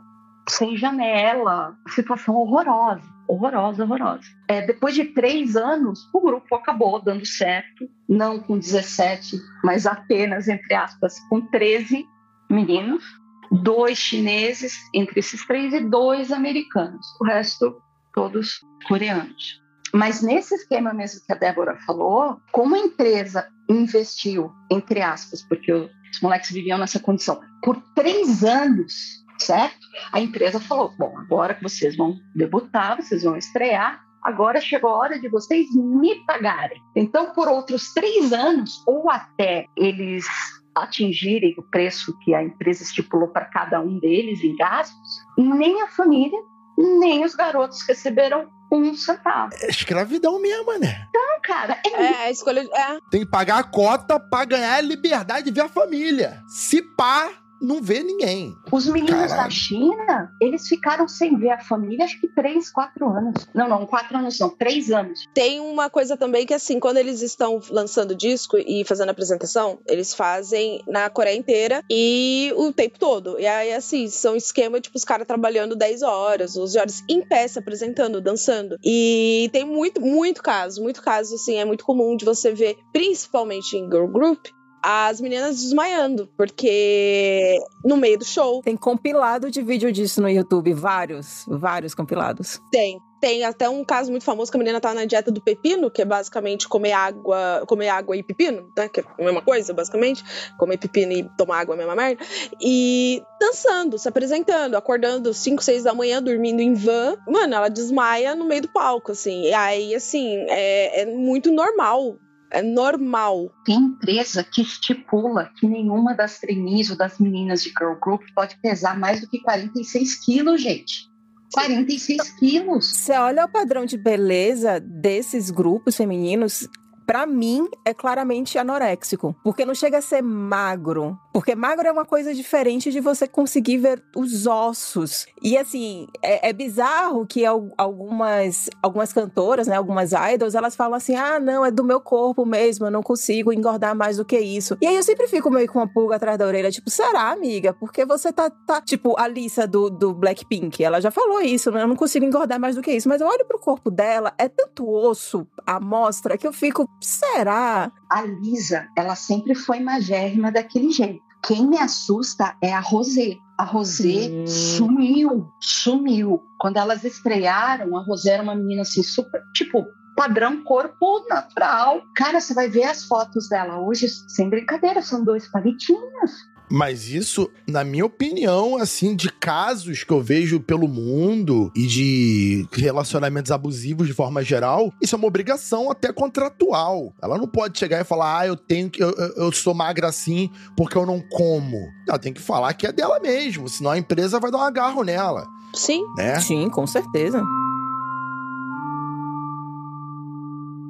[0.46, 1.74] sem janela.
[1.88, 4.24] Situação horrorosa, horrorosa, horrorosa.
[4.46, 7.88] É, depois de três anos, o grupo acabou dando certo.
[8.06, 12.06] Não com 17, mas apenas, entre aspas, com 13
[12.54, 13.04] meninos
[13.50, 17.06] dois chineses entre esses três e dois americanos.
[17.20, 17.80] O resto,
[18.12, 19.62] todos coreanos.
[19.92, 25.72] Mas nesse esquema mesmo que a Débora falou, como a empresa investiu, entre aspas, porque
[25.72, 28.92] os moleques viviam nessa condição, por três anos,
[29.38, 29.78] certo?
[30.12, 34.98] A empresa falou: bom, agora que vocês vão debutar, vocês vão estrear, agora chegou a
[34.98, 36.80] hora de vocês me pagarem.
[36.96, 40.26] Então, por outros três anos, ou até eles
[40.74, 45.88] atingirem o preço que a empresa estipulou para cada um deles em gastos, nem a
[45.88, 46.38] família,
[46.76, 49.52] nem os garotos receberam um centavo.
[49.60, 51.06] É escravidão mesmo, né?
[51.08, 52.60] Então, cara, é, É, a escolha.
[52.60, 52.98] É.
[53.10, 56.42] Tem que pagar a cota pra ganhar a liberdade de ver a família.
[56.48, 57.30] Se pá,
[57.64, 58.54] não vê ninguém.
[58.70, 59.42] Os meninos Caralho.
[59.44, 63.48] da China, eles ficaram sem ver a família, acho que três, quatro anos.
[63.54, 65.26] Não, não, quatro anos não, três anos.
[65.34, 70.14] Tem uma coisa também que, assim, quando eles estão lançando disco e fazendo apresentação, eles
[70.14, 73.38] fazem na Coreia inteira e o tempo todo.
[73.40, 77.48] E aí, assim, são esquema, tipo, os caras trabalhando 10 horas, 12 horas em pé,
[77.48, 78.78] se apresentando, dançando.
[78.84, 83.76] E tem muito, muito caso, muito caso, assim, é muito comum de você ver, principalmente
[83.76, 84.46] em girl group,
[84.86, 90.74] as meninas desmaiando, porque no meio do show Tem compilado de vídeo disso no YouTube,
[90.74, 92.60] vários, vários compilados.
[92.70, 93.00] Tem.
[93.18, 96.02] Tem até um caso muito famoso que a menina tá na dieta do pepino, que
[96.02, 98.86] é basicamente comer água, comer água e pepino, né?
[98.86, 100.22] Que é a mesma coisa, basicamente.
[100.58, 102.22] Comer pepino e tomar água é a mesma merda.
[102.60, 107.16] E dançando, se apresentando, acordando 5, 6 da manhã, dormindo em van.
[107.26, 109.44] Mano, ela desmaia no meio do palco, assim.
[109.44, 112.18] E aí, assim, é, é muito normal.
[112.54, 113.50] É normal.
[113.64, 118.56] Tem empresa que estipula que nenhuma das trainees ou das meninas de girl group pode
[118.62, 121.10] pesar mais do que 46 quilos, gente.
[121.52, 122.96] 46 quilos.
[122.96, 126.68] Você olha o padrão de beleza desses grupos femininos,
[127.06, 132.04] pra mim é claramente anoréxico, porque não chega a ser magro, porque magro é uma
[132.04, 135.26] coisa diferente de você conseguir ver os ossos.
[135.42, 140.94] E assim, é, é bizarro que al- algumas algumas cantoras, né, algumas idols, elas falam
[140.94, 144.38] assim: "Ah, não, é do meu corpo mesmo, eu não consigo engordar mais do que
[144.38, 144.76] isso".
[144.80, 147.72] E aí eu sempre fico meio com uma pulga atrás da orelha, tipo, será, amiga?
[147.72, 151.82] Porque você tá, tá tipo a Lisa do, do Blackpink, ela já falou isso, né?
[151.82, 154.48] Eu não consigo engordar mais do que isso, mas eu olho pro corpo dela, é
[154.48, 157.90] tanto osso à mostra que eu fico, será?
[158.10, 161.22] A Lisa, ela sempre foi magérrima daquele jeito.
[161.46, 163.36] Quem me assusta é a Rosé.
[163.58, 164.46] A Rosé Hum.
[164.46, 166.42] sumiu, sumiu.
[166.58, 169.84] Quando elas estrearam, a Rosé era uma menina assim, super, tipo,
[170.16, 172.00] padrão corpo natural.
[172.16, 176.32] Cara, você vai ver as fotos dela hoje, sem brincadeira, são dois palitinhos.
[176.70, 182.66] Mas isso, na minha opinião, assim, de casos que eu vejo pelo mundo e de
[182.72, 187.12] relacionamentos abusivos de forma geral, isso é uma obrigação até contratual.
[187.22, 189.02] Ela não pode chegar e falar, ah, eu tenho que.
[189.02, 191.76] Eu, eu- sou magra assim porque eu não como.
[192.08, 195.02] Ela tem que falar que é dela mesmo, senão a empresa vai dar um agarro
[195.04, 196.02] nela, Sim.
[196.16, 196.40] né?
[196.40, 197.40] Sim, com certeza.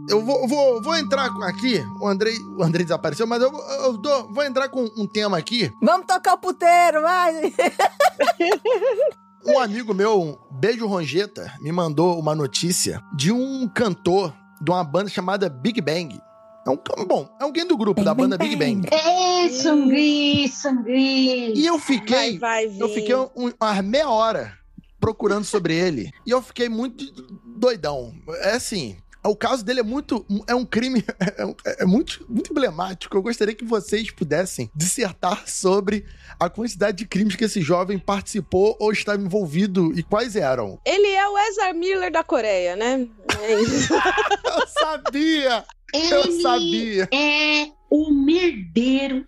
[0.08, 1.82] Eu vou, vou, vou entrar aqui.
[2.00, 3.50] O Andrei, o Andrei desapareceu, mas eu,
[3.84, 5.70] eu dou- vou entrar com um tema aqui.
[5.82, 7.52] Vamos tocar o puteiro, vai!
[9.46, 14.32] Um amigo meu, um Beijo Rongeta, me mandou uma notícia de um cantor
[14.62, 16.18] de uma banda chamada Big Bang.
[16.66, 18.88] É um, bom, é alguém do grupo da banda Big Bang.
[18.90, 21.52] Ei, Sangri, Sangri!
[21.52, 24.54] E eu fiquei, Vai, vai eu fiquei um, umas meia hora
[24.98, 26.10] procurando sobre ele.
[26.26, 27.04] E eu fiquei muito
[27.58, 28.14] doidão.
[28.40, 28.96] É assim,
[29.28, 30.24] o caso dele é muito.
[30.46, 31.04] É um crime.
[31.36, 33.16] É, um- é muito, muito emblemático.
[33.16, 36.04] Eu gostaria que vocês pudessem dissertar sobre
[36.38, 40.78] a quantidade de crimes que esse jovem participou ou estava envolvido e quais eram.
[40.84, 43.06] Ele é o Ezra Miller da Coreia, né?
[43.40, 43.92] É isso.
[44.44, 45.64] Eu sabia!
[45.92, 47.08] Eu Ele sabia!
[47.12, 49.26] é o merdeiro.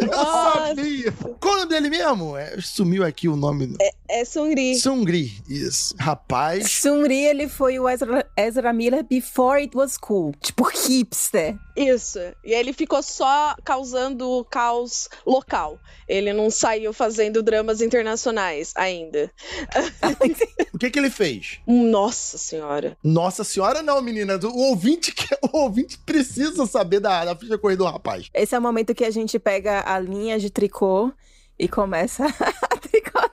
[0.00, 0.66] Eu Nossa.
[0.66, 1.12] sabia!
[1.40, 2.36] Qual o nome dele mesmo?
[2.36, 3.74] É, sumiu aqui o nome.
[3.80, 3.90] É
[4.24, 4.76] Sungri.
[4.76, 5.94] Sungri, isso.
[5.98, 6.70] Rapaz.
[6.70, 10.32] Sumri, ele foi o Ezra, Ezra Miller before it was cool.
[10.40, 11.56] Tipo, hipster.
[11.76, 12.18] Isso.
[12.44, 15.78] E ele ficou só causando caos local.
[16.08, 19.30] Ele não saiu fazendo dramas internacionais ainda.
[20.72, 21.58] O que que ele fez?
[21.66, 22.98] Nossa senhora.
[23.02, 24.44] Nossa senhora, não, meninas.
[24.44, 28.28] O ouvinte, que, o ouvinte precisa saber da, da ficha corrida do rapaz.
[28.34, 31.10] Esse é o momento que a gente pega a linha de tricô
[31.58, 32.26] e começa
[32.70, 33.25] a tricotar.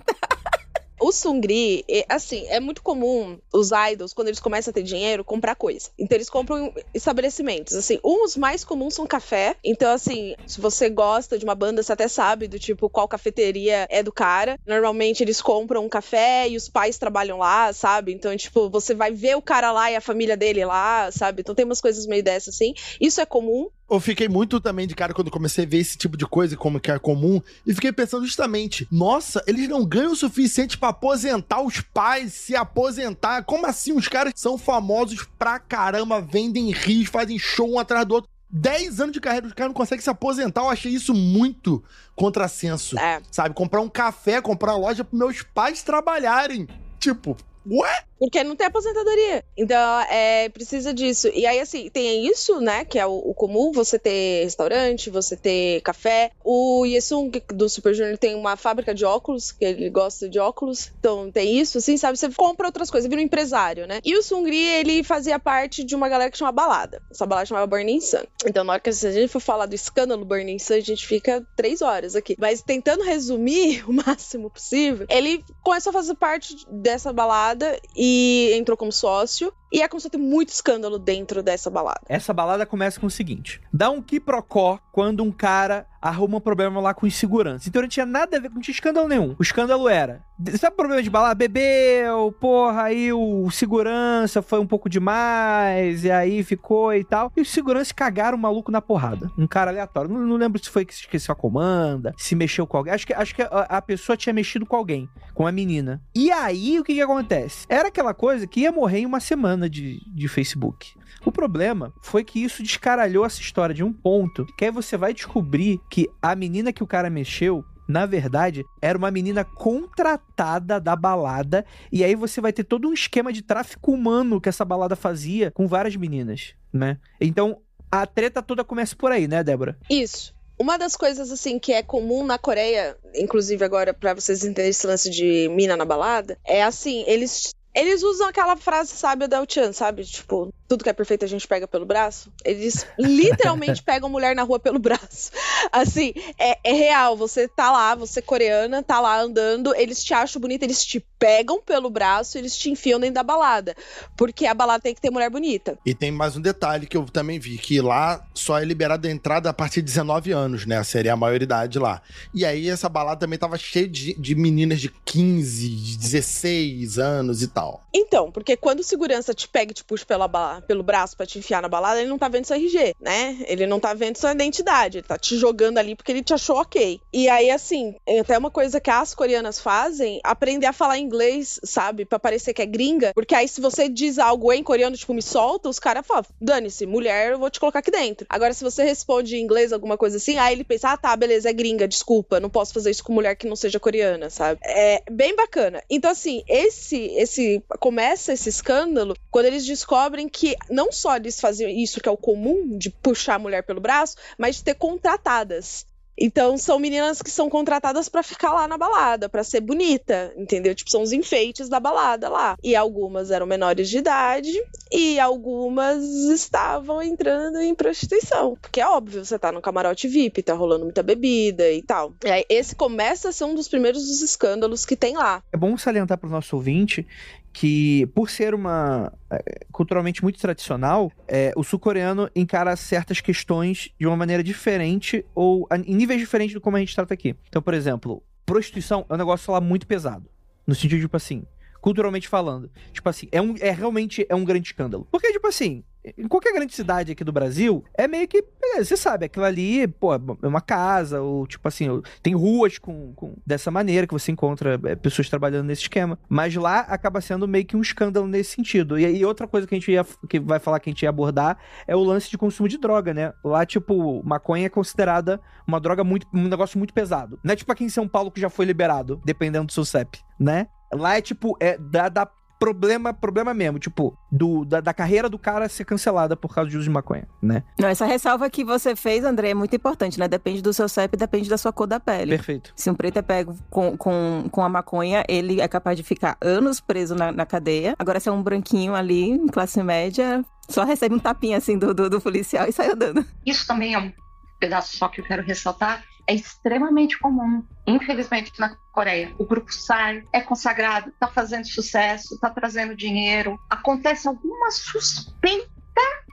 [1.03, 5.21] O Sungri, é, assim, é muito comum os idols, quando eles começam a ter dinheiro,
[5.21, 5.89] comprar coisa.
[5.99, 7.75] Então eles compram estabelecimentos.
[7.75, 9.57] Assim, uns mais comuns são café.
[9.61, 13.85] Então, assim, se você gosta de uma banda, você até sabe do tipo qual cafeteria
[13.89, 14.57] é do cara.
[14.65, 18.13] Normalmente eles compram um café e os pais trabalham lá, sabe?
[18.13, 21.41] Então, tipo, você vai ver o cara lá e a família dele lá, sabe?
[21.41, 22.73] Então tem umas coisas meio dessas, assim.
[23.01, 23.69] Isso é comum.
[23.89, 26.79] Eu fiquei muito também de cara quando comecei a ver esse tipo de coisa, como
[26.79, 31.61] que é comum, e fiquei pensando justamente, nossa, eles não ganham o suficiente pra aposentar
[31.61, 33.43] os pais, se aposentar.
[33.43, 33.93] Como assim?
[33.93, 38.29] Os caras são famosos pra caramba, vendem rios, fazem show um atrás do outro.
[38.49, 40.61] 10 anos de carreira, os caras não conseguem se aposentar.
[40.61, 41.83] Eu achei isso muito
[42.15, 42.97] contrassenso.
[42.99, 43.19] É.
[43.31, 43.55] Sabe?
[43.55, 46.67] Comprar um café, comprar uma loja pros meus pais trabalharem.
[46.99, 48.03] Tipo, ué?
[48.23, 49.43] Porque não tem aposentadoria.
[49.57, 51.29] Então, é, precisa disso.
[51.33, 52.85] E aí, assim, tem isso, né?
[52.85, 56.31] Que é o, o comum, você ter restaurante, você ter café.
[56.41, 60.89] O Yesung do Super Junior tem uma fábrica de óculos, que ele gosta de óculos.
[60.97, 62.17] Então, tem isso, assim, sabe?
[62.17, 63.99] Você compra outras coisas, vira um empresário, né?
[64.05, 67.01] E o Sungri, ele fazia parte de uma galera que chama Balada.
[67.11, 68.23] Essa balada chamava Burning Sun.
[68.45, 71.45] Então, na hora que a gente for falar do escândalo Burning Sun, a gente fica
[71.57, 72.37] três horas aqui.
[72.39, 78.12] Mas tentando resumir o máximo possível, ele começou a fazer parte dessa balada e
[78.53, 79.53] entrou como sócio.
[79.73, 82.01] E é começou a ter muito escândalo dentro dessa balada.
[82.07, 86.81] Essa balada começa com o seguinte: dá um quiprocó quando um cara arruma um problema
[86.81, 87.69] lá com insegurança.
[87.69, 89.35] Então não tinha nada a ver, não tinha escândalo nenhum.
[89.39, 90.21] O escândalo era.
[90.59, 91.33] Sabe o problema de balada?
[91.35, 97.31] Bebeu, porra, aí o segurança foi um pouco demais, e aí ficou e tal.
[97.37, 99.31] E os seguranças cagaram o maluco na porrada.
[99.37, 100.11] Um cara aleatório.
[100.11, 102.93] Não, não lembro se foi que esqueceu a comanda, se mexeu com alguém.
[102.93, 106.01] Acho que, acho que a, a pessoa tinha mexido com alguém, com a menina.
[106.13, 107.65] E aí o que que acontece?
[107.69, 110.93] Era aquela coisa que ia morrer em uma semana de, de Facebook.
[111.25, 115.13] O problema foi que isso descaralhou essa história de um ponto que aí você vai
[115.13, 120.95] descobrir que a menina que o cara mexeu na verdade, era uma menina contratada da
[120.95, 121.65] balada.
[121.91, 125.51] E aí você vai ter todo um esquema de tráfico humano que essa balada fazia
[125.51, 126.97] com várias meninas, né?
[127.19, 127.59] Então,
[127.91, 129.77] a treta toda começa por aí, né, Débora?
[129.89, 130.33] Isso.
[130.57, 134.87] Uma das coisas assim que é comum na Coreia, inclusive agora para vocês entenderem esse
[134.87, 139.73] lance de mina na balada, é assim, eles eles usam aquela frase sábia da Chan,
[139.73, 140.03] sabe?
[140.05, 142.31] Tipo, tudo que é perfeito a gente pega pelo braço.
[142.43, 145.31] Eles literalmente pegam mulher na rua pelo braço.
[145.71, 147.17] Assim, é, é, real.
[147.17, 151.61] Você tá lá, você coreana, tá lá andando, eles te acham bonita, eles te pegam
[151.61, 153.75] pelo braço, eles te enfiam dentro da balada.
[154.17, 155.77] Porque a balada tem que ter mulher bonita.
[155.85, 159.11] E tem mais um detalhe que eu também vi, que lá só é liberada a
[159.11, 160.83] entrada a partir de 19 anos, né?
[160.83, 162.01] Seria a maioridade lá.
[162.33, 167.41] E aí essa balada também tava cheia de, de meninas de 15, de 16 anos
[167.41, 167.62] e tal.
[167.93, 170.23] Então, porque quando o segurança te pega e te puxa pela
[170.61, 173.37] pelo braço para te enfiar na balada, ele não tá vendo seu RG, né?
[173.47, 176.57] Ele não tá vendo sua identidade, ele tá te jogando ali porque ele te achou
[176.57, 176.99] ok.
[177.11, 181.59] E aí, assim, é até uma coisa que as coreanas fazem, aprender a falar inglês,
[181.63, 182.05] sabe?
[182.05, 185.21] para parecer que é gringa, porque aí se você diz algo em coreano, tipo, me
[185.21, 188.25] solta, os caras falam, dane-se, mulher, eu vou te colocar aqui dentro.
[188.29, 191.49] Agora, se você responde em inglês, alguma coisa assim, aí ele pensa, ah, tá, beleza,
[191.49, 194.59] é gringa, desculpa, não posso fazer isso com mulher que não seja coreana, sabe?
[194.63, 195.83] É bem bacana.
[195.89, 201.69] Então, assim, esse, esse começa esse escândalo quando eles descobrem que não só eles faziam
[201.69, 205.85] isso que é o comum de puxar a mulher pelo braço, mas de ter contratadas.
[206.17, 210.75] Então são meninas que são contratadas para ficar lá na balada, para ser bonita, entendeu?
[210.75, 212.55] Tipo, são os enfeites da balada lá.
[212.63, 214.53] E algumas eram menores de idade
[214.91, 218.55] e algumas estavam entrando em prostituição.
[218.61, 222.13] Porque é óbvio, você tá no camarote VIP, tá rolando muita bebida e tal.
[222.23, 225.41] E aí, esse começa a ser um dos primeiros dos escândalos que tem lá.
[225.51, 227.07] É bom salientar pro nosso ouvinte
[227.53, 234.07] que, por ser uma é, culturalmente muito tradicional, é, o sul-coreano encara certas questões de
[234.07, 237.35] uma maneira diferente ou em níveis diferentes do como a gente trata aqui.
[237.47, 240.27] Então, por exemplo, prostituição é um negócio lá muito pesado.
[240.65, 241.43] No sentido, tipo assim,
[241.79, 242.71] culturalmente falando.
[242.91, 245.07] Tipo assim, é, um, é realmente é um grande escândalo.
[245.11, 245.83] Porque, tipo assim,
[246.17, 248.43] em qualquer grande cidade aqui do Brasil, é meio que.
[248.77, 253.35] Você sabe, aquilo ali, pô, é uma casa, ou tipo assim, tem ruas com, com
[253.45, 256.17] dessa maneira que você encontra é, pessoas trabalhando nesse esquema.
[256.27, 258.99] Mas lá acaba sendo meio que um escândalo nesse sentido.
[258.99, 261.09] E, e outra coisa que a gente ia, que vai falar que a gente ia
[261.09, 263.31] abordar é o lance de consumo de droga, né?
[263.43, 266.27] Lá, tipo, maconha é considerada uma droga muito.
[266.33, 267.39] um negócio muito pesado.
[267.43, 270.19] Não é tipo aqui em São Paulo que já foi liberado, dependendo do seu CEP,
[270.39, 270.67] né?
[270.93, 272.29] Lá é tipo, é da, da
[272.59, 276.77] problema, problema mesmo, tipo, do, da, da, carreira do cara ser cancelada por causa de
[276.77, 277.63] uso de maconha, né?
[277.79, 280.27] Não, essa ressalva que você fez, André, é muito importante, né?
[280.27, 282.31] Depende do seu CEP, depende da sua cor da pele.
[282.31, 282.71] Perfeito.
[282.75, 286.37] Se um preto é pego com, com, com a maconha, ele é capaz de ficar
[286.41, 287.95] anos preso na, na cadeia.
[287.99, 291.93] Agora, se é um branquinho ali, em classe média, só recebe um tapinha assim do,
[291.93, 293.25] do, do policial e sai andando.
[293.45, 294.11] Isso também é um
[294.59, 299.33] pedaço só que eu quero ressaltar é extremamente comum, infelizmente, na Coreia.
[299.37, 303.59] O grupo sai, é consagrado, está fazendo sucesso, está trazendo dinheiro.
[303.69, 305.69] Acontece alguma suspeita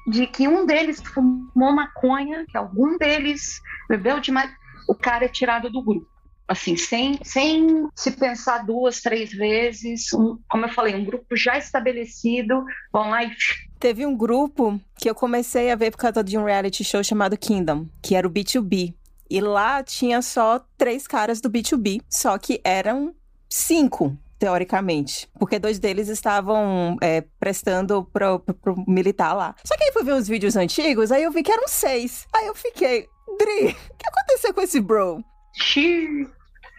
[0.07, 4.51] de que um deles fumou maconha, que algum deles bebeu demais.
[4.89, 6.07] O cara é tirado do grupo.
[6.47, 10.13] Assim, sem, sem se pensar duas, três vezes.
[10.13, 13.31] Um, como eu falei, um grupo já estabelecido, vão lá e
[13.79, 17.39] Teve um grupo que eu comecei a ver por causa de um reality show chamado
[17.39, 18.95] Kingdom, que era o B2B.
[19.31, 23.15] E lá tinha só três caras do B2B, só que eram
[23.49, 25.29] cinco teoricamente.
[25.39, 29.55] Porque dois deles estavam é, prestando pro, pro, pro, militar lá.
[29.63, 32.27] Só que aí fui ver os vídeos antigos, aí eu vi que eram seis.
[32.35, 33.07] Aí eu fiquei,
[33.39, 35.23] Dri, o que aconteceu com esse bro?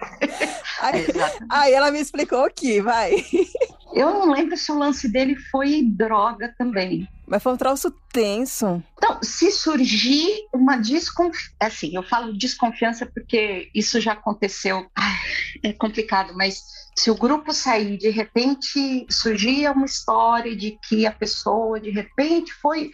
[0.82, 1.06] aí,
[1.50, 3.14] aí ela me explicou aqui, vai.
[3.94, 7.08] Eu não lembro se o lance dele foi droga também.
[7.32, 8.84] Mas foi um troço tenso.
[8.98, 15.16] Então, se surgir uma desconfiança, assim, eu falo desconfiança porque isso já aconteceu, Ai,
[15.64, 16.62] é complicado, mas
[16.94, 22.52] se o grupo sair, de repente surgia uma história de que a pessoa, de repente,
[22.56, 22.92] foi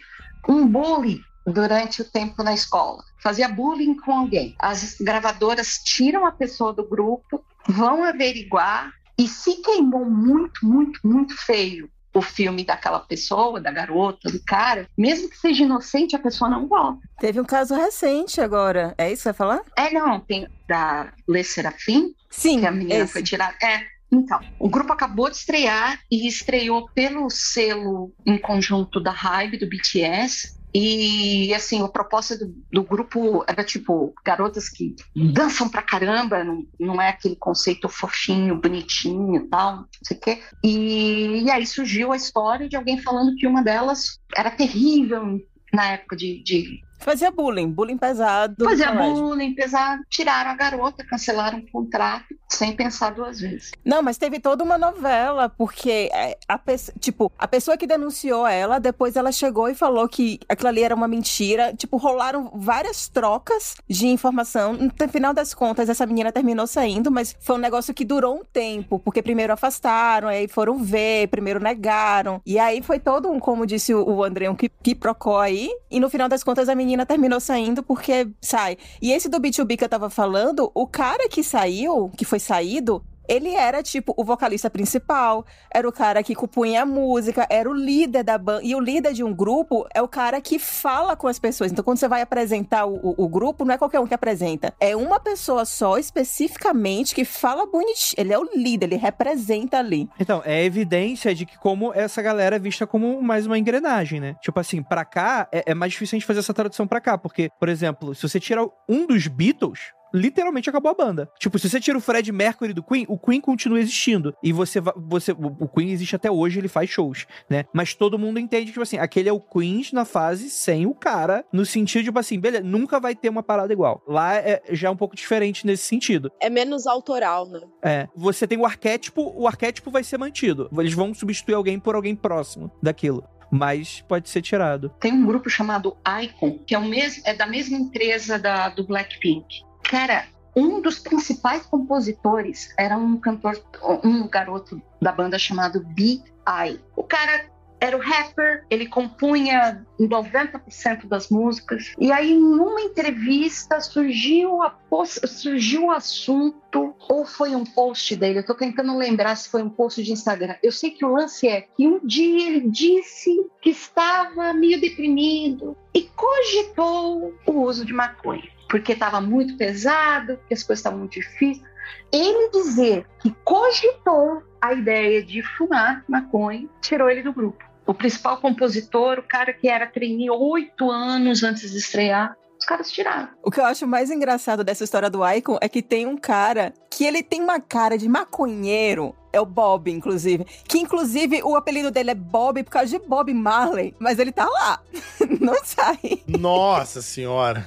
[0.48, 4.54] um bully durante o tempo na escola, fazia bullying com alguém.
[4.60, 11.36] As gravadoras tiram a pessoa do grupo, vão averiguar e se queimou muito, muito, muito
[11.44, 16.50] feio o filme daquela pessoa, da garota, do cara, mesmo que seja inocente, a pessoa
[16.50, 17.00] não volta.
[17.18, 18.94] Teve um caso recente agora.
[18.98, 19.60] É isso que você vai falar?
[19.76, 23.12] É, não, tem da Lê Serafim, Sim, que a menina esse.
[23.12, 23.54] foi tirada.
[23.62, 23.98] É.
[24.10, 29.68] Então, o grupo acabou de estrear e estreou pelo selo em conjunto da Hybe, do
[29.68, 30.57] BTS.
[30.74, 36.62] E, assim, a proposta do, do grupo era, tipo, garotas que dançam pra caramba, não,
[36.78, 40.42] não é aquele conceito fofinho, bonitinho e tal, não sei o quê.
[40.62, 45.40] E, e aí surgiu a história de alguém falando que uma delas era terrível
[45.72, 48.64] na época de, de Fazia bullying, bullying pesado.
[48.64, 49.22] Fazia colégio.
[49.22, 53.70] bullying, pesado, tiraram a garota, cancelaram o contrato, sem pensar duas vezes.
[53.84, 58.46] Não, mas teve toda uma novela, porque é, a pessoa, tipo, a pessoa que denunciou
[58.46, 61.72] ela, depois ela chegou e falou que aquilo ali era uma mentira.
[61.74, 64.74] Tipo, rolaram várias trocas de informação.
[64.74, 68.44] No final das contas, essa menina terminou saindo, mas foi um negócio que durou um
[68.44, 72.42] tempo, porque primeiro afastaram, aí foram ver, primeiro negaram.
[72.44, 75.70] E aí foi todo um, como disse o, o André, um que, que procó aí.
[75.90, 78.76] E no final das contas, a menina terminou saindo porque sai.
[79.00, 83.02] E esse do B2B que eu tava falando, o cara que saiu, que foi saído,
[83.28, 87.74] ele era, tipo, o vocalista principal, era o cara que compunha a música, era o
[87.74, 88.62] líder da banda.
[88.64, 91.70] E o líder de um grupo é o cara que fala com as pessoas.
[91.70, 94.74] Então, quando você vai apresentar o, o- o grupo, não é qualquer um que apresenta.
[94.80, 98.14] É uma pessoa só, especificamente, que fala bonitinho.
[98.16, 100.08] Ele é o líder, ele representa ali.
[100.18, 104.36] Então, é evidência de que como essa galera é vista como mais uma engrenagem, né?
[104.40, 107.18] Tipo assim, pra cá, é, é mais difícil a gente fazer essa tradução pra cá,
[107.18, 111.30] porque, por exemplo, se você tira um dos Beatles, literalmente acabou a banda.
[111.38, 114.34] Tipo, se você tira o Fred Mercury do Queen, o Queen continua existindo.
[114.42, 117.64] E você você o o Queen existe até hoje, ele faz shows, né?
[117.72, 120.94] Mas todo mundo entende que, tipo assim, aquele é o Queen na fase sem o
[120.94, 124.02] cara, no sentido, tipo assim, beleza, nunca vai ter uma parada igual.
[124.06, 126.32] Lá é já é um pouco diferente nesse sentido.
[126.40, 127.60] É menos autoral, né?
[127.82, 130.68] É, você tem o arquétipo, o arquétipo vai ser mantido.
[130.78, 133.24] Eles vão substituir alguém por alguém próximo daquilo.
[133.50, 134.90] Mas pode ser tirado.
[135.00, 138.86] Tem um grupo chamado Icon, que é, o mesmo, é da mesma empresa da, do
[138.86, 139.67] Blackpink.
[139.88, 143.58] Cara, um dos principais compositores era um cantor,
[144.04, 146.78] um garoto da banda chamado B.I.
[146.94, 147.46] O cara
[147.80, 151.94] era o rapper, ele compunha 90% das músicas.
[151.98, 154.76] E aí, numa entrevista, surgiu, a
[155.06, 159.70] surgiu o assunto, ou foi um post dele, eu tô tentando lembrar se foi um
[159.70, 160.56] post de Instagram.
[160.62, 163.30] Eu sei que o lance é que um dia ele disse
[163.62, 170.54] que estava meio deprimido e cogitou o uso de maconha, porque estava muito pesado, porque
[170.54, 171.66] as coisas estavam muito difíceis.
[172.12, 177.64] Ele dizer que cogitou a ideia de fumar maconha tirou ele do grupo.
[177.86, 182.36] O principal compositor, o cara que era trainee oito anos antes de estrear,
[182.68, 183.28] caras tiraram.
[183.42, 186.74] O que eu acho mais engraçado dessa história do Icon é que tem um cara
[186.90, 189.16] que ele tem uma cara de maconheiro.
[189.32, 190.44] É o Bob, inclusive.
[190.66, 193.94] Que, inclusive, o apelido dele é Bob por causa de Bob Marley.
[193.98, 194.80] Mas ele tá lá.
[195.40, 195.98] Não sai.
[196.26, 197.66] Nossa senhora.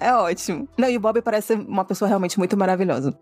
[0.00, 0.68] É ótimo.
[0.76, 3.16] Não, e o Bob parece ser uma pessoa realmente muito maravilhosa.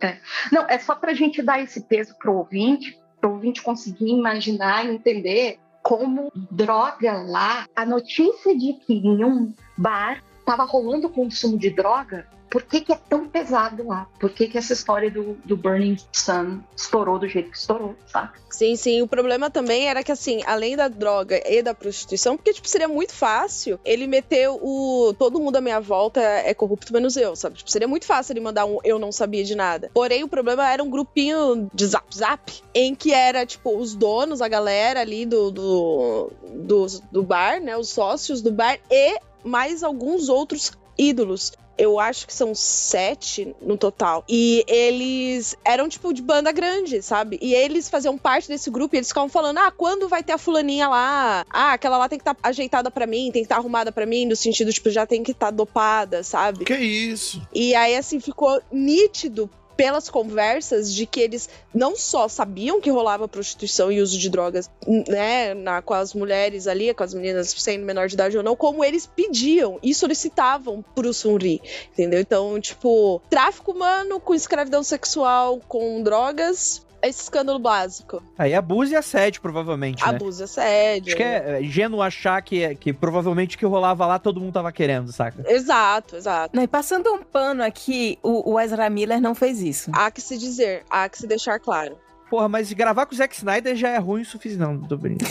[0.51, 4.95] Não, é só pra gente dar esse peso pro ouvinte, pro ouvinte conseguir imaginar e
[4.95, 7.67] entender como droga lá.
[7.75, 12.83] A notícia de que em um bar tava rolando o consumo de droga, por que,
[12.83, 14.07] que é tão pesado lá?
[14.21, 18.33] Por que, que essa história do, do Burning Sun estourou do jeito que estourou, sabe?
[18.51, 19.01] Sim, sim.
[19.01, 22.87] O problema também era que, assim, além da droga e da prostituição, porque, tipo, seria
[22.87, 25.15] muito fácil ele meter o.
[25.19, 27.57] Todo mundo à minha volta é corrupto, menos eu, sabe?
[27.57, 29.91] Tipo, seria muito fácil ele mandar um eu não sabia de nada.
[29.95, 34.43] Porém, o problema era um grupinho de zap zap, em que era, tipo, os donos,
[34.43, 37.79] a galera ali do, do, do, do bar, né?
[37.79, 41.53] Os sócios do bar e mais alguns outros ídolos.
[41.79, 44.25] Eu acho que são sete no total.
[44.29, 47.39] E eles eram, tipo, de banda grande, sabe?
[47.41, 50.39] E eles faziam parte desse grupo e eles ficavam falando: ah, quando vai ter a
[50.39, 51.47] fulaninha lá?
[51.51, 54.27] Ah, aquela lá tem que estar ajeitada pra mim, tem que estar arrumada pra mim,
[54.27, 56.67] no sentido, tipo, já tem que estar dopada, sabe?
[56.67, 57.41] Que isso?
[57.55, 63.29] E aí, assim, ficou nítido pelas conversas de que eles não só sabiam que rolava
[63.29, 64.71] prostituição e uso de drogas,
[65.09, 68.57] né, na, com as mulheres ali, com as meninas sendo menor de idade ou não,
[68.57, 71.61] como eles pediam e solicitavam pro Sunri,
[71.93, 72.21] entendeu?
[72.21, 78.23] Então, tipo, tráfico humano com escravidão sexual, com drogas, esse escândalo básico.
[78.39, 80.09] Aí abuso e assédio, provavelmente, né?
[80.11, 81.09] Abuso e assédio.
[81.09, 84.41] Acho que é é ingênuo achar que, é- que provavelmente o que rolava lá todo
[84.41, 85.45] mundo tava querendo, saca?
[85.51, 86.55] Exato, exato.
[86.57, 89.91] Não, e passando um pano aqui, o, o Ezra Miller não fez isso.
[89.95, 91.99] Há que se dizer, há que se deixar claro.
[92.31, 94.61] Porra, mas gravar com o Zack Snyder já é ruim o suficiente.
[94.61, 95.31] Não, tô brincando.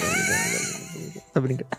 [1.34, 1.70] tô brincando.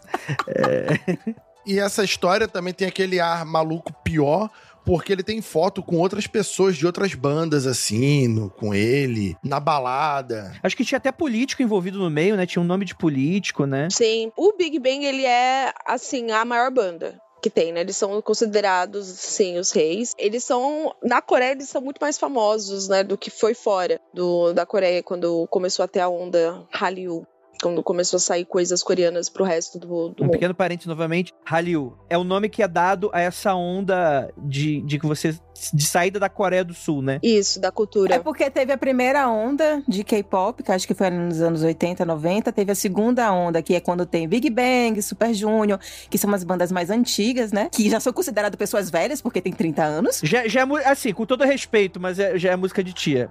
[1.65, 4.51] E essa história também tem aquele ar maluco pior,
[4.85, 9.61] porque ele tem foto com outras pessoas de outras bandas, assim, no- com ele, na
[9.61, 10.53] balada.
[10.63, 12.47] Acho que tinha até político envolvido no meio, né?
[12.47, 13.89] Tinha um nome de político, né?
[13.91, 17.81] Sim, o Big Bang, ele é, assim, a maior banda que tem, né?
[17.81, 20.15] Eles são considerados, sim, os reis.
[20.17, 24.53] Eles são, na Coreia, eles são muito mais famosos, né, do que foi fora do,
[24.53, 27.27] da Coreia, quando começou a ter a onda Hallyu.
[27.63, 30.33] Quando começou a sair coisas coreanas pro resto do, do Um mundo.
[30.33, 31.97] pequeno parente novamente, Hallyu.
[32.11, 35.35] É o nome que é dado a essa onda de, de que você.
[35.73, 37.21] de saída da Coreia do Sul, né?
[37.23, 38.17] Isso, da cultura.
[38.17, 42.05] É porque teve a primeira onda de K-pop, que acho que foi nos anos 80,
[42.05, 42.51] 90.
[42.53, 45.79] Teve a segunda onda, que é quando tem Big Bang, Super Junior,
[46.11, 47.69] que são umas bandas mais antigas, né?
[47.71, 50.21] Que já são consideradas pessoas velhas, porque tem 30 anos.
[50.23, 53.31] Já, já é, assim, com todo respeito, mas é- já é música de tia.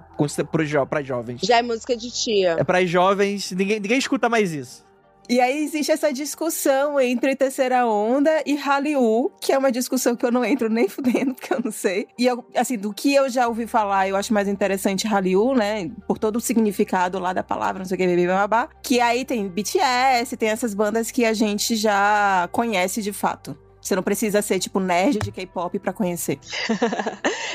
[0.50, 1.40] Pro, jo, pra jovens.
[1.42, 2.56] Já é música de tia.
[2.58, 4.84] É pra jovens, ninguém, ninguém escuta mais isso.
[5.28, 10.26] E aí existe essa discussão entre terceira onda e Hallyu, que é uma discussão que
[10.26, 12.08] eu não entro nem fudendo, porque eu não sei.
[12.18, 15.90] E eu, assim, do que eu já ouvi falar, eu acho mais interessante Hallyu, né?
[16.06, 18.68] Por todo o significado lá da palavra, não sei o que, blá, blá.
[18.82, 23.56] Que aí tem BTS, tem essas bandas que a gente já conhece de fato.
[23.82, 26.38] Você não precisa ser, tipo, nerd de K-pop pra conhecer.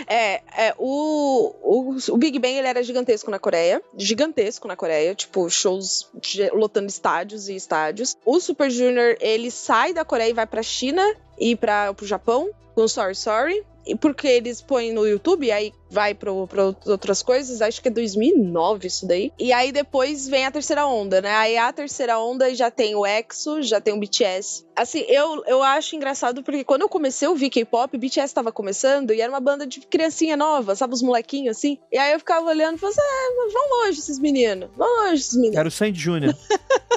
[0.09, 5.13] É, é o, o, o Big Bang ele era gigantesco na Coreia, gigantesco na Coreia,
[5.15, 8.15] tipo shows ge- lotando estádios e estádios.
[8.23, 11.03] O Super Junior ele sai da Coreia e vai pra China
[11.39, 13.65] e para pro Japão com Sorry Sorry.
[13.87, 18.85] E porque eles põem no YouTube, aí vai para outras coisas, acho que é 2009
[18.85, 19.31] isso daí.
[19.39, 21.31] E aí depois vem a terceira onda, né?
[21.31, 24.65] Aí a terceira onda já tem o EXO, já tem o BTS.
[24.75, 28.51] Assim, eu, eu acho engraçado porque quando eu comecei a ouvir K-pop, o BTS tava
[28.51, 30.93] começando e era uma banda de criancinha nova, sabe?
[30.93, 31.79] Os molequinhos assim.
[31.89, 35.21] E aí eu ficava olhando e falava assim: ah, vão longe esses meninos, vão longe
[35.21, 35.57] esses meninos.
[35.57, 36.35] Era o Sandy Júnior.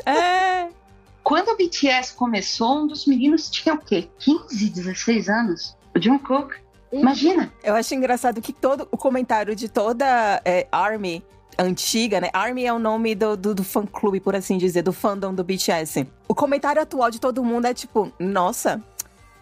[0.07, 0.80] É.
[1.23, 4.09] Quando o BTS começou, um dos meninos tinha o quê?
[4.19, 5.77] 15, 16 anos?
[5.95, 6.55] O Jungkook.
[6.93, 7.53] Imagina.
[7.63, 11.23] Eu acho engraçado que todo o comentário de toda é, Army
[11.59, 12.31] antiga, né?
[12.33, 16.07] Army é o nome do, do, do fã-clube, por assim dizer, do fandom do BTS.
[16.27, 18.83] O comentário atual de todo mundo é tipo, nossa,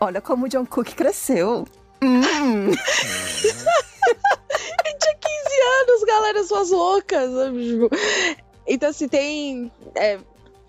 [0.01, 1.65] olha como o Jungkook cresceu.
[2.03, 2.21] Hum.
[5.01, 7.31] tinha 15 anos, galera, suas loucas.
[7.31, 7.89] Tipo,
[8.67, 9.73] Então, assim, tem.
[9.95, 10.19] é,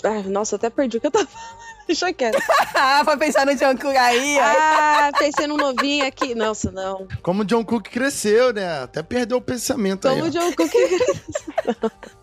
[0.04, 1.60] ai, nossa, até perdi o que eu tava falando.
[1.88, 2.38] Deixa quieto.
[2.76, 4.44] ah, vai pensar no Jungkook aí, ó.
[4.44, 6.36] Ah, pensei num novinho aqui.
[6.36, 7.08] Nossa, não.
[7.24, 8.84] Como o John Cook cresceu, né?
[8.84, 10.18] Até perdeu o pensamento aí.
[10.18, 10.72] Como o John Cook.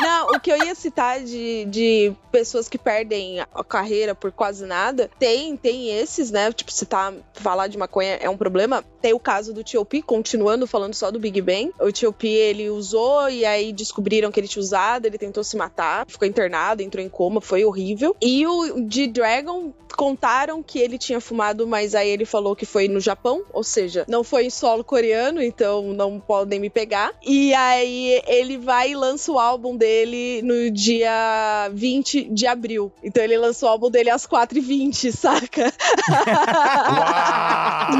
[0.00, 4.64] Não, o que eu ia citar de, de pessoas que perdem a carreira por quase
[4.64, 6.52] nada, tem, tem esses, né?
[6.52, 8.84] Tipo, se tá falar de maconha é um problema.
[9.00, 11.72] Tem o caso do T.O.P., continuando falando só do Big Bang.
[11.80, 16.06] O T.O.P., ele usou e aí descobriram que ele tinha usado, ele tentou se matar,
[16.06, 18.14] ficou internado, entrou em coma, foi horrível.
[18.20, 22.88] E o de Dragon contaram que ele tinha fumado, mas aí ele falou que foi
[22.88, 27.12] no Japão, ou seja, não foi em solo coreano, então não podem me pegar.
[27.22, 32.92] E aí ele vai e lança o álbum dele no dia 20 de abril.
[33.02, 35.72] Então ele lançou o álbum dele às 4h20, saca?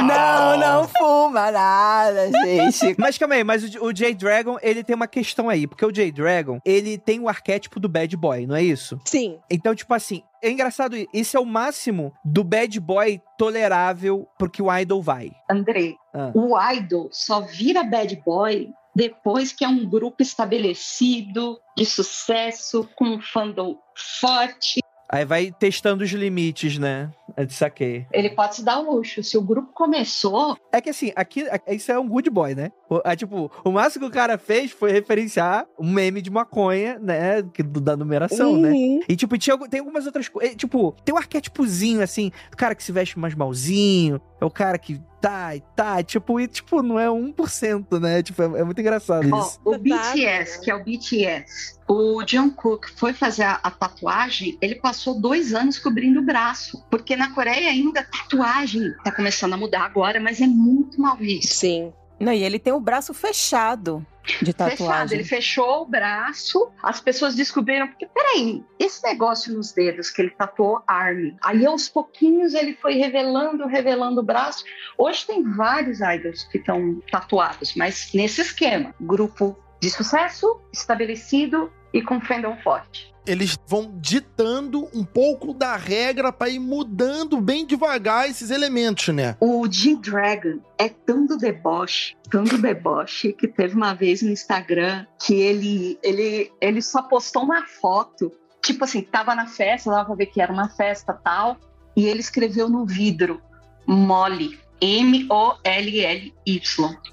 [0.06, 2.94] Não, não fuma nada, gente.
[2.98, 5.66] Mas calma aí, mas o, o J-Dragon, ele tem uma questão aí.
[5.66, 8.98] Porque o J-Dragon, ele tem o arquétipo do bad boy, não é isso?
[9.04, 9.38] Sim.
[9.50, 14.74] Então, tipo assim, é engraçado, isso é o máximo do bad boy tolerável porque o
[14.78, 15.30] idol vai.
[15.50, 16.30] Andrei, Ah.
[16.34, 18.68] o idol só vira bad boy
[19.00, 23.78] depois que é um grupo estabelecido, de sucesso, com um fandom
[24.20, 24.80] forte.
[25.08, 27.10] Aí vai testando os limites, né?
[27.36, 28.06] Eu te saquei.
[28.12, 29.22] Ele pode se dar o luxo.
[29.22, 32.70] Se o grupo começou, É que assim, aqui, a- isso é um good boy, né?
[32.88, 36.98] O, é, tipo, o máximo que o cara fez foi referenciar um meme de maconha,
[36.98, 37.42] né?
[37.82, 38.70] da numeração, né?
[38.70, 39.00] Uhum.
[39.08, 40.54] E, tipo, tinha, tem algumas outras coisas.
[40.56, 44.78] Tipo, tem um arquétipozinho, assim, do cara que se veste mais malzinho, é o cara
[44.78, 48.22] que tá e tá, tipo, e, tipo, não é 1%, né?
[48.22, 49.60] Tipo, é, é muito engraçado ó, isso.
[49.64, 50.64] o BTS, né?
[50.64, 55.78] que é o BTS, o Jungkook foi fazer a, a tatuagem, ele passou dois anos
[55.78, 60.46] cobrindo o braço, porque na Coreia ainda tatuagem tá começando a mudar agora, mas é
[60.46, 61.52] muito mal visto.
[61.52, 61.92] Sim.
[62.18, 64.04] Não, e ele tem o braço fechado
[64.42, 65.18] de Fechado, tatuagem.
[65.18, 70.30] ele fechou o braço, as pessoas descobriram, porque peraí, esse negócio nos dedos que ele
[70.30, 74.64] tatuou Army, aí aos pouquinhos ele foi revelando, revelando o braço.
[74.96, 82.02] Hoje tem vários idols que estão tatuados, mas nesse esquema, grupo de sucesso, estabelecido e
[82.02, 83.09] com fandom forte.
[83.26, 89.36] Eles vão ditando um pouco da regra pra ir mudando bem devagar esses elementos, né?
[89.40, 95.06] O G-Dragon é tão do deboche, tão do deboche, que teve uma vez no Instagram
[95.20, 100.14] que ele, ele, ele só postou uma foto, tipo assim, tava na festa, dava pra
[100.14, 101.58] ver que era uma festa tal,
[101.96, 103.40] e ele escreveu no vidro,
[103.86, 106.32] Molly, M-O-L-L-Y,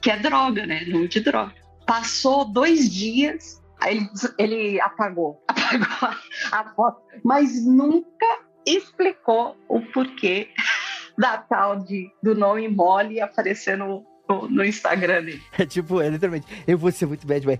[0.01, 0.85] que é droga, né?
[0.87, 1.53] Nome de droga.
[1.85, 6.09] Passou dois dias, ele, ele apagou, apagou
[6.51, 8.25] a, foto, mas nunca
[8.65, 10.49] explicou o porquê
[11.17, 13.77] da tal de, do nome Molly aparecer
[14.29, 15.41] no, Instagram dele.
[15.57, 17.59] É tipo, é literalmente, eu vou ser muito bad boy.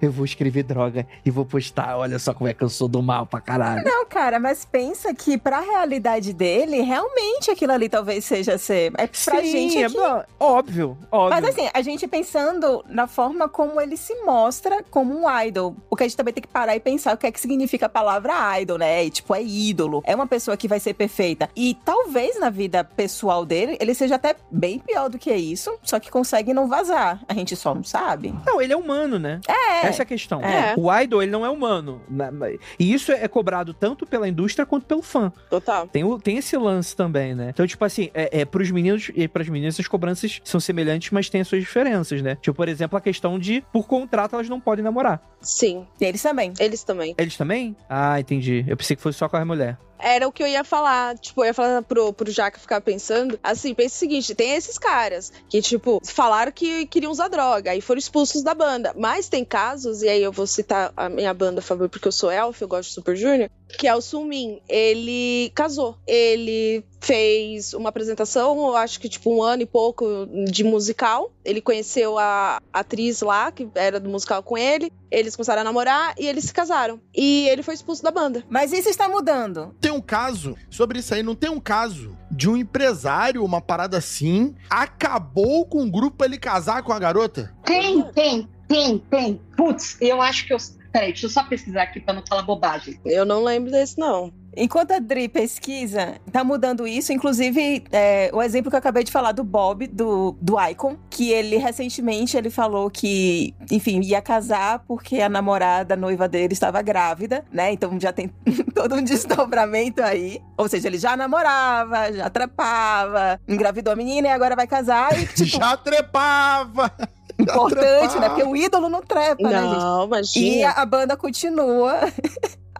[0.00, 1.96] eu vou escrever droga e vou postar.
[1.98, 3.84] Olha só como é que eu sou do mal pra caralho.
[3.84, 8.92] Não, cara, mas pensa que pra realidade dele, realmente aquilo ali talvez seja ser.
[8.96, 9.78] É pra Sim, gente.
[9.78, 11.40] é aqui- bom, óbvio, óbvio.
[11.40, 15.76] Mas assim, a gente pensando na forma como ele se mostra como um idol.
[15.88, 17.88] Porque a gente também tem que parar e pensar o que é que significa a
[17.88, 19.04] palavra idol, né?
[19.04, 20.02] E, tipo, é ídolo.
[20.06, 21.48] É uma pessoa que vai ser perfeita.
[21.54, 25.57] E talvez na vida pessoal dele, ele seja até bem pior do que isso.
[25.82, 27.22] Só que consegue não vazar.
[27.28, 28.34] A gente só não sabe.
[28.46, 29.40] Não, ele é humano, né?
[29.48, 29.86] É.
[29.86, 30.40] Essa é a questão.
[30.42, 30.74] É.
[30.76, 32.00] O idol, ele não é humano.
[32.08, 32.30] Na-
[32.78, 35.32] E isso é cobrado tanto pela indústria quanto pelo fã.
[35.50, 35.86] Total.
[35.88, 37.48] Tem, o- tem esse lance também, né?
[37.50, 41.28] Então, tipo assim, é, é pros meninos e pras meninas as cobranças são semelhantes, mas
[41.28, 42.36] têm as suas diferenças, né?
[42.40, 45.20] Tipo, por exemplo, a questão de, por contrato, elas não podem namorar.
[45.40, 46.52] Sim, E eles também.
[46.58, 47.14] eles também.
[47.16, 47.76] Eles também?
[47.88, 48.64] Ah, entendi.
[48.68, 49.78] Eu pensei que fosse só com a mulher.
[50.00, 51.18] Era o que eu ia falar.
[51.18, 53.36] Tipo, eu ia falar pro, pro Jaca ficar pensando.
[53.42, 57.80] Assim, pensa o seguinte: tem esses caras que, tipo, falaram que queriam usar droga, aí
[57.80, 58.94] foram expulsos da banda.
[58.96, 62.30] Mas tem casos, e aí eu vou citar a minha banda favorita, porque eu sou
[62.30, 64.60] elf, eu gosto de Super Junior, que é o Sumin.
[64.68, 65.96] Ele casou.
[66.06, 71.32] Ele fez uma apresentação, eu acho que tipo um ano e pouco de musical.
[71.44, 74.92] Ele conheceu a atriz lá, que era do musical com ele.
[75.10, 77.00] Eles começaram a namorar e eles se casaram.
[77.14, 78.44] E ele foi expulso da banda.
[78.50, 79.74] Mas isso está mudando.
[79.80, 83.96] Tem um caso, sobre isso aí, não tem um caso de um empresário, uma parada
[83.96, 87.54] assim, acabou com o grupo pra ele casar com a garota?
[87.64, 89.40] Tem, tem, tem, tem.
[89.56, 90.58] Putz, eu acho que eu.
[90.92, 92.98] Peraí, deixa eu só pesquisar aqui pra não falar bobagem.
[93.04, 94.32] Eu não lembro desse, não.
[94.58, 97.12] Enquanto a Dri pesquisa, tá mudando isso.
[97.12, 101.30] Inclusive, é, o exemplo que eu acabei de falar do Bob, do, do Icon, que
[101.30, 106.82] ele recentemente ele falou que, enfim, ia casar porque a namorada, a noiva dele, estava
[106.82, 107.72] grávida, né?
[107.72, 108.28] Então já tem
[108.74, 110.40] todo um desdobramento aí.
[110.56, 115.16] Ou seja, ele já namorava, já trepava, engravidou a menina e agora vai casar.
[115.18, 116.90] E, tipo, Já trepava!
[117.38, 118.20] importante, trepava.
[118.20, 118.28] né?
[118.30, 119.78] Porque o ídolo não trepa, né, gente?
[119.78, 120.68] Não, E imagina.
[120.70, 122.00] a, a banda continua.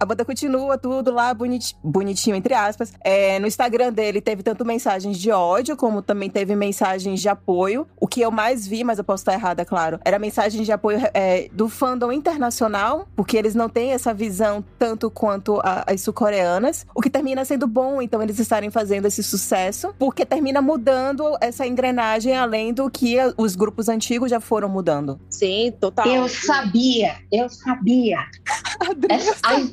[0.01, 2.93] A banda continua tudo lá boniti- bonitinho, entre aspas.
[3.03, 7.87] É, no Instagram dele teve tanto mensagens de ódio, como também teve mensagens de apoio.
[8.01, 11.01] O que eu mais vi, mas eu posso estar errada, claro, era mensagem de apoio
[11.15, 16.87] é, do fandom internacional, porque eles não têm essa visão tanto quanto a- as sul-coreanas.
[16.95, 21.67] O que termina sendo bom, então, eles estarem fazendo esse sucesso, porque termina mudando essa
[21.67, 25.19] engrenagem, além do que os grupos antigos já foram mudando.
[25.31, 26.07] Sim, total.
[26.07, 28.19] Eu sabia, eu sabia.
[29.09, 29.71] Essa- ai,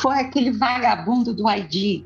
[0.00, 2.04] foi aquele vagabundo do ID.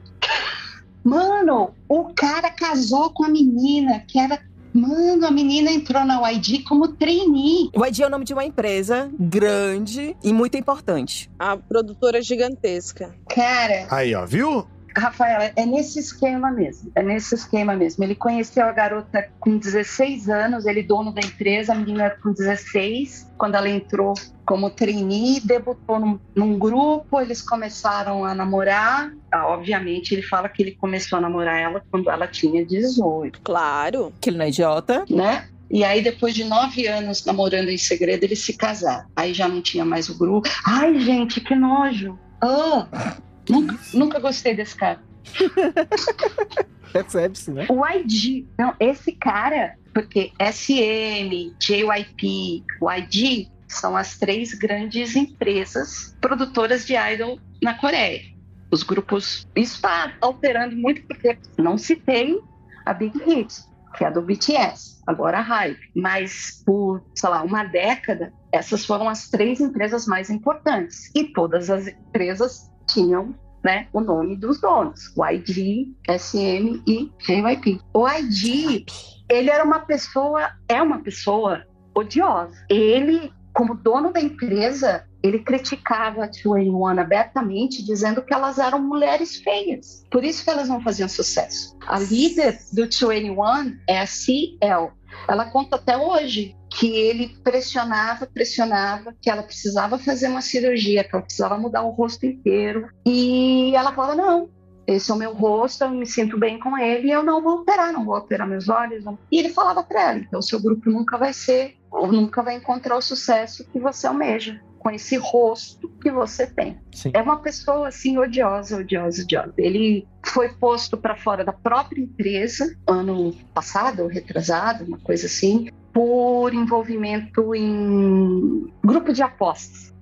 [1.03, 4.41] Mano, o cara casou com a menina que era.
[4.73, 7.71] Mano, a menina entrou na YG como trainee.
[7.77, 11.31] O ID é o nome de uma empresa grande e muito importante.
[11.39, 13.15] A produtora gigantesca.
[13.29, 14.67] Cara, Aí, ó, viu?
[14.97, 16.91] Rafaela, é nesse esquema mesmo.
[16.95, 18.05] É nesse esquema mesmo.
[18.05, 23.33] Ele conheceu a garota com 16 anos, ele dono da empresa, a menina com 16,
[23.37, 24.15] quando ela entrou
[24.45, 29.13] como trainee, debutou num, num grupo, eles começaram a namorar.
[29.33, 34.13] Ah, obviamente, ele fala que ele começou a namorar ela quando ela tinha 18, Claro.
[34.21, 35.05] Que ele não é idiota.
[35.11, 35.49] né?
[35.71, 39.07] E aí, depois de nove anos namorando em segredo, eles se casaram.
[39.17, 40.49] Aí já não tinha mais o grupo.
[40.65, 42.19] Ai, gente, que nojo.
[42.41, 43.17] Ah,
[43.49, 45.01] nunca, nunca gostei desse cara.
[46.93, 47.67] Percebe-se, né?
[47.69, 56.17] O IG, não, esse cara, porque SM, JYP, o IG são as três grandes empresas
[56.21, 58.23] produtoras de idol na Coreia.
[58.71, 59.47] Os grupos.
[59.57, 62.41] Isso está alterando muito porque não se tem
[62.87, 63.65] a Big Hit,
[63.97, 65.91] que é a do BTS, agora a Hype.
[65.95, 71.11] Mas por, sei lá, uma década, essas foram as três empresas mais importantes.
[71.15, 77.81] E todas as empresas tinham né, o nome dos donos, YG, SM e JYP.
[77.95, 78.85] O YG,
[79.29, 81.65] ele era uma pessoa, é uma pessoa
[81.95, 82.55] odiosa.
[82.69, 89.37] Ele, como dono da empresa, ele criticava a 2NE abertamente, dizendo que elas eram mulheres
[89.37, 90.05] feias.
[90.11, 91.75] Por isso que elas não faziam sucesso.
[91.87, 94.93] A líder do 2NE é a CL.
[95.27, 101.15] Ela conta até hoje que ele pressionava, pressionava, que ela precisava fazer uma cirurgia, que
[101.15, 102.89] ela precisava mudar o rosto inteiro.
[103.07, 104.51] E ela falava: não,
[104.87, 107.93] esse é o meu rosto, eu me sinto bem com ele, eu não vou operar,
[107.93, 109.05] não vou operar meus olhos.
[109.05, 109.19] Não.
[109.31, 112.97] E ele falava para ela: então, seu grupo nunca vai ser, ou nunca vai encontrar
[112.97, 116.79] o sucesso que você almeja com esse rosto que você tem.
[116.93, 117.11] Sim.
[117.15, 119.55] É uma pessoa assim odiosa, odiosa, odiosa.
[119.57, 125.71] Ele foi posto para fora da própria empresa ano passado, ou retrasado, uma coisa assim,
[125.95, 129.95] por envolvimento em grupo de apostas,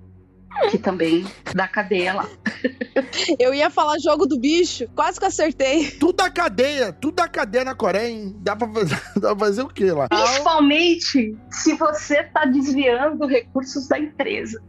[0.71, 2.27] que também dá cadeia lá.
[3.39, 5.91] Eu ia falar jogo do bicho, quase que acertei.
[5.91, 8.35] Tudo da cadeia, tudo da cadeia na Coreia, hein?
[8.39, 10.09] Dá pra fazer, dá pra fazer o quê lá?
[10.09, 14.61] Principalmente se você está desviando recursos da empresa.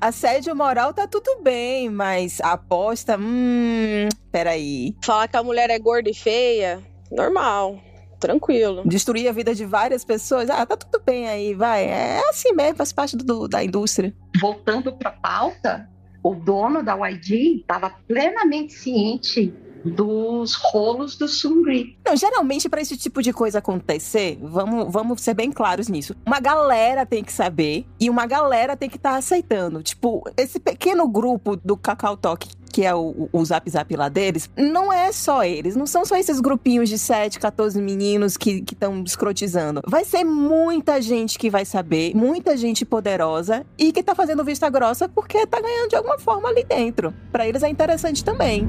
[0.00, 4.94] Assédio moral tá tudo bem, mas a aposta, hum, peraí.
[5.04, 6.80] Falar que a mulher é gorda e feia,
[7.10, 7.78] normal.
[8.20, 8.82] Tranquilo.
[8.84, 11.84] Destruir a vida de várias pessoas, ah, tá tudo bem aí, vai.
[11.84, 14.14] É assim mesmo, faz parte do, da indústria.
[14.40, 15.88] Voltando para a pauta,
[16.22, 19.52] o dono da YG estava plenamente ciente
[19.84, 21.96] dos rolos do Sungri.
[22.04, 26.14] Não, geralmente para esse tipo de coisa acontecer, vamos, vamos ser bem claros nisso.
[26.26, 29.82] Uma galera tem que saber e uma galera tem que estar aceitando.
[29.82, 34.48] Tipo, esse pequeno grupo do Cacau Talk que é o, o Zap Zap lá deles,
[34.56, 39.02] não é só eles, não são só esses grupinhos de 7, 14 meninos que estão
[39.02, 39.82] escrotizando.
[39.86, 44.70] Vai ser muita gente que vai saber, muita gente poderosa e que tá fazendo vista
[44.70, 47.12] grossa porque tá ganhando de alguma forma ali dentro.
[47.32, 48.68] Para eles é interessante também.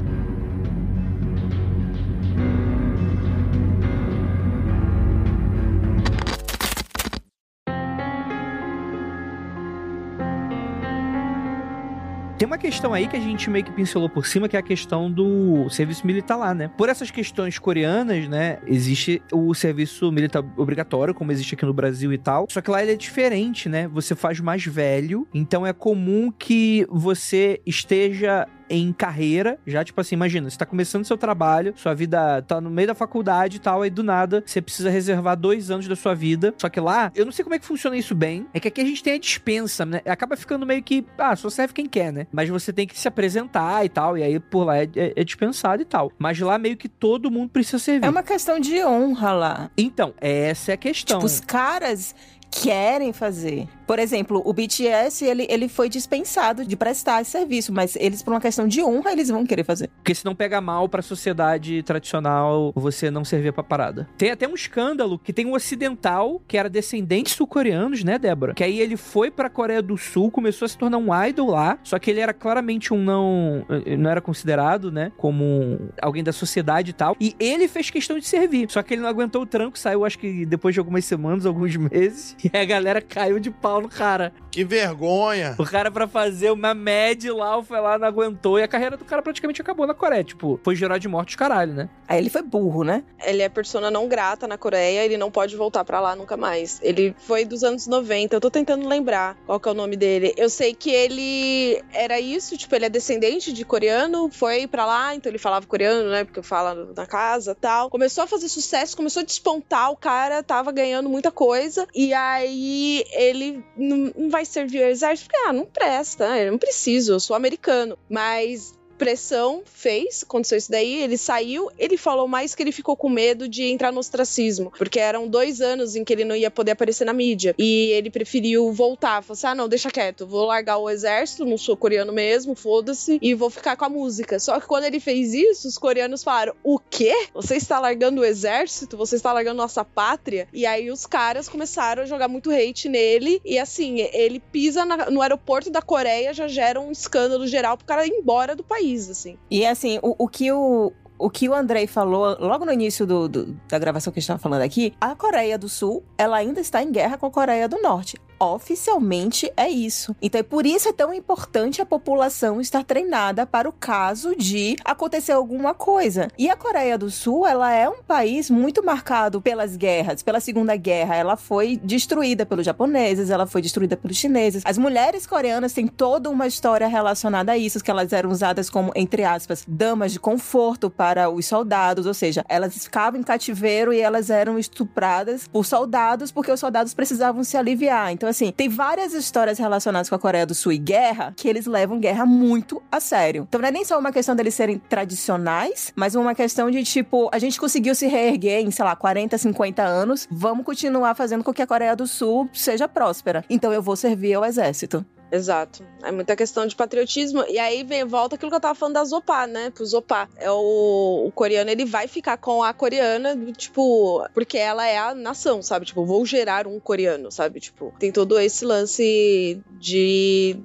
[12.42, 14.64] Tem uma questão aí que a gente meio que pincelou por cima, que é a
[14.64, 16.72] questão do serviço militar lá, né?
[16.76, 22.12] Por essas questões coreanas, né, existe o serviço militar obrigatório, como existe aqui no Brasil
[22.12, 22.48] e tal.
[22.50, 23.88] Só que lá ele é diferente, né?
[23.90, 30.16] Você faz mais velho, então é comum que você esteja em carreira, já tipo assim,
[30.16, 33.82] imagina, você tá começando seu trabalho, sua vida tá no meio da faculdade e tal,
[33.82, 36.54] aí do nada você precisa reservar dois anos da sua vida.
[36.58, 38.82] Só que lá, eu não sei como é que funciona isso bem, é que aqui
[38.82, 40.02] a gente tem a dispensa, né?
[40.06, 42.28] Acaba ficando meio que, ah, só serve quem quer, né?
[42.32, 45.24] Mas você tem que se apresentar e tal, e aí por lá é, é, é
[45.24, 46.12] dispensado e tal.
[46.18, 48.06] Mas lá meio que todo mundo precisa servir.
[48.06, 49.72] É uma questão de honra lá.
[49.78, 51.20] Então, essa é a questão.
[51.20, 52.16] Tipo, os caras
[52.52, 53.68] querem fazer.
[53.92, 58.32] Por exemplo, o BTS, ele, ele foi dispensado de prestar esse serviço, mas eles, por
[58.32, 59.90] uma questão de honra, eles vão querer fazer.
[59.98, 64.08] Porque se não pega mal pra sociedade tradicional, você não servir pra parada.
[64.18, 68.54] Tem até um escândalo que tem um ocidental que era descendente sul-coreanos, né, Débora?
[68.54, 71.78] Que aí ele foi pra Coreia do Sul, começou a se tornar um idol lá,
[71.84, 73.66] só que ele era claramente um não...
[74.00, 77.18] não era considerado, né, como alguém da sociedade e tal.
[77.20, 78.72] E ele fez questão de servir.
[78.72, 81.76] Só que ele não aguentou o tranco, saiu acho que depois de algumas semanas, alguns
[81.76, 84.34] meses, e a galera caiu de pau no cara.
[84.52, 85.56] Que vergonha.
[85.58, 88.60] O cara, pra fazer uma med lá, foi lá, não aguentou.
[88.60, 90.24] E a carreira do cara praticamente acabou na Coreia.
[90.24, 91.90] Tipo, foi gerar de morte caralho, né?
[92.08, 93.04] Aí ele foi burro, né?
[93.24, 96.80] Ele é persona não grata na Coreia, ele não pode voltar pra lá nunca mais.
[96.84, 100.34] Ele foi dos anos 90, eu tô tentando lembrar qual que é o nome dele.
[100.36, 105.16] Eu sei que ele era isso, tipo, ele é descendente de coreano, foi pra lá,
[105.16, 106.26] então ele falava coreano, né?
[106.26, 107.90] Porque fala na casa tal.
[107.90, 111.88] Começou a fazer sucesso, começou a despontar, o cara tava ganhando muita coisa.
[111.96, 116.58] E aí ele não, não vai servir o exército, porque, ah, não presta, eu não
[116.60, 117.98] preciso, eu sou americano.
[118.10, 123.10] Mas pressão fez, aconteceu isso daí, ele saiu, ele falou mais que ele ficou com
[123.10, 126.74] medo de entrar no ostracismo, porque eram dois anos em que ele não ia poder
[126.74, 130.78] aparecer na mídia, e ele preferiu voltar, falou assim, ah não, deixa quieto, vou largar
[130.78, 134.38] o exército, não sou coreano mesmo, foda-se, e vou ficar com a música.
[134.38, 137.28] Só que quando ele fez isso, os coreanos falaram, o quê?
[137.34, 138.96] Você está largando o exército?
[138.98, 140.48] Você está largando nossa pátria?
[140.54, 145.10] E aí os caras começaram a jogar muito hate nele, e assim, ele pisa na,
[145.10, 148.91] no aeroporto da Coreia, já gera um escândalo geral pro cara ir embora do país
[149.10, 149.38] assim.
[149.50, 153.28] E assim, o, o que o, o que o Andrei falou logo no início do,
[153.28, 156.60] do, da gravação que a gente estava falando aqui, a Coreia do Sul, ela ainda
[156.60, 160.16] está em guerra com a Coreia do Norte oficialmente é isso.
[160.22, 164.76] Então é por isso é tão importante a população estar treinada para o caso de
[164.84, 166.28] acontecer alguma coisa.
[166.38, 170.76] E a Coreia do Sul, ela é um país muito marcado pelas guerras, pela Segunda
[170.76, 174.64] Guerra, ela foi destruída pelos japoneses, ela foi destruída pelos chineses.
[174.66, 178.92] As mulheres coreanas têm toda uma história relacionada a isso, que elas eram usadas como
[178.96, 184.00] entre aspas damas de conforto para os soldados, ou seja, elas ficavam em cativeiro e
[184.00, 188.12] elas eram estupradas por soldados porque os soldados precisavam se aliviar.
[188.12, 191.66] Então assim, tem várias histórias relacionadas com a Coreia do Sul e guerra que eles
[191.66, 193.46] levam guerra muito a sério.
[193.48, 197.30] Então não é nem só uma questão deles serem tradicionais, mas uma questão de tipo,
[197.32, 201.54] a gente conseguiu se reerguer em, sei lá, 40, 50 anos, vamos continuar fazendo com
[201.54, 203.46] que a Coreia do Sul seja próspera.
[203.50, 205.06] Então eu vou servir ao exército.
[205.32, 205.84] Exato.
[206.04, 207.46] É muita questão de patriotismo.
[207.48, 209.70] E aí vem volta aquilo que eu tava falando da Zopá, né?
[209.70, 210.28] Pro Zopá.
[210.36, 215.16] É o, o coreano, ele vai ficar com a coreana, tipo, porque ela é a
[215.16, 215.86] nação, sabe?
[215.86, 217.62] Tipo, vou gerar um coreano, sabe?
[217.62, 220.58] Tipo, tem todo esse lance de,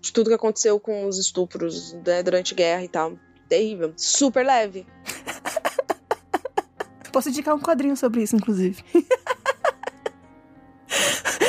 [0.00, 3.18] de tudo que aconteceu com os estupros né, durante a guerra e tal.
[3.48, 3.92] Terrível.
[3.96, 4.86] Super leve.
[7.12, 8.82] Posso indicar um quadrinho sobre isso, inclusive.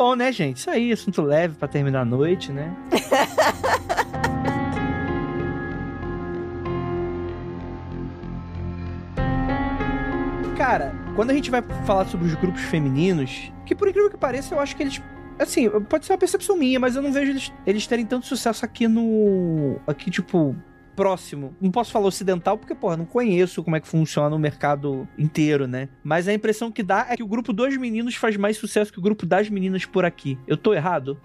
[0.00, 0.56] Bom, né, gente?
[0.56, 2.74] Isso aí, assunto leve pra terminar a noite, né?
[10.56, 14.54] Cara, quando a gente vai falar sobre os grupos femininos, que por incrível que pareça,
[14.54, 15.02] eu acho que eles
[15.38, 18.64] assim, pode ser uma percepção minha, mas eu não vejo eles, eles terem tanto sucesso
[18.64, 19.78] aqui no.
[19.86, 20.56] Aqui, tipo,
[21.00, 21.56] próximo.
[21.58, 25.66] Não posso falar ocidental porque, porra, não conheço como é que funciona o mercado inteiro,
[25.66, 25.88] né?
[26.04, 28.98] Mas a impressão que dá é que o grupo dos meninos faz mais sucesso que
[28.98, 30.38] o grupo das meninas por aqui.
[30.46, 31.18] Eu tô errado?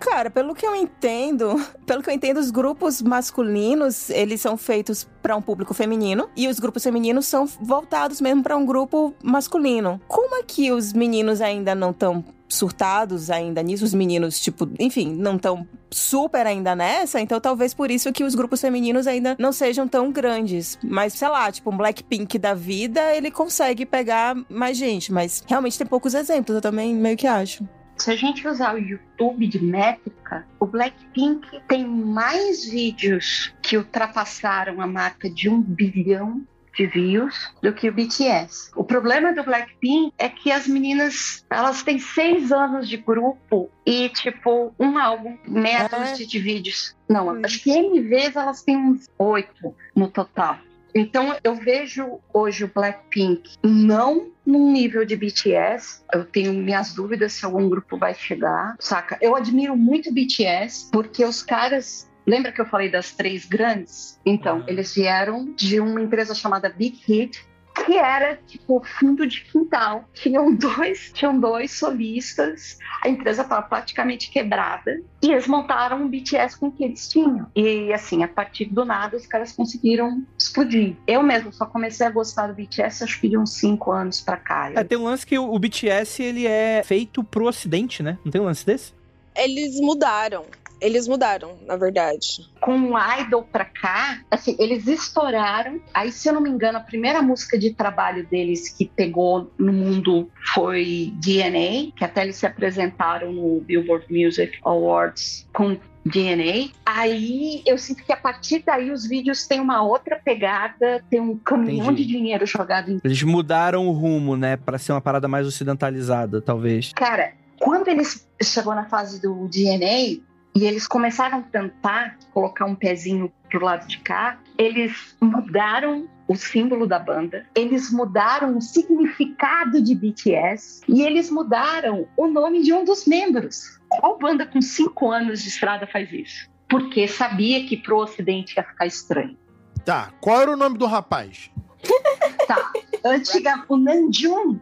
[0.00, 1.54] Cara, pelo que eu entendo,
[1.86, 6.48] pelo que eu entendo, os grupos masculinos, eles são feitos para um público feminino e
[6.48, 10.00] os grupos femininos são voltados mesmo para um grupo masculino.
[10.08, 15.14] Como é que os meninos ainda não estão surtados ainda nisso, os meninos, tipo, enfim,
[15.14, 19.52] não estão super ainda nessa, então talvez por isso que os grupos femininos ainda não
[19.52, 20.78] sejam tão grandes.
[20.82, 25.78] Mas, sei lá, tipo, um Blackpink da vida, ele consegue pegar mais gente, mas realmente
[25.78, 27.66] tem poucos exemplos, eu também meio que acho.
[27.96, 34.82] Se a gente usar o YouTube de métrica, o Blackpink tem mais vídeos que ultrapassaram
[34.82, 36.46] a marca de um bilhão
[36.76, 38.70] de views do que o BTS.
[38.76, 44.08] O problema do Blackpink é que as meninas elas têm seis anos de grupo e
[44.10, 46.94] tipo um álbum, meia dúzia de vídeos.
[47.08, 50.58] Não, acho que MVs elas têm uns oito no total.
[50.94, 56.02] Então eu vejo hoje o Blackpink não num nível de BTS.
[56.12, 59.18] Eu tenho minhas dúvidas se algum grupo vai chegar, saca?
[59.20, 64.18] Eu admiro muito BTS porque os caras Lembra que eu falei das três grandes?
[64.26, 67.46] Então, eles vieram de uma empresa chamada Big Hit,
[67.84, 70.08] que era tipo fundo de quintal.
[70.14, 76.58] Tinham dois, tinham dois solistas, a empresa estava praticamente quebrada e eles montaram um BTS
[76.58, 77.46] com o que eles tinham.
[77.54, 80.96] E assim, a partir do nada, os caras conseguiram explodir.
[81.06, 84.36] Eu mesmo só comecei a gostar do BTS acho que de uns cinco anos pra
[84.36, 84.72] cá.
[84.74, 88.18] É, tem um lance que o BTS ele é feito pro ocidente, né?
[88.24, 88.92] Não tem um lance desse?
[89.36, 90.46] Eles mudaram.
[90.80, 92.48] Eles mudaram, na verdade.
[92.60, 95.80] Com o Idol pra cá, assim, eles estouraram.
[95.94, 99.72] Aí, se eu não me engano, a primeira música de trabalho deles que pegou no
[99.72, 106.70] mundo foi DNA, que até eles se apresentaram no Billboard Music Awards com DNA.
[106.84, 111.36] Aí eu sinto que a partir daí os vídeos têm uma outra pegada, tem um
[111.36, 112.04] caminhão Entendi.
[112.04, 113.00] de dinheiro jogado em.
[113.02, 114.56] Eles mudaram o rumo, né?
[114.56, 116.92] Pra ser uma parada mais ocidentalizada, talvez.
[116.94, 120.20] Cara, quando eles chegou na fase do DNA
[120.56, 126.34] e eles começaram a tentar colocar um pezinho pro lado de cá, eles mudaram o
[126.34, 132.72] símbolo da banda, eles mudaram o significado de BTS e eles mudaram o nome de
[132.72, 133.78] um dos membros.
[133.90, 136.48] Qual banda com cinco anos de estrada faz isso?
[136.70, 139.36] Porque sabia que pro Ocidente ia ficar estranho.
[139.84, 141.50] Tá, qual era o nome do rapaz?
[142.46, 142.70] Tá,
[143.04, 144.60] antiga, o Namjoon,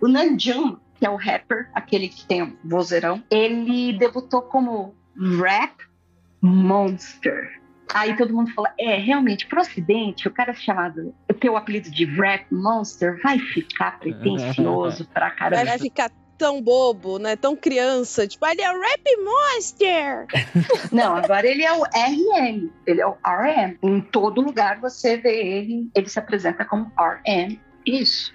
[0.00, 5.74] o Namjoon, que é o rapper, aquele que tem o vozeirão, ele debutou como Rap
[6.40, 7.58] Monster.
[7.94, 11.14] Aí todo mundo fala, é, realmente, pro ocidente, o cara chamado,
[11.50, 15.64] o apelido de Rap Monster vai ficar pretencioso pra caramba.
[15.64, 17.34] vai ficar tão bobo, né?
[17.34, 18.26] Tão criança.
[18.26, 20.26] Tipo, ele é o Rap Monster!
[20.92, 23.76] Não, agora ele é o RM, ele é o RM.
[23.82, 27.58] Em todo lugar você vê ele, ele se apresenta como RM.
[27.84, 28.32] Isso.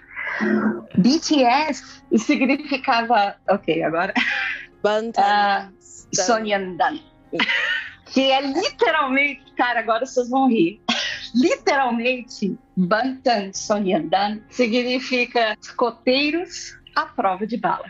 [0.98, 3.36] BTS significava.
[3.48, 4.14] Ok, agora.
[4.82, 5.24] Bantam.
[6.18, 7.00] Ah, Sonyandan.
[8.06, 10.82] Que é literalmente, cara, agora vocês vão rir.
[11.34, 17.90] Literalmente, Bantan Sonyandan significa escoteiros à prova de bala.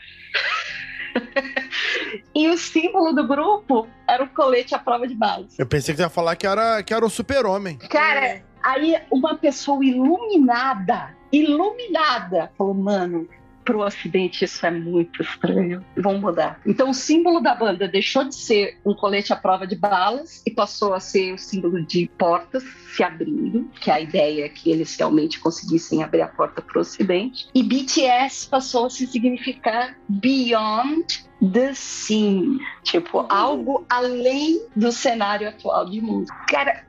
[2.33, 5.57] e o símbolo do grupo era o colete à prova de balas.
[5.59, 7.77] Eu pensei que você ia falar que era, que era o super-homem.
[7.77, 13.27] Cara, aí uma pessoa iluminada, iluminada, falou, mano,
[13.63, 15.83] Para o Ocidente, isso é muito estranho.
[15.97, 16.59] Vão mudar.
[16.65, 20.51] Então, o símbolo da banda deixou de ser um colete à prova de balas e
[20.51, 22.63] passou a ser o símbolo de portas
[22.93, 26.77] se abrindo, que é a ideia é que eles realmente conseguissem abrir a porta para
[26.77, 27.47] o Ocidente.
[27.53, 33.27] E BTS passou a se significar Beyond the scene, tipo, uhum.
[33.29, 36.27] algo além do cenário atual de mundo.
[36.47, 36.85] Cara,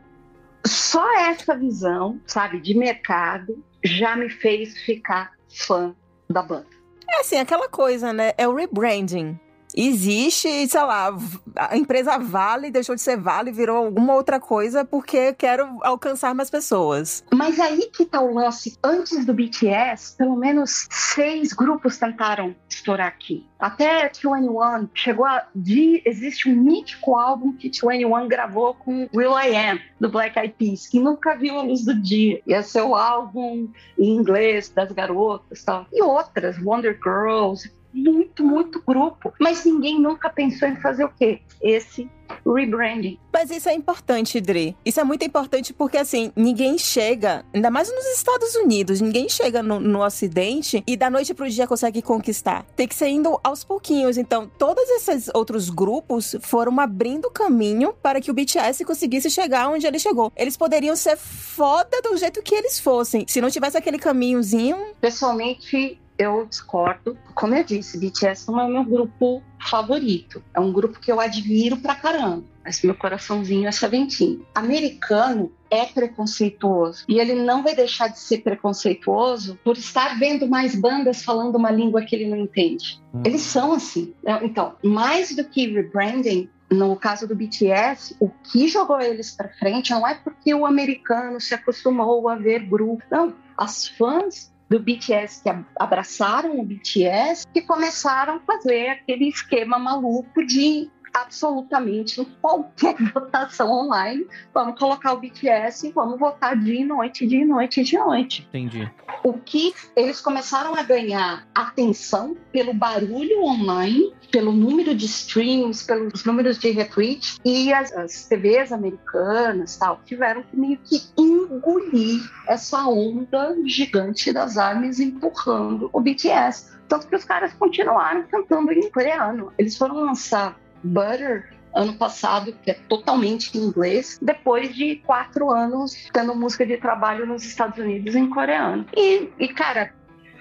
[0.66, 5.94] só essa visão, sabe, de mercado já me fez ficar fã
[6.34, 6.66] da banda.
[7.08, 8.32] É assim, aquela coisa, né?
[8.36, 9.38] É o rebranding
[9.74, 11.16] existe, sei lá,
[11.56, 16.50] a empresa Vale deixou de ser Vale, virou alguma outra coisa porque quero alcançar mais
[16.50, 17.24] pessoas.
[17.32, 18.78] Mas aí que tá o lance.
[18.82, 23.46] Antes do BTS, pelo menos seis grupos tentaram estourar aqui.
[23.58, 25.46] Até 21 chegou a.
[25.54, 30.54] De, existe um mítico álbum que 21 gravou com Will I Am, do Black Eyed
[30.58, 32.42] Peas, que nunca viu a luz do dia.
[32.46, 33.68] Ia ser o álbum
[33.98, 35.86] em inglês das garotas tal.
[35.92, 39.32] E outras, Wonder Girls, muito, muito grupo.
[39.40, 41.40] Mas ninguém nunca pensou em fazer o quê?
[41.62, 42.10] Esse
[42.44, 43.18] rebranding.
[43.32, 44.76] Mas isso é importante, Dre.
[44.84, 49.62] Isso é muito importante porque, assim, ninguém chega, ainda mais nos Estados Unidos, ninguém chega
[49.62, 52.64] no, no Ocidente e da noite pro dia consegue conquistar.
[52.76, 54.16] Tem que ser indo aos pouquinhos.
[54.16, 59.86] Então, todos esses outros grupos foram abrindo caminho para que o BTS conseguisse chegar onde
[59.86, 60.32] ele chegou.
[60.36, 63.24] Eles poderiam ser foda do jeito que eles fossem.
[63.28, 64.76] Se não tivesse aquele caminhozinho.
[65.00, 67.16] Pessoalmente, eu discordo.
[67.34, 70.42] Como eu disse, BTS não é meu grupo favorito.
[70.54, 72.44] É um grupo que eu admiro pra caramba.
[72.64, 74.46] Mas meu coraçãozinho é seventinho.
[74.54, 77.04] Americano é preconceituoso.
[77.08, 81.70] E ele não vai deixar de ser preconceituoso por estar vendo mais bandas falando uma
[81.70, 83.00] língua que ele não entende.
[83.12, 83.22] Hum.
[83.24, 84.14] Eles são assim.
[84.42, 89.90] Então, mais do que rebranding, no caso do BTS, o que jogou eles para frente
[89.90, 93.02] não é porque o americano se acostumou a ver grupo.
[93.10, 99.78] Não, as fãs do BTS que abraçaram o BTS que começaram a fazer aquele esquema
[99.78, 106.80] maluco de absolutamente em qualquer votação online, vamos colocar o BTS e vamos votar dia
[106.80, 108.46] e noite, dia e noite, dia e noite.
[108.48, 108.90] Entendi.
[109.22, 116.24] O que eles começaram a ganhar atenção pelo barulho online, pelo número de streams, pelos
[116.24, 122.86] números de retweets, e as, as TVs americanas tal, tiveram que meio que engolir essa
[122.86, 126.74] onda gigante das armas empurrando o BTS.
[126.88, 129.52] Tanto que os caras continuaram cantando em coreano.
[129.56, 136.08] Eles foram lançar Butter ano passado, que é totalmente em inglês, depois de quatro anos
[136.12, 138.86] tendo música de trabalho nos Estados Unidos em coreano.
[138.96, 139.92] E, e cara,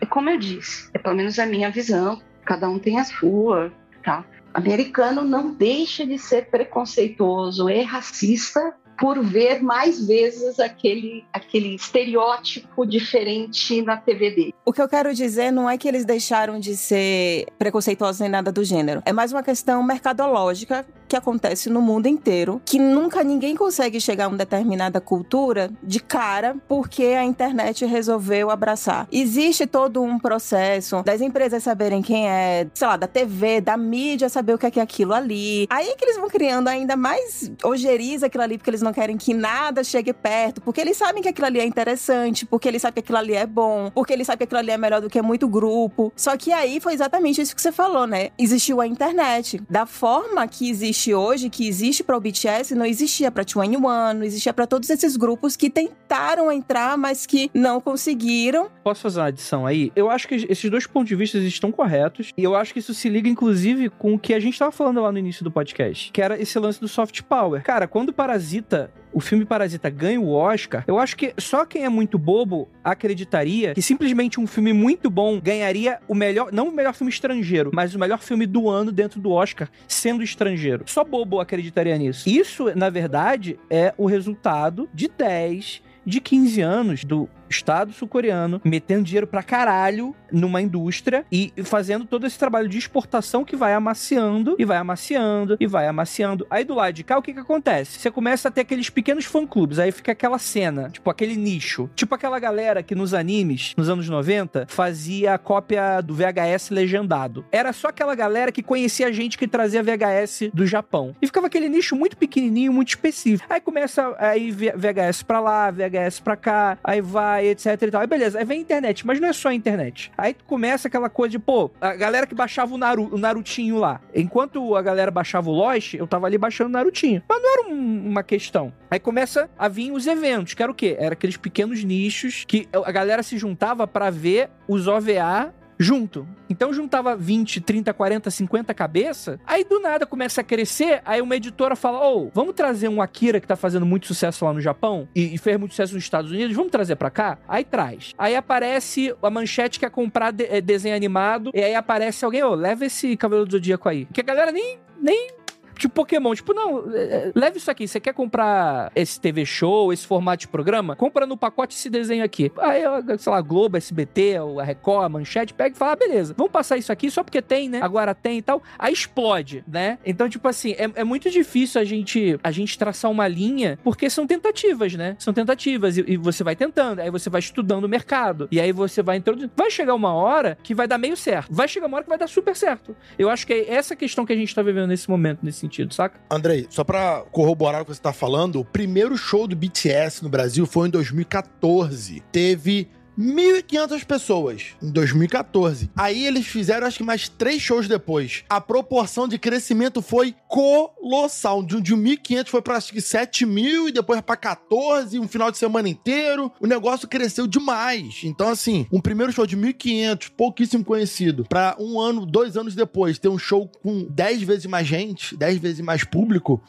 [0.10, 4.24] como eu disse, é pelo menos a minha visão, cada um tem a sua, tá?
[4.54, 12.86] Americano não deixa de ser preconceituoso e racista por ver mais vezes aquele, aquele estereótipo
[12.86, 14.54] diferente na TV dele.
[14.66, 18.52] O que eu quero dizer não é que eles deixaram de ser preconceituosos nem nada
[18.52, 19.02] do gênero.
[19.06, 24.26] É mais uma questão mercadológica que acontece no mundo inteiro, que nunca ninguém consegue chegar
[24.26, 29.08] a uma determinada cultura de cara porque a internet resolveu abraçar.
[29.12, 34.28] Existe todo um processo das empresas saberem quem é, sei lá, da TV, da mídia
[34.28, 35.68] saber o que é, que é aquilo ali.
[35.70, 39.16] Aí é que eles vão criando ainda mais ojeriza aquilo ali porque eles não querem
[39.16, 42.96] que nada chegue perto, porque eles sabem que aquilo ali é interessante, porque eles sabem
[42.96, 45.22] que aquilo ali é bom, porque eles sabem que aquilo ali é melhor do que
[45.22, 46.12] muito grupo.
[46.16, 48.30] Só que aí foi exatamente isso que você falou, né?
[48.36, 49.62] Existiu a internet.
[49.70, 54.24] Da forma que existe hoje, que existe para o BTS, não existia para 21, não
[54.24, 58.70] existia para todos esses grupos que tentaram entrar, mas que não conseguiram.
[58.84, 59.92] Posso fazer uma adição aí?
[59.96, 62.94] Eu acho que esses dois pontos de vista estão corretos, e eu acho que isso
[62.94, 66.12] se liga, inclusive, com o que a gente estava falando lá no início do podcast,
[66.12, 67.64] que era esse lance do soft power.
[67.64, 71.90] Cara, quando Parasita o filme Parasita ganha o Oscar, eu acho que só quem é
[71.90, 76.94] muito bobo acreditaria que simplesmente um filme muito bom ganharia o melhor, não o melhor
[76.94, 80.84] filme estrangeiro, mas o melhor filme do ano dentro do Oscar, sendo estrangeiro.
[80.88, 82.28] Só bobo acreditaria nisso.
[82.28, 89.04] Isso, na verdade, é o resultado de 10 de 15 anos do Estado sul-coreano metendo
[89.04, 94.56] dinheiro pra caralho numa indústria e fazendo todo esse trabalho de exportação que vai amaciando
[94.58, 96.46] e vai amaciando e vai amaciando.
[96.50, 98.00] Aí do lado de cá, o que que acontece?
[98.00, 101.90] Você começa a ter aqueles pequenos fã-clubes, aí fica aquela cena, tipo aquele nicho.
[101.96, 107.46] Tipo aquela galera que nos animes, nos anos 90, fazia a cópia do VHS legendado.
[107.52, 111.16] Era só aquela galera que conhecia a gente que trazia VHS do Japão.
[111.22, 113.46] E ficava aquele nicho muito pequenininho, muito específico.
[113.50, 118.02] Aí começa aí VHS pra lá, VHS pra cá, aí vai etc e tal.
[118.02, 120.12] Aí beleza, aí vem a internet, mas não é só a internet.
[120.18, 124.02] Aí começa aquela coisa de, pô, a galera que baixava o, Naru, o Narutinho lá.
[124.14, 127.24] Enquanto a galera baixava o Lost, eu tava ali baixando o Narutinho.
[127.28, 128.74] Mas não era um, uma questão.
[128.90, 130.96] Aí começa a vir os eventos, que era o quê?
[131.00, 136.28] Era aqueles pequenos nichos que a galera se juntava para ver os OVA junto.
[136.50, 141.36] Então juntava 20, 30, 40, 50 cabeça, aí do nada começa a crescer, aí uma
[141.36, 145.08] editora fala: "Ô, vamos trazer um Akira que tá fazendo muito sucesso lá no Japão
[145.16, 148.14] e, e fez muito sucesso nos Estados Unidos, vamos trazer pra cá?" Aí traz.
[148.18, 152.44] Aí aparece a manchete que quer comprar de- eh, desenho animado, e aí aparece alguém:
[152.44, 155.30] "Ô, leva esse Cavaleiro do Zodíaco aí." Que a galera nem nem
[155.78, 157.88] Tipo Pokémon, tipo, não, é, é, leve isso aqui.
[157.88, 160.96] Você quer comprar esse TV show, esse formato de programa?
[160.96, 162.52] Compra no pacote esse desenho aqui.
[162.60, 162.82] Aí,
[163.18, 166.78] sei lá, Globo, SBT, a Record, a Manchete, pega e fala, ah, beleza, vamos passar
[166.78, 167.80] isso aqui só porque tem, né?
[167.82, 168.62] Agora tem e tal.
[168.78, 169.98] Aí explode, né?
[170.06, 174.10] Então, tipo assim, é, é muito difícil a gente, a gente traçar uma linha, porque
[174.10, 175.16] são tentativas, né?
[175.20, 175.98] São tentativas.
[175.98, 178.48] E, e você vai tentando, aí você vai estudando o mercado.
[178.52, 179.52] E aí você vai introduzindo.
[179.56, 181.54] Vai chegar uma hora que vai dar meio certo.
[181.54, 182.96] Vai chegar uma hora que vai dar super certo.
[183.18, 185.94] Eu acho que é essa questão que a gente tá vivendo nesse momento, nesse sentido,
[185.94, 186.20] saca?
[186.30, 190.30] Andrei, só pra corroborar o que você tá falando, o primeiro show do BTS no
[190.30, 192.22] Brasil foi em 2014.
[192.32, 195.90] Teve 1.500 pessoas em 2014.
[195.96, 198.44] Aí eles fizeram, acho que mais três shows depois.
[198.50, 201.64] A proporção de crescimento foi colossal.
[201.64, 205.52] De, de 1.500 foi pra acho que 7 mil e depois pra 14, um final
[205.52, 206.52] de semana inteiro.
[206.60, 208.22] O negócio cresceu demais.
[208.24, 213.20] Então, assim, um primeiro show de 1.500, pouquíssimo conhecido, pra um ano, dois anos depois,
[213.20, 216.62] ter um show com 10 vezes mais gente, 10 vezes mais público,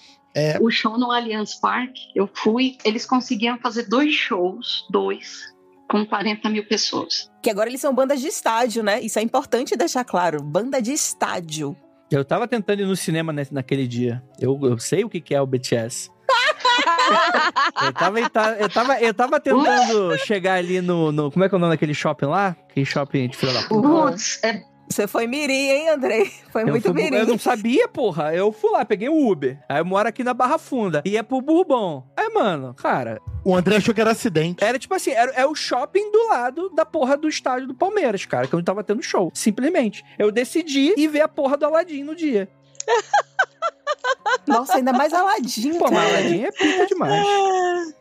[0.60, 5.53] O show no Allianz Parque, eu fui, eles conseguiam fazer dois shows, dois,
[5.90, 7.30] com 40 mil pessoas.
[7.42, 9.00] Que agora eles são bandas de estádio, né?
[9.00, 10.42] Isso é importante deixar claro.
[10.42, 11.76] Banda de estádio.
[12.10, 14.22] Eu tava tentando ir no cinema nesse- naquele dia.
[14.38, 16.10] Eu, eu sei o que, que é o BTS.
[17.82, 18.30] eu, tava, eu,
[18.70, 21.94] tava, eu, tava, tentando chegar ali no, no- Como é que é o nome daquele
[21.94, 22.56] shopping lá?
[22.70, 23.86] Aquele shopping de filha da puta.
[23.88, 26.30] Roots, é, Você foi mirim, hein, Andrei?
[26.52, 27.16] Foi Eu, muito fui- mirim.
[27.16, 28.32] eu não sabia, porra.
[28.34, 29.58] Eu fui lá, peguei o Uber.
[29.68, 31.02] Aí eu moro aqui na Barra Funda.
[31.04, 32.04] E é pro Bourbon.
[32.16, 34.62] Aí, mano, cara, O André achou que era acidente.
[34.62, 38.24] era tipo assim, era, é o shopping do lado da porra do estádio do Palmeiras,
[38.26, 39.32] cara, que eu tava tendo show.
[39.34, 40.04] Simplesmente.
[40.18, 42.48] Eu decidi ir ver a porra do Aladim no dia.
[44.46, 46.12] Nossa, ainda mais aladinho, Pô, mas.
[46.14, 47.26] Aladim é pica demais.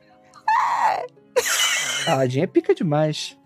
[2.08, 3.38] Aladim é pica demais.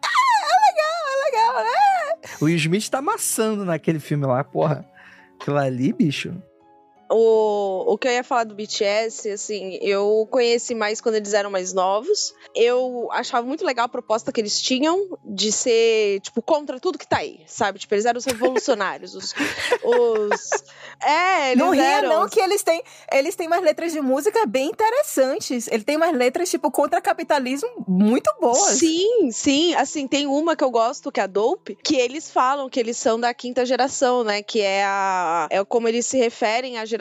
[2.40, 4.86] O Will Smith tá amassando naquele filme lá, porra.
[5.40, 6.34] Aquilo ali, bicho.
[7.10, 11.50] O, o que eu ia falar do BTS, assim, eu conheci mais quando eles eram
[11.50, 12.34] mais novos.
[12.56, 17.08] Eu achava muito legal a proposta que eles tinham de ser, tipo, contra tudo que
[17.08, 17.80] tá aí, sabe?
[17.80, 19.16] Tipo, eles eram os revolucionários.
[19.16, 19.34] os,
[19.84, 20.64] os-
[21.02, 22.10] É, eles Não ria, eram.
[22.10, 25.68] não, que eles têm, eles têm umas letras de música bem interessantes.
[25.68, 28.58] Ele tem umas letras, tipo, contra capitalismo muito boas.
[28.80, 29.74] Sim, sim.
[29.76, 32.98] Assim, tem uma que eu gosto, que é a Dope, que eles falam que eles
[32.98, 34.42] são da quinta geração, né?
[34.42, 35.48] Que é a.
[35.50, 36.97] É como eles se referem à geração.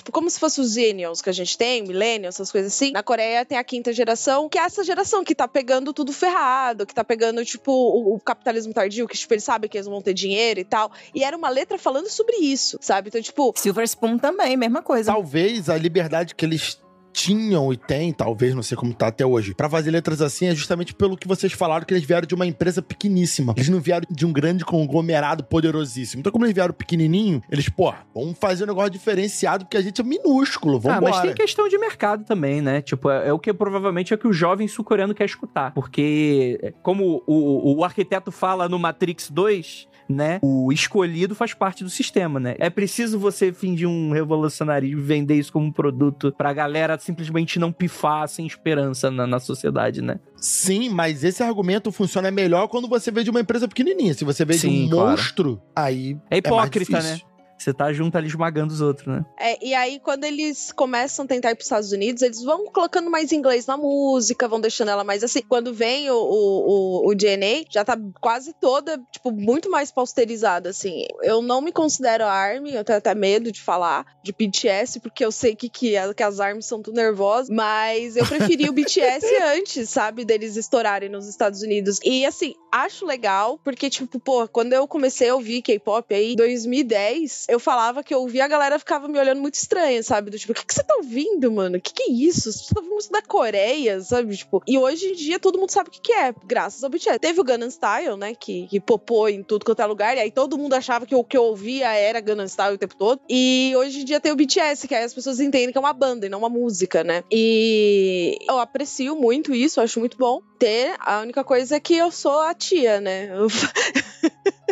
[0.00, 2.90] Tipo, como se fosse os Xennials que a gente tem, Millennials, essas coisas assim.
[2.90, 6.86] Na Coreia tem a quinta geração, que é essa geração que tá pegando tudo ferrado,
[6.86, 10.00] que tá pegando, tipo, o, o capitalismo tardio, que, tipo, eles sabem que eles vão
[10.00, 10.90] ter dinheiro e tal.
[11.14, 13.08] E era uma letra falando sobre isso, sabe?
[13.08, 15.12] Então, tipo, Silver Spoon também, mesma coisa.
[15.12, 16.80] Talvez a liberdade que eles
[17.12, 20.54] tinham e têm, talvez, não sei como tá até hoje, pra fazer letras assim é
[20.54, 23.54] justamente pelo que vocês falaram que eles vieram de uma empresa pequeníssima.
[23.56, 26.20] Eles não vieram de um grande conglomerado poderosíssimo.
[26.20, 30.00] Então, como eles vieram pequenininho, eles, pô, vamos fazer um negócio diferenciado porque a gente
[30.00, 31.14] é minúsculo, vamos ah, embora.
[31.14, 32.80] mas tem questão de mercado também, né?
[32.80, 35.72] Tipo, é, é o que provavelmente é o que o jovem sul-coreano quer escutar.
[35.72, 40.38] Porque, é, como o, o, o arquiteto fala no Matrix 2, né?
[40.42, 42.54] O escolhido faz parte do sistema, né?
[42.58, 47.58] É preciso você fingir um revolucionarismo e vender isso como um produto pra galera simplesmente
[47.58, 50.18] não pifar sem esperança na, na sociedade, né?
[50.36, 54.14] Sim, mas esse argumento funciona melhor quando você vê de uma empresa pequenininha.
[54.14, 55.10] Se você vê de Sim, um claro.
[55.10, 57.20] monstro, aí É hipócrita, mais né?
[57.60, 59.24] Você tá junto ali esmagando os outros, né?
[59.38, 63.10] É, e aí, quando eles começam a tentar ir pros Estados Unidos, eles vão colocando
[63.10, 65.42] mais inglês na música, vão deixando ela mais assim.
[65.42, 70.70] Quando vem o, o, o, o DNA, já tá quase toda, tipo, muito mais posterizada,
[70.70, 71.04] assim.
[71.22, 75.30] Eu não me considero ARMY, eu tenho até medo de falar de BTS, porque eu
[75.30, 79.26] sei que, que, que as ARMYs são tudo nervosas, mas eu preferi o BTS
[79.56, 81.98] antes, sabe, deles estourarem nos Estados Unidos.
[82.02, 86.36] E, assim, acho legal, porque, tipo, pô, quando eu comecei a ouvir K-pop aí, em
[86.36, 90.30] 2010, eu falava que eu ouvia, a galera ficava me olhando muito estranha, sabe?
[90.30, 91.78] Do tipo, o que, que você tá ouvindo, mano?
[91.78, 92.52] O que, que é isso?
[92.52, 94.36] Você tá ouvindo música da Coreia, sabe?
[94.36, 97.18] Tipo, e hoje em dia todo mundo sabe o que, que é, graças ao BTS.
[97.18, 98.34] Teve o Gangnam Style, né?
[98.34, 101.24] Que, que popou em tudo quanto é lugar, e aí todo mundo achava que o
[101.24, 103.20] que eu ouvia era Gangnam Style o tempo todo.
[103.28, 105.92] E hoje em dia tem o BTS, que aí as pessoas entendem que é uma
[105.92, 107.24] banda e não uma música, né?
[107.30, 110.94] E eu aprecio muito isso, acho muito bom ter.
[111.00, 113.30] A única coisa é que eu sou a tia, né?
[113.32, 113.48] Eu...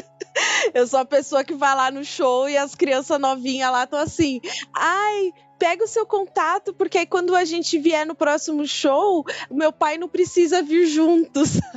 [0.75, 3.99] Eu sou a pessoa que vai lá no show e as crianças novinhas lá estão
[3.99, 4.41] assim.
[4.75, 9.73] Ai, pega o seu contato, porque aí quando a gente vier no próximo show, meu
[9.73, 11.59] pai não precisa vir juntos.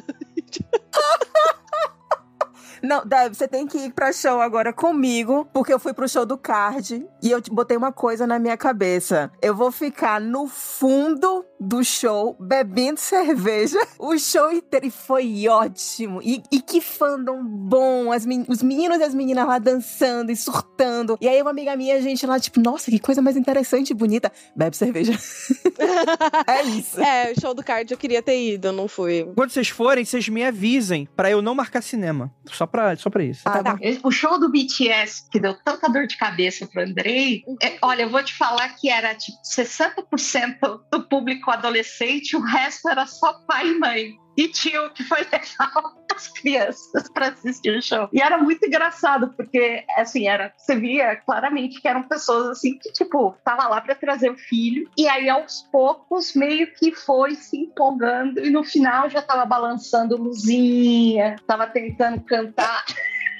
[2.83, 6.25] Não, Deb, você tem que ir pra show agora comigo, porque eu fui pro show
[6.25, 9.31] do Card e eu te- botei uma coisa na minha cabeça.
[9.39, 14.87] Eu vou ficar no fundo do show, bebendo cerveja, o show inteiro.
[14.87, 16.19] E foi ótimo.
[16.23, 18.11] E, e que fandom bom.
[18.11, 21.17] As men- os meninos e as meninas lá dançando e surtando.
[21.21, 23.93] E aí uma amiga minha, a gente lá, tipo, nossa, que coisa mais interessante e
[23.93, 24.31] bonita.
[24.55, 25.13] Bebe cerveja.
[26.47, 26.99] é isso.
[26.99, 29.29] É, o show do card eu queria ter ido, não fui.
[29.35, 32.33] Quando vocês forem, vocês me avisem pra eu não marcar cinema.
[32.51, 33.41] Só pra, só pra isso.
[33.45, 33.77] Ah, tá.
[34.03, 38.09] O show do BTS, que deu tanta dor de cabeça pro Andrei, é, olha, eu
[38.09, 43.69] vou te falar que era tipo 60% do público adolescente, o resto era só pai
[43.69, 44.21] e mãe.
[44.37, 48.07] E tio que foi levar as crianças para assistir o show.
[48.13, 52.91] E era muito engraçado, porque assim, era, você via claramente que eram pessoas assim que,
[52.91, 54.89] tipo, tava lá para trazer o filho.
[54.97, 60.17] E aí, aos poucos, meio que foi se empolgando, e no final já tava balançando
[60.17, 62.85] luzinha, tava tentando cantar.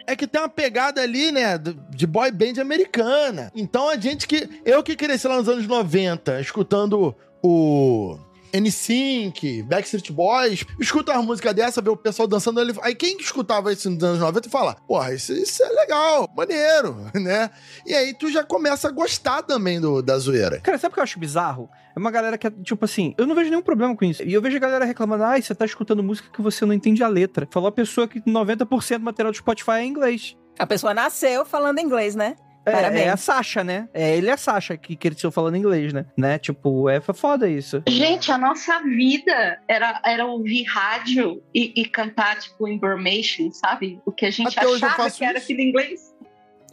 [0.06, 3.52] É que tem uma pegada ali, né, de boy band americana.
[3.56, 4.62] Então a gente que.
[4.66, 8.18] Eu que cresci lá nos anos 90, escutando o.
[8.54, 12.74] NSYNC, Backstreet Boys, escuta uma música dessa, vê o pessoal dançando ali.
[12.82, 17.50] Aí quem escutava isso nos anos 90 fala: Porra, isso, isso é legal, maneiro, né?
[17.86, 20.60] E aí tu já começa a gostar também do, da zoeira.
[20.60, 21.70] Cara, sabe o que eu acho bizarro?
[21.96, 24.24] É uma galera que é, tipo assim, eu não vejo nenhum problema com isso.
[24.24, 27.04] E eu vejo a galera reclamando, ai, você tá escutando música que você não entende
[27.04, 27.48] a letra.
[27.50, 30.36] Falou a pessoa que 90% do material do Spotify é em inglês.
[30.60, 32.36] A pessoa nasceu falando inglês, né?
[32.66, 33.06] É, Parabéns.
[33.06, 33.90] é a Sasha, né?
[33.94, 36.06] É ele e a Sasha que cresceu falando inglês, né?
[36.16, 36.38] né?
[36.38, 37.82] Tipo, é foda isso.
[37.88, 44.00] Gente, a nossa vida era, era ouvir rádio e, e cantar, tipo, information, sabe?
[44.06, 46.14] O que a gente Até achava que era em inglês.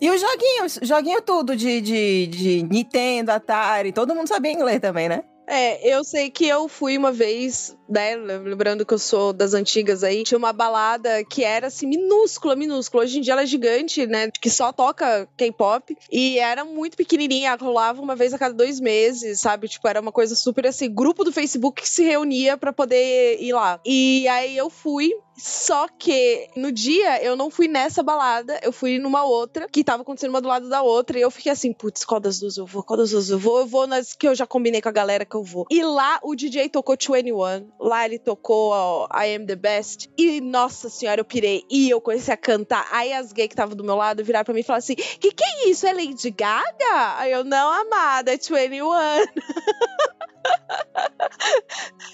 [0.01, 5.09] E os joguinhos, joguinho tudo de, de, de Nintendo, Atari, todo mundo sabia inglês também,
[5.09, 5.25] né?
[5.47, 8.17] É, eu sei que eu fui uma vez, né?
[8.17, 13.05] Lembrando que eu sou das antigas aí, tinha uma balada que era assim, minúscula, minúscula.
[13.05, 14.31] Hoje em dia ela é gigante, né?
[14.31, 15.97] Que só toca K-pop.
[16.11, 19.69] E era muito pequenininha, rolava uma vez a cada dois meses, sabe?
[19.69, 23.53] Tipo, era uma coisa super assim, grupo do Facebook que se reunia pra poder ir
[23.53, 23.81] lá.
[23.85, 25.13] E aí eu fui.
[25.39, 30.03] Só que no dia eu não fui nessa balada, eu fui numa outra, que tava
[30.03, 32.67] acontecendo uma do lado da outra, e eu fiquei assim, putz, qual das duas eu
[32.67, 32.83] vou?
[32.83, 33.61] Qual das duas eu vou?
[33.61, 35.65] Eu vou nas que eu já combinei com a galera que eu vou.
[35.71, 40.41] E lá o DJ tocou 21, lá ele tocou ó, I Am The Best, e
[40.41, 42.87] nossa senhora, eu pirei, e eu comecei a cantar.
[42.91, 45.31] Aí as gays que estavam do meu lado viraram pra mim e falaram assim, que
[45.31, 45.87] que é isso?
[45.87, 47.17] É Lady Gaga?
[47.19, 48.89] Aí eu, não, amada, é 21.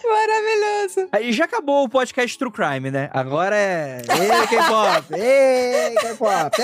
[0.05, 1.09] Maravilhoso.
[1.13, 3.09] Aí já acabou o podcast True Crime, né?
[3.13, 4.03] Agora é.
[4.09, 5.15] Ei, K-pop!
[5.15, 6.57] Ei, K-pop!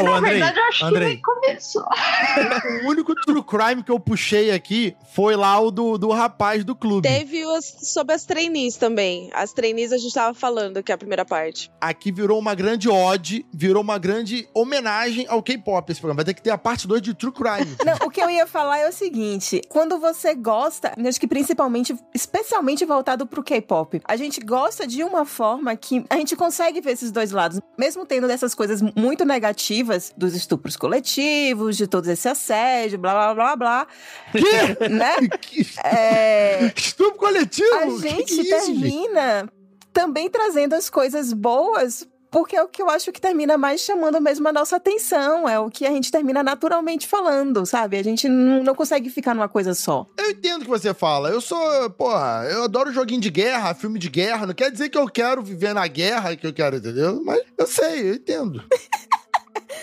[0.00, 1.08] Ô, Na Andrei, verdade, eu acho Andrei.
[1.08, 1.84] que nem começou.
[2.84, 6.74] o único true crime que eu puxei aqui foi lá o do, do rapaz do
[6.74, 7.08] clube.
[7.08, 9.30] Teve os, sobre as trainees também.
[9.34, 11.70] As trainees a gente tava falando que é a primeira parte.
[11.80, 16.18] Aqui virou uma grande ode, virou uma grande homenagem ao K-pop esse programa.
[16.18, 17.76] Vai ter que ter a parte 2 de True Crime.
[17.84, 21.96] Não, o que eu ia falar é o seguinte: quando você gosta, acho que principalmente,
[22.14, 26.92] especialmente voltado pro K-pop, a gente gosta de uma forma que a gente consegue ver
[26.92, 32.28] esses dois lados, mesmo tendo dessas coisas muito negativas dos estupros coletivos, de todo esse
[32.28, 33.86] assédio, blá blá blá blá,
[34.32, 34.88] que?
[34.88, 35.16] né?
[35.40, 37.74] Que É, Estupro coletivo?
[37.74, 39.48] a gente que isso, termina
[39.92, 42.06] também trazendo as coisas boas.
[42.30, 45.48] Porque é o que eu acho que termina mais chamando mesmo a nossa atenção.
[45.48, 47.96] É o que a gente termina naturalmente falando, sabe?
[47.96, 50.06] A gente não, não consegue ficar numa coisa só.
[50.18, 51.30] Eu entendo o que você fala.
[51.30, 54.46] Eu sou, porra, eu adoro joguinho de guerra, filme de guerra.
[54.46, 57.22] Não quer dizer que eu quero viver na guerra, que eu quero, entendeu?
[57.24, 58.62] Mas eu sei, eu entendo.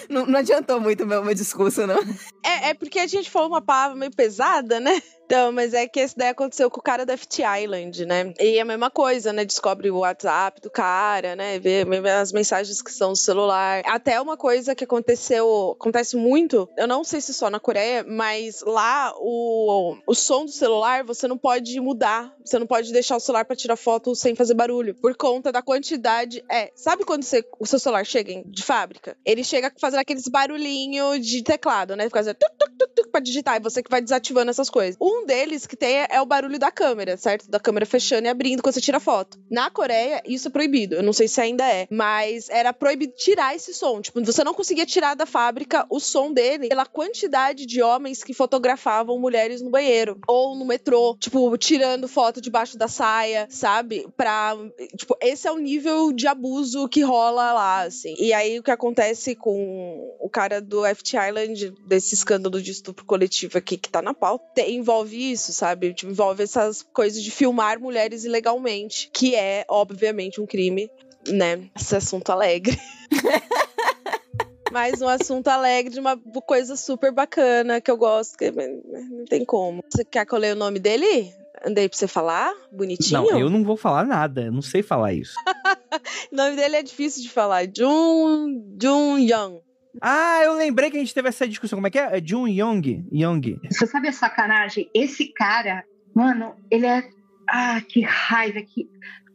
[0.09, 1.99] Não, não adiantou muito o meu, meu discurso, não.
[2.43, 5.01] É, é porque a gente falou uma palavra meio pesada, né?
[5.25, 8.33] Então, mas é que esse daí aconteceu com o cara da FT Island, né?
[8.39, 9.43] E é a mesma coisa, né?
[9.43, 11.59] Descobre o WhatsApp do cara, né?
[11.59, 11.85] Vê
[12.21, 13.81] as mensagens que são no celular.
[13.85, 18.61] Até uma coisa que aconteceu, acontece muito, eu não sei se só na Coreia, mas
[18.65, 22.33] lá o, o som do celular você não pode mudar.
[22.43, 24.93] Você não pode deixar o celular pra tirar foto sem fazer barulho.
[24.93, 26.43] Por conta da quantidade.
[26.49, 29.17] É, sabe quando você, o seu celular chega de fábrica?
[29.25, 32.05] Ele chega fazendo aqueles barulhinhos de teclado, né?
[32.05, 33.55] Fica fazendo tuc, tuc, tuc, tuc, pra digitar.
[33.55, 34.95] E você que vai desativando essas coisas.
[35.01, 37.47] Um deles que tem é, o barulho da câmera, certo?
[37.47, 39.37] Da câmera fechando e abrindo quando você tira foto.
[39.51, 40.95] Na Coreia, isso é proibido.
[40.95, 41.87] Eu não sei se ainda é.
[41.91, 44.01] Mas era proibido tirar esse som.
[44.01, 48.33] Tipo, você não conseguia tirar da fábrica o som dele pela quantidade de homens que
[48.33, 50.19] fotografavam mulheres no banheiro.
[50.27, 51.15] Ou no metrô.
[51.19, 54.07] Tipo, tirando foto debaixo da saia, sabe?
[54.17, 54.55] Pra.
[54.97, 58.15] Tipo, esse é o nível de abuso que rola lá, assim.
[58.17, 63.05] E aí o que acontece com o cara do FT Island, desse escândalo de estupro
[63.05, 64.71] coletivo aqui que tá na pauta, te-
[65.05, 65.93] envolve isso, sabe?
[65.93, 70.89] Tipo, envolve essas coisas de filmar mulheres ilegalmente, que é, obviamente, um crime.
[71.27, 72.77] né, esse assunto alegre.
[74.71, 79.45] Mais um assunto alegre de uma coisa super bacana que eu gosto, que não tem
[79.45, 79.81] como.
[79.89, 81.33] Você quer que eu leia o nome dele?
[81.65, 82.53] Andei pra você falar?
[82.71, 83.21] Bonitinho?
[83.21, 85.33] Não, eu não vou falar nada, eu não sei falar isso.
[86.31, 87.63] o nome dele é difícil de falar.
[87.75, 89.61] Jun, Jun Young.
[90.01, 91.77] Ah, eu lembrei que a gente teve essa discussão.
[91.77, 92.17] Como é que é?
[92.17, 93.05] É Jun Young.
[93.11, 93.59] Young.
[93.69, 94.89] Você sabe a sacanagem?
[94.93, 97.07] Esse cara, mano, ele é.
[97.49, 98.89] Ah, que raiva que.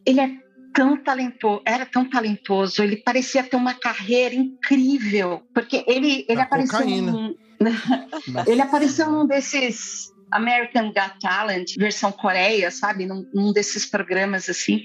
[0.05, 0.31] Ele é
[0.73, 6.85] tão talentoso, era tão talentoso, ele parecia ter uma carreira incrível, porque ele, ele apareceu
[6.85, 7.35] num,
[8.47, 13.05] ele apareceu num desses American Got Talent, versão Coreia, sabe?
[13.05, 14.83] Num, num desses programas assim.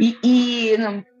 [0.00, 0.76] E, e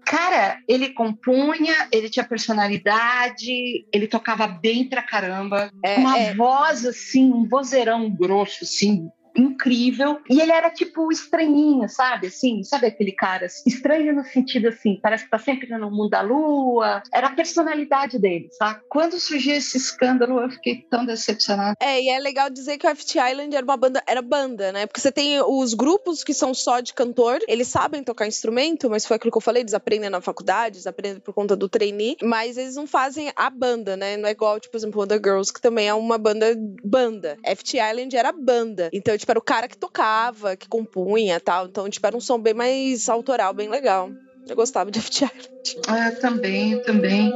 [0.06, 5.70] cara, ele compunha, ele tinha personalidade, ele tocava bem pra caramba.
[5.84, 6.34] É, uma é...
[6.34, 10.18] voz assim, um vozeirão grosso, assim, incrível.
[10.28, 12.28] E ele era tipo estranhinho, sabe?
[12.28, 16.20] Assim, sabe aquele cara estranho no sentido assim, parece que tá sempre no mundo da
[16.20, 17.02] lua.
[17.12, 18.80] Era a personalidade dele, sabe?
[18.88, 21.76] Quando surgiu esse escândalo, eu fiquei tão decepcionada.
[21.80, 24.86] É, e é legal dizer que o FT Island era uma banda, era banda, né?
[24.86, 29.04] Porque você tem os grupos que são só de cantor, eles sabem tocar instrumento, mas
[29.04, 32.16] foi aquilo que eu falei, eles aprendem na faculdade, eles aprendem por conta do trainee,
[32.22, 34.16] mas eles não fazem a banda, né?
[34.16, 36.54] Não é igual, tipo, por exemplo, The Girls, que também é uma banda
[36.84, 37.38] banda.
[37.44, 38.90] FT Island era banda.
[38.92, 41.66] Então, tipo, era o cara que tocava, que compunha tal.
[41.66, 44.10] Então, tipo, era um som bem mais autoral, bem legal.
[44.46, 45.50] Eu gostava de FT Island.
[45.88, 47.32] Ah, também, também.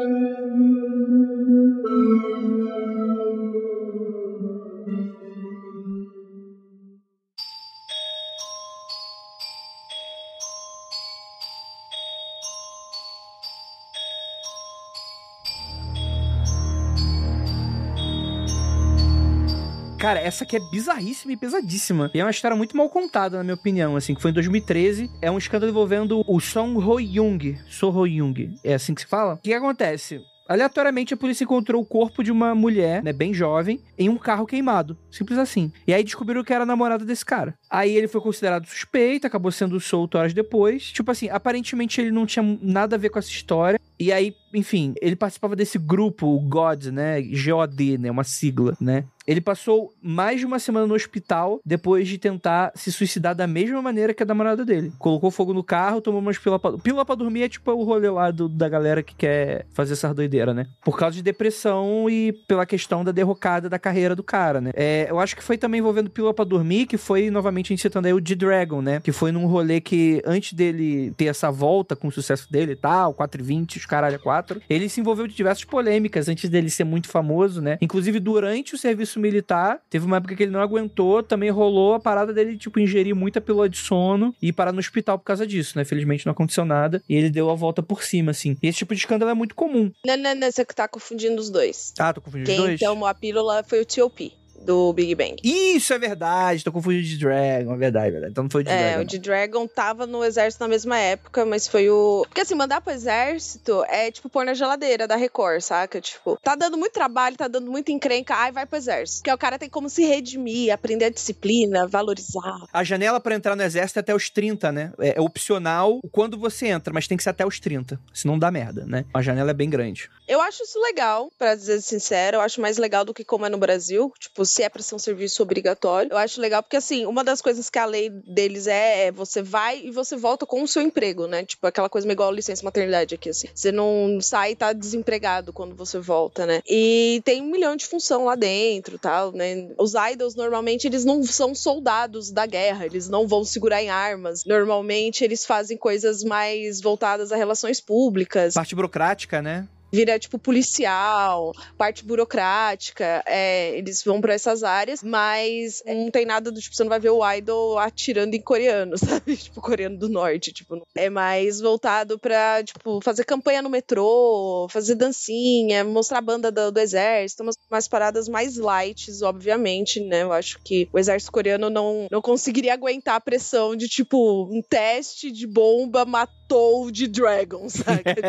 [20.10, 22.10] Cara, essa aqui é bizarríssima e pesadíssima.
[22.12, 25.08] E é uma história muito mal contada, na minha opinião, assim, que foi em 2013.
[25.22, 27.56] É um escândalo envolvendo o Song Ho Young.
[27.68, 28.56] So Ho Young.
[28.64, 29.34] É assim que se fala?
[29.34, 30.20] O que acontece?
[30.48, 34.46] Aleatoriamente, a polícia encontrou o corpo de uma mulher, né, bem jovem, em um carro
[34.46, 34.98] queimado.
[35.12, 35.70] Simples assim.
[35.86, 37.54] E aí descobriram que era a namorada desse cara.
[37.70, 40.90] Aí ele foi considerado suspeito, acabou sendo solto horas depois.
[40.90, 43.78] Tipo assim, aparentemente ele não tinha nada a ver com essa história.
[43.96, 47.20] E aí, enfim, ele participava desse grupo, o God, né?
[47.20, 48.10] GOD, né?
[48.10, 49.04] Uma sigla, né?
[49.26, 53.80] Ele passou mais de uma semana no hospital depois de tentar se suicidar da mesma
[53.80, 54.92] maneira que a namorada dele.
[54.98, 56.72] Colocou fogo no carro, tomou umas pílulas pra...
[56.78, 60.12] Pílula pra dormir é tipo o rolê lá do, da galera que quer fazer essa
[60.12, 60.66] doideira, né?
[60.82, 64.72] Por causa de depressão e pela questão da derrocada da carreira do cara, né?
[64.74, 68.12] É, eu acho que foi também envolvendo pílula pra dormir, que foi novamente incitando aí
[68.12, 69.00] o D-Dragon, né?
[69.00, 72.76] Que foi num rolê que antes dele ter essa volta com o sucesso dele e
[72.76, 76.70] tal, 4 e 20, os caralho 4, ele se envolveu de diversas polêmicas antes dele
[76.70, 77.78] ser muito famoso, né?
[77.80, 82.00] Inclusive durante o serviço militar, teve uma época que ele não aguentou, também rolou a
[82.00, 85.76] parada dele, tipo, ingerir muita pílula de sono e parar no hospital por causa disso,
[85.76, 85.84] né?
[85.84, 88.56] Felizmente não aconteceu nada e ele deu a volta por cima, assim.
[88.62, 89.90] E esse tipo de escândalo é muito comum.
[90.04, 91.92] Não, não, não, você tá confundindo os dois.
[91.98, 92.78] Ah, tô confundindo Quem os dois?
[92.78, 95.36] Quem tomou a pílula foi o T.O.P do Big Bang.
[95.42, 98.32] Isso é verdade, tô confundindo de Dragon, é verdade, é verdade.
[98.32, 98.98] Então não foi o de é, Dragon.
[98.98, 102.24] É, o de Dragon tava no exército na mesma época, mas foi o.
[102.28, 106.00] Porque assim, mandar pro exército é tipo pôr na geladeira da Record, saca?
[106.00, 109.20] Tipo, tá dando muito trabalho, tá dando muita encrenca, ai, vai pro exército.
[109.20, 112.66] Porque o cara tem como se redimir, aprender a disciplina, valorizar.
[112.72, 114.92] A janela para entrar no exército é até os 30, né?
[114.98, 118.00] É, é opcional quando você entra, mas tem que ser até os 30.
[118.12, 119.04] Senão dá merda, né?
[119.12, 120.10] A janela é bem grande.
[120.28, 122.36] Eu acho isso legal, para dizer sincero.
[122.36, 124.12] Eu acho mais legal do que como é no Brasil.
[124.18, 126.12] Tipo, se é pra ser um serviço obrigatório.
[126.12, 129.42] Eu acho legal porque, assim, uma das coisas que a lei deles é, é você
[129.42, 131.44] vai e você volta com o seu emprego, né?
[131.44, 133.48] Tipo, aquela coisa meio igual licença maternidade aqui, assim.
[133.54, 136.60] Você não sai e tá desempregado quando você volta, né?
[136.68, 139.68] E tem um milhão de função lá dentro, tal, né?
[139.78, 144.44] Os idols, normalmente, eles não são soldados da guerra, eles não vão segurar em armas.
[144.44, 148.54] Normalmente, eles fazem coisas mais voltadas a relações públicas.
[148.54, 149.66] Parte burocrática, né?
[149.92, 156.50] Vira tipo policial, parte burocrática, é, eles vão para essas áreas, mas não tem nada
[156.50, 159.36] do tipo, você não vai ver o idol atirando em coreano, sabe?
[159.36, 164.94] Tipo, coreano do norte, tipo, é mais voltado pra, tipo, fazer campanha no metrô, fazer
[164.94, 170.22] dancinha, mostrar a banda do, do exército, umas, umas paradas mais light, obviamente, né?
[170.22, 174.62] Eu acho que o exército coreano não, não conseguiria aguentar a pressão de, tipo, um
[174.62, 178.02] teste de bomba matou de Dragon, sabe?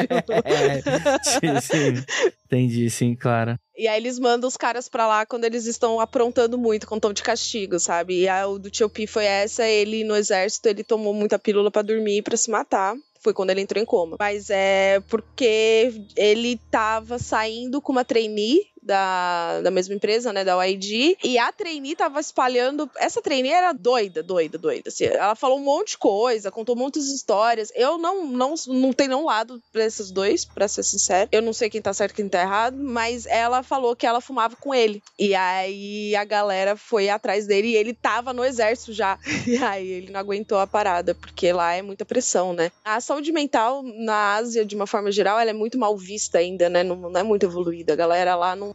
[1.22, 2.04] Tipo, sim.
[2.46, 3.58] Entendi, sim, claro.
[3.76, 7.12] E aí eles mandam os caras pra lá quando eles estão aprontando muito, com tom
[7.12, 8.22] de castigo, sabe?
[8.22, 11.72] E a o do Tio P foi essa, ele no exército, ele tomou muita pílula
[11.72, 14.18] para dormir e pra se matar foi quando ele entrou em coma.
[14.20, 20.62] Mas é porque ele tava saindo com uma trainee da, da mesma empresa, né, da
[20.66, 25.60] YG, e a trainee tava espalhando, essa trainee era doida, doida, doida, assim, ela falou
[25.60, 29.86] um monte de coisa, contou muitas histórias, eu não, não, não tenho nenhum lado pra
[29.86, 32.78] esses dois, pra ser sincero, eu não sei quem tá certo e quem tá errado,
[32.78, 37.70] mas ela falou que ela fumava com ele, e aí a galera foi atrás dele
[37.70, 41.74] e ele tava no exército já, e aí ele não aguentou a parada, porque lá
[41.74, 42.72] é muita pressão, né.
[42.84, 46.70] A saúde mental na Ásia, de uma forma geral, ela é muito mal vista ainda,
[46.70, 48.72] né, não, não é muito evoluída, a galera lá não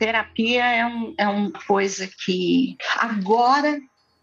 [0.00, 3.78] terapia é, um, é uma coisa que agora,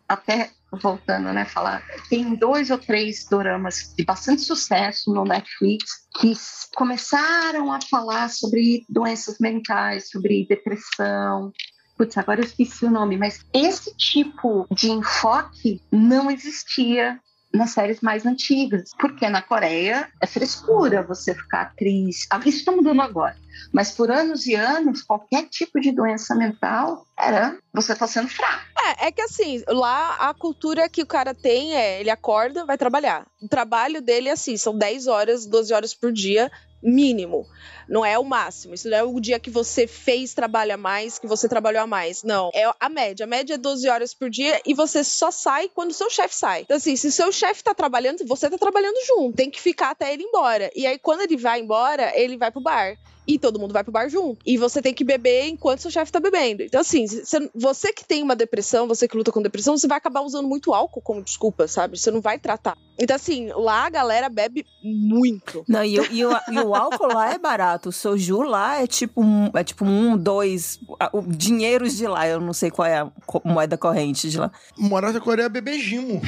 [0.09, 6.33] até voltando, né, falar, tem dois ou três doramas de bastante sucesso no Netflix que
[6.75, 11.53] começaram a falar sobre doenças mentais, sobre depressão.
[11.95, 17.19] Putz, agora eu esqueci o nome, mas esse tipo de enfoque não existia
[17.53, 22.27] nas séries mais antigas, porque na Coreia é frescura você ficar triste.
[22.45, 23.35] Isso está mudando agora,
[23.73, 28.76] mas por anos e anos, qualquer tipo de doença mental era você está sendo fraco.
[28.91, 32.77] É, é que assim, lá a cultura que o cara tem é ele acorda, vai
[32.77, 33.25] trabalhar.
[33.41, 36.51] O trabalho dele é assim, são 10 horas, 12 horas por dia,
[36.81, 37.45] mínimo.
[37.87, 38.73] Não é o máximo.
[38.73, 42.23] Isso não é o dia que você fez trabalha mais, que você trabalhou a mais.
[42.23, 42.49] Não.
[42.53, 43.25] É a média.
[43.25, 46.61] A média é 12 horas por dia e você só sai quando seu chefe sai.
[46.61, 49.35] Então, assim, se seu chefe tá trabalhando, você tá trabalhando junto.
[49.35, 50.69] Tem que ficar até ele ir embora.
[50.75, 52.97] E aí, quando ele vai embora, ele vai pro bar
[53.27, 54.39] e todo mundo vai pro bar junto.
[54.45, 56.63] E você tem que beber enquanto seu chefe tá bebendo.
[56.63, 57.05] Então, assim,
[57.53, 60.73] você que tem uma depressão, você que luta com depressão, você vai acabar usando muito
[60.73, 61.99] álcool como desculpa, sabe?
[61.99, 62.77] Você não vai tratar.
[62.97, 65.63] Então, assim, lá a galera bebe muito.
[65.67, 67.89] Não, e, e, o, e o álcool lá é barato.
[67.89, 70.79] O soju lá é tipo um, é tipo um, dois.
[71.11, 73.11] O dinheiros de lá, eu não sei qual é a
[73.43, 74.51] moeda corrente de lá.
[74.77, 76.21] Morar da Coreia é beber gimo.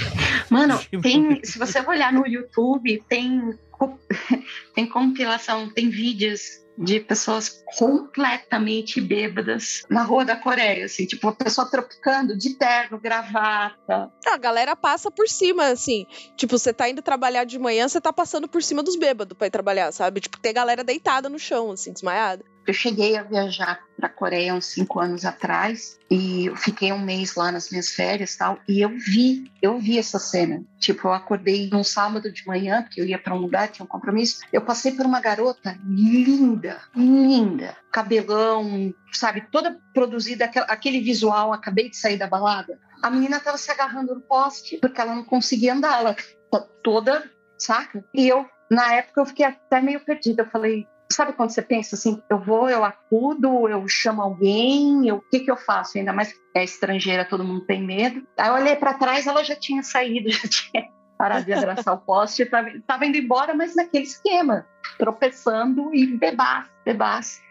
[0.50, 3.58] Mano, tem, se você olhar no YouTube, tem,
[4.76, 11.36] tem compilação, tem vídeos de pessoas completamente bêbadas na rua da Coreia, assim, tipo, a
[11.36, 14.10] pessoa tropicando de terno, gravata.
[14.26, 16.06] A galera passa por cima, assim.
[16.38, 19.48] Tipo, você tá indo trabalhar de manhã, você tá passando por cima dos bêbados pra
[19.48, 20.22] ir trabalhar, sabe?
[20.22, 22.46] Tipo, tem galera deitada no chão, assim, desmaiada.
[22.68, 27.00] Eu cheguei a viajar para a Coreia uns cinco anos atrás e eu fiquei um
[27.00, 30.64] mês lá nas minhas férias tal e eu vi, eu vi essa cena.
[30.80, 33.88] Tipo, eu acordei num sábado de manhã porque eu ia para um lugar, tinha um
[33.88, 34.42] compromisso.
[34.54, 41.52] Eu passei por uma garota linda, linda, cabelão, sabe, toda produzida aquele visual.
[41.52, 42.80] Acabei de sair da balada.
[43.02, 46.16] A menina estava se agarrando no poste porque ela não conseguia andar, ela
[46.52, 48.04] tá toda, saca?
[48.14, 50.44] E eu na época eu fiquei até meio perdida.
[50.44, 55.18] Eu falei, sabe quando você pensa assim, eu vou, eu acudo, eu chamo alguém, eu,
[55.18, 55.98] o que que eu faço?
[55.98, 58.26] Ainda mais é estrangeira, todo mundo tem medo.
[58.38, 60.88] Aí eu olhei para trás, ela já tinha saído, já tinha
[61.18, 64.66] parado de abraçar o poste, estava indo embora, mas naquele esquema,
[64.98, 67.42] tropeçando e bebasse, bebasse.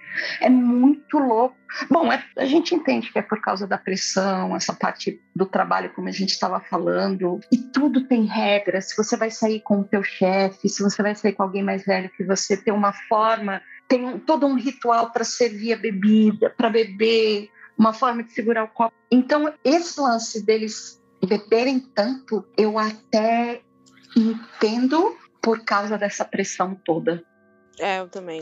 [0.41, 1.57] É muito louco.
[1.91, 5.93] Bom, é, a gente entende que é por causa da pressão, essa parte do trabalho,
[5.95, 8.91] como a gente estava falando, e tudo tem regras.
[8.91, 11.85] Se você vai sair com o teu chefe, se você vai sair com alguém mais
[11.85, 16.51] velho que você, tem uma forma, tem um, todo um ritual para servir a bebida,
[16.51, 18.95] para beber, uma forma de segurar o copo.
[19.11, 23.61] Então, esse lance deles beberem tanto, eu até
[24.17, 27.23] entendo por causa dessa pressão toda.
[27.79, 28.41] É, eu também.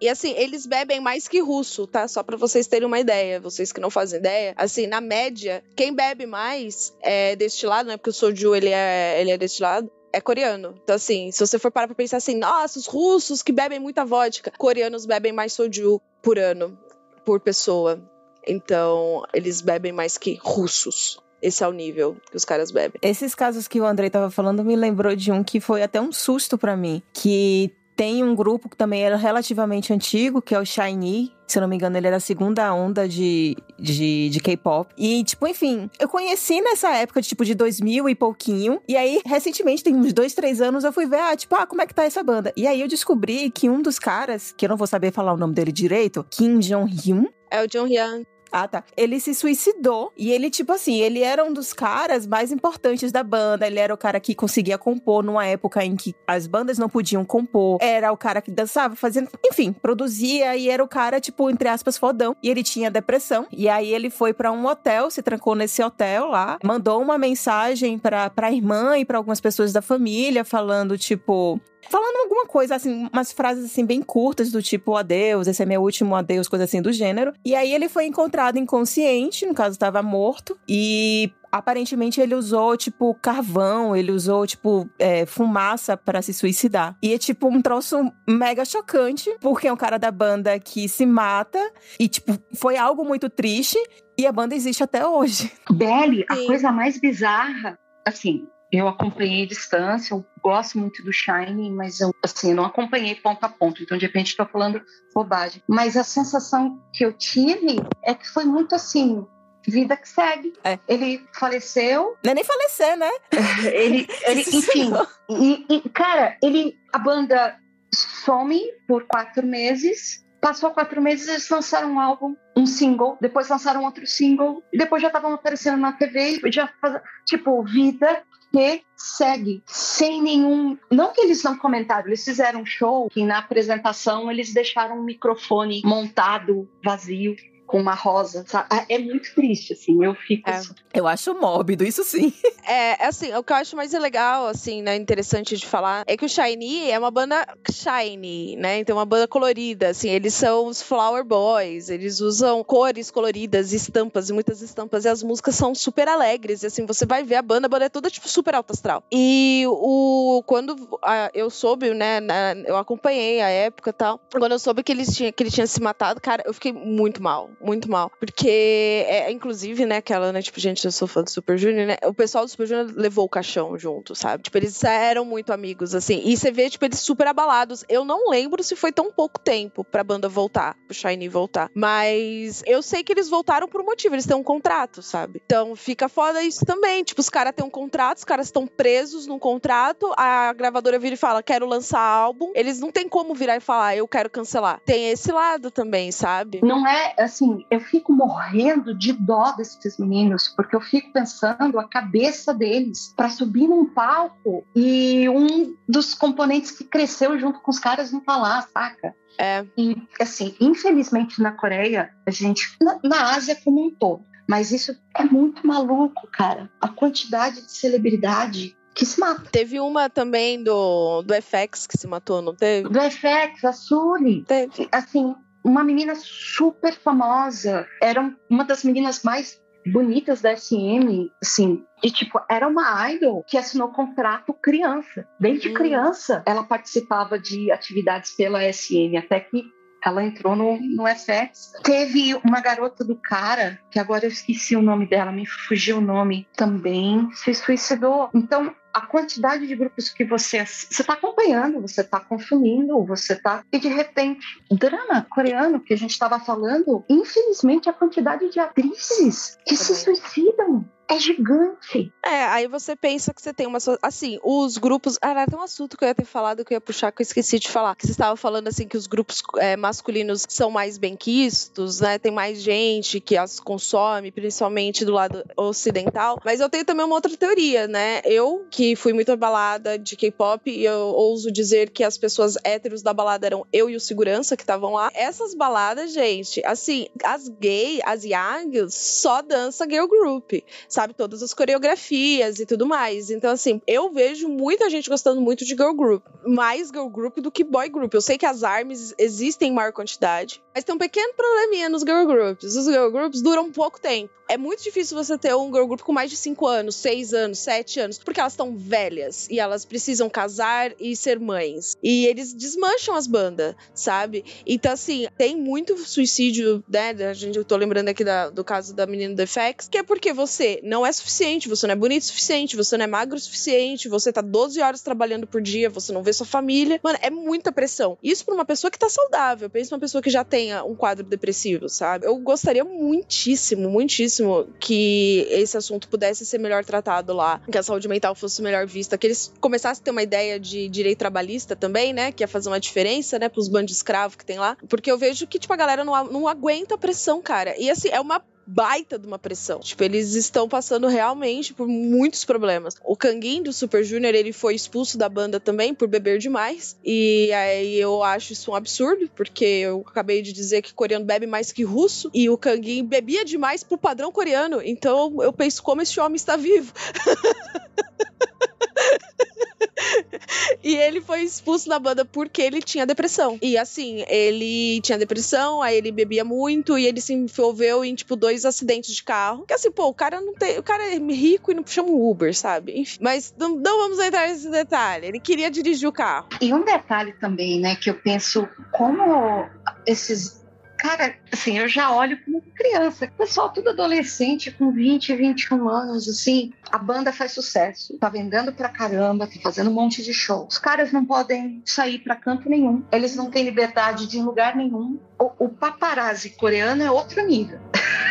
[0.00, 2.06] E assim, eles bebem mais que russo, tá?
[2.06, 4.54] Só para vocês terem uma ideia, vocês que não fazem ideia.
[4.56, 7.96] Assim, na média, quem bebe mais é destilado, né?
[7.96, 10.74] Porque o soju, ele é, ele é destilado é coreano.
[10.82, 14.02] Então, assim, se você for parar pra pensar assim, nossa, os russos que bebem muita
[14.02, 16.78] vodka, coreanos bebem mais soju por ano,
[17.22, 18.00] por pessoa.
[18.46, 21.18] Então, eles bebem mais que russos.
[21.42, 22.98] Esse é o nível que os caras bebem.
[23.02, 26.10] Esses casos que o Andrei tava falando me lembrou de um que foi até um
[26.10, 27.02] susto para mim.
[27.12, 31.34] Que tem um grupo que também era relativamente antigo, que é o Shiny.
[31.46, 34.92] Se eu não me engano, ele era a segunda onda de, de, de K-pop.
[34.98, 38.80] E, tipo, enfim, eu conheci nessa época, de, tipo, de 2000 e pouquinho.
[38.86, 41.80] E aí, recentemente, tem uns dois, três anos, eu fui ver, ah, tipo, ah, como
[41.80, 42.52] é que tá essa banda?
[42.56, 45.36] E aí eu descobri que um dos caras, que eu não vou saber falar o
[45.36, 47.26] nome dele direito, Kim Jong-hyun.
[47.50, 48.35] É o Jong-hyun.
[48.50, 48.84] Ah, tá.
[48.96, 53.22] Ele se suicidou e ele, tipo assim, ele era um dos caras mais importantes da
[53.22, 53.66] banda.
[53.66, 57.24] Ele era o cara que conseguia compor numa época em que as bandas não podiam
[57.24, 57.78] compor.
[57.80, 61.98] Era o cara que dançava, fazendo, enfim, produzia e era o cara, tipo, entre aspas,
[61.98, 62.36] fodão.
[62.42, 63.46] E ele tinha depressão.
[63.50, 67.98] E aí ele foi para um hotel, se trancou nesse hotel lá, mandou uma mensagem
[67.98, 73.08] pra, pra irmã e para algumas pessoas da família falando, tipo, falando alguma coisa, assim,
[73.12, 76.82] umas frases assim bem curtas, do tipo adeus, esse é meu último adeus, coisa assim
[76.82, 77.32] do gênero.
[77.44, 83.14] E aí ele foi encontrado inconsciente, no caso estava morto, e aparentemente ele usou, tipo,
[83.14, 86.96] carvão, ele usou, tipo, é, fumaça para se suicidar.
[87.02, 91.06] E é, tipo, um troço mega chocante, porque é um cara da banda que se
[91.06, 91.58] mata,
[91.98, 93.78] e, tipo, foi algo muito triste,
[94.18, 95.50] e a banda existe até hoje.
[95.70, 98.46] Belly, a coisa mais bizarra, assim,
[98.78, 103.48] eu acompanhei distância, eu gosto muito do Shine, mas eu, assim, não acompanhei ponto a
[103.48, 104.82] ponto, então de repente estou falando
[105.14, 105.62] bobagem.
[105.68, 109.26] Mas a sensação que eu tive é que foi muito assim,
[109.66, 110.52] vida que segue.
[110.64, 110.78] É.
[110.88, 113.10] Ele faleceu, Não é nem falecer, né?
[113.72, 114.92] ele, ele enfim,
[115.28, 117.56] e, e, cara, ele, a banda
[117.94, 120.24] some por quatro meses.
[120.38, 125.08] Passou quatro meses, eles lançaram um álbum, um single, depois lançaram outro single, depois já
[125.08, 130.78] estavam aparecendo na TV, já faz, tipo, vida que segue, sem nenhum.
[130.90, 135.02] Não que eles não comentaram, eles fizeram um show que na apresentação eles deixaram um
[135.02, 137.36] microfone montado, vazio,
[137.66, 138.44] com uma rosa.
[138.46, 138.68] sabe?
[138.88, 140.04] É muito triste, assim.
[140.04, 140.48] Eu fico.
[140.48, 140.54] É.
[140.54, 142.32] assim, Eu acho mórbido, isso sim.
[142.68, 146.24] É, assim, o que eu acho mais legal, assim, né, interessante de falar, é que
[146.24, 148.78] o Shiny é uma banda shiny, né?
[148.80, 154.30] Então, uma banda colorida, assim, eles são os Flower Boys, eles usam cores coloridas, estampas,
[154.30, 157.42] e muitas estampas, e as músicas são super alegres, e assim, você vai ver a
[157.42, 159.04] banda, a banda é toda, tipo, super alto astral.
[159.12, 164.50] E o, quando ah, eu soube, né, na- eu acompanhei a época e tal, quando
[164.52, 167.48] eu soube que, eles tinha, que ele tinha se matado, cara, eu fiquei muito mal,
[167.60, 171.56] muito mal, porque, é, inclusive, né, aquela, né, tipo, gente, eu sou fã do Super
[171.58, 174.42] Junior, né, o pessoal do Super Junior levou o caixão junto, sabe?
[174.42, 177.84] Tipo, eles eram muito amigos, assim, e você vê, tipo, eles super abalados.
[177.88, 182.62] Eu não lembro se foi tão pouco tempo pra banda voltar, pro Shiny voltar, mas
[182.66, 185.42] eu sei que eles voltaram por um motivo, eles têm um contrato, sabe?
[185.44, 189.26] Então fica foda isso também, tipo, os caras têm um contrato, os caras estão presos
[189.26, 193.56] num contrato, a gravadora vira e fala, quero lançar álbum, eles não tem como virar
[193.56, 194.80] e falar, eu quero cancelar.
[194.84, 196.60] Tem esse lado também, sabe?
[196.62, 201.88] Não é assim, eu fico morrendo de dó desses meninos, porque eu fico pensando a
[201.88, 207.78] cabeça deles para subir num palco e um dos componentes que cresceu junto com os
[207.78, 209.14] caras não tá lá, saca?
[209.38, 209.64] É.
[209.76, 214.96] E assim, infelizmente na Coreia, a gente, na, na Ásia como um todo, mas isso
[215.14, 216.70] é muito maluco, cara.
[216.80, 219.50] A quantidade de celebridade que se mata.
[219.52, 222.88] Teve uma também do, do FX que se matou, não teve?
[222.88, 224.88] Do FX, a Sully, Teve.
[224.90, 225.36] assim,
[225.66, 229.60] uma menina super famosa, era uma das meninas mais
[229.92, 235.26] bonitas da SM, assim, e tipo, era uma idol que assinou contrato criança.
[235.40, 235.74] Desde Hum.
[235.74, 239.64] criança, ela participava de atividades pela SM, até que
[240.06, 241.72] ela entrou no, no FX.
[241.82, 246.00] Teve uma garota do cara, que agora eu esqueci o nome dela, me fugiu o
[246.00, 248.30] nome, também se suicidou.
[248.32, 253.62] Então, a quantidade de grupos que você você está acompanhando, você está consumindo, você está
[253.70, 259.58] e de repente drama coreano que a gente estava falando, infelizmente a quantidade de atrizes
[259.66, 262.12] que se suicidam é gigante.
[262.24, 263.78] É, aí você pensa que você tem uma.
[264.02, 265.18] Assim, os grupos.
[265.22, 267.24] Ah, tem um assunto que eu ia ter falado que eu ia puxar que eu
[267.24, 267.94] esqueci de falar.
[267.94, 272.18] Que você estava falando assim que os grupos é, masculinos são mais benquistos, né?
[272.18, 276.40] Tem mais gente que as consome, principalmente do lado ocidental.
[276.44, 278.20] Mas eu tenho também uma outra teoria, né?
[278.24, 283.02] Eu, que fui muito balada de K-pop, e eu ouso dizer que as pessoas héteros
[283.02, 285.10] da balada eram eu e o segurança que estavam lá.
[285.14, 290.52] Essas baladas, gente, assim, as gay, as yags, só dança girl group
[290.96, 293.30] sabe todas as coreografias e tudo mais.
[293.30, 297.50] Então, assim, eu vejo muita gente gostando muito de girl group, mais girl group do
[297.50, 298.14] que boy group.
[298.14, 302.02] Eu sei que as arms existem em maior quantidade, mas tem um pequeno probleminha nos
[302.02, 302.74] girl groups.
[302.74, 304.34] Os girl groups duram pouco tempo.
[304.48, 307.58] É muito difícil você ter um girl group com mais de 5 anos, 6 anos,
[307.58, 311.96] 7 anos, porque elas estão velhas e elas precisam casar e ser mães.
[312.00, 314.44] E eles desmancham as bandas, sabe?
[314.64, 317.10] Então, assim, tem muito suicídio, né?
[317.28, 320.04] A gente, eu tô lembrando aqui da- do caso da menina do FX, que é
[320.04, 323.36] porque você não é suficiente, você não é bonito o suficiente, você não é magro
[323.36, 327.00] o suficiente, você tá 12 horas trabalhando por dia, você não vê sua família.
[327.02, 328.16] Mano, é muita pressão.
[328.22, 331.24] Isso pra uma pessoa que tá saudável, pensa uma pessoa que já tenha um quadro
[331.24, 332.26] depressivo, sabe?
[332.26, 338.08] Eu gostaria muitíssimo, muitíssimo que esse assunto pudesse ser melhor tratado lá, que a saúde
[338.08, 342.12] mental fosse melhor vista, que eles começassem a ter uma ideia de direito trabalhista também,
[342.12, 342.30] né?
[342.30, 344.76] Que ia fazer uma diferença, né, pros bandos de escravo que tem lá.
[344.88, 347.74] Porque eu vejo que, tipo, a galera não, não aguenta a pressão, cara.
[347.78, 349.80] E assim, é uma baita de uma pressão.
[349.80, 352.96] Tipo, eles estão passando realmente por muitos problemas.
[353.04, 356.96] O Kangin do Super Junior, ele foi expulso da banda também por beber demais.
[357.04, 361.46] E aí eu acho isso um absurdo, porque eu acabei de dizer que coreano bebe
[361.46, 364.82] mais que russo e o Kangin bebia demais pro padrão coreano.
[364.82, 366.92] Então eu penso como esse homem está vivo.
[370.82, 373.58] E ele foi expulso da banda porque ele tinha depressão.
[373.60, 378.36] E assim, ele tinha depressão, aí ele bebia muito e ele se envolveu em, tipo,
[378.36, 379.64] dois acidentes de carro.
[379.66, 380.78] Que assim, pô, o cara não tem.
[380.78, 383.00] O cara é rico e não chama o Uber, sabe?
[383.00, 385.26] Enfim, mas não, não vamos entrar nesse detalhe.
[385.26, 386.48] Ele queria dirigir o carro.
[386.60, 389.68] E um detalhe também, né, que eu penso como
[390.06, 390.64] esses.
[390.98, 393.30] Cara, assim, eu já olho como criança.
[393.38, 396.72] Pessoal, tudo adolescente, com 20, 21 anos, assim.
[396.90, 400.66] A banda faz sucesso, tá vendendo pra caramba, tá fazendo um monte de show.
[400.70, 403.04] Os caras não podem sair pra canto nenhum.
[403.12, 405.18] Eles não têm liberdade de ir em lugar nenhum.
[405.38, 407.78] O, o paparazzi coreano é outro nível.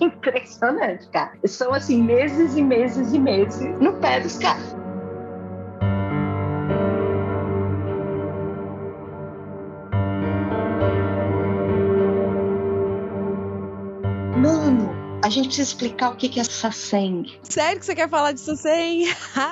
[0.00, 1.32] É impressionante, cara.
[1.46, 4.83] São assim, meses e meses e meses no pé dos caras.
[15.34, 17.24] Gente precisa explicar o que é Saseng.
[17.42, 19.06] Sério que você quer falar disso sem?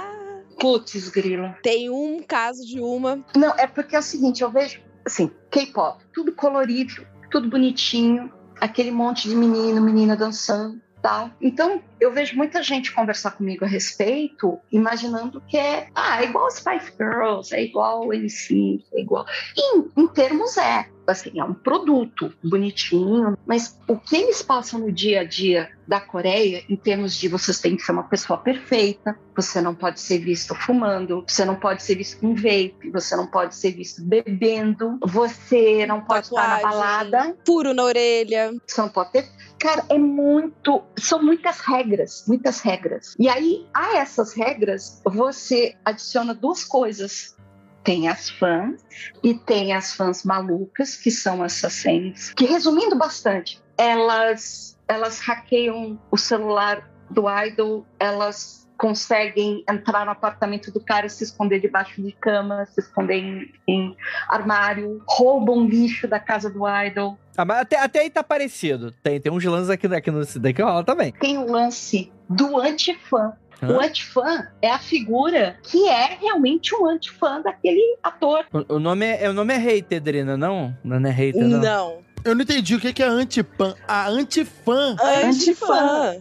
[0.59, 1.55] Putz, grilo.
[1.63, 3.25] Tem um caso de uma.
[3.35, 8.93] Não, é porque é o seguinte, eu vejo, assim, K-pop, tudo colorido, tudo bonitinho, aquele
[8.93, 11.31] monte de menino, menina dançando, tal.
[11.41, 16.49] Então, eu vejo muita gente conversar comigo a respeito, imaginando que é, ah, é igual
[16.49, 19.27] Spice Girls, é igual NC, é igual.
[19.57, 24.81] E, em, em termos é, assim, é um produto bonitinho, mas o que eles passam
[24.81, 28.39] no dia a dia da Coreia, em termos de vocês têm que ser uma pessoa
[28.39, 33.17] perfeita, você não pode ser visto fumando, você não pode ser visto com vape, você
[33.17, 38.53] não pode ser visto bebendo, você não pode estar na Tatuagem, balada, Furo na orelha.
[38.67, 39.29] você não pode ter.
[39.59, 40.83] Cara, é muito.
[40.99, 43.15] São muitas regras, muitas regras.
[43.19, 47.37] E aí, a essas regras, você adiciona duas coisas.
[47.85, 48.85] Tem as fãs
[49.23, 56.17] e tem as fãs malucas, que são assassinas, que resumindo bastante, elas, elas hackeiam o
[56.17, 62.67] celular do idol, elas conseguem entrar no apartamento do cara, se esconder debaixo de cama,
[62.67, 63.97] se esconder em, em
[64.29, 67.17] armário, roubam lixo da casa do idol.
[67.37, 68.91] Ah, mas até, até aí tá parecido.
[69.01, 71.13] Tem, tem uns lances aqui, aqui no daqui rola também.
[71.13, 73.33] Tem o lance do antifã.
[73.63, 73.87] O Hã?
[73.87, 78.45] antifã é a figura que é realmente um antifã daquele ator.
[78.53, 80.77] O, o nome é, o nome é hater, Drina, não?
[80.83, 81.61] Não é hater, não.
[81.61, 81.99] Não.
[82.25, 83.75] Eu não entendi o que é antipan.
[83.87, 84.97] A antifã.
[85.25, 86.17] Antifã.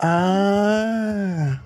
[0.00, 1.60] Ah.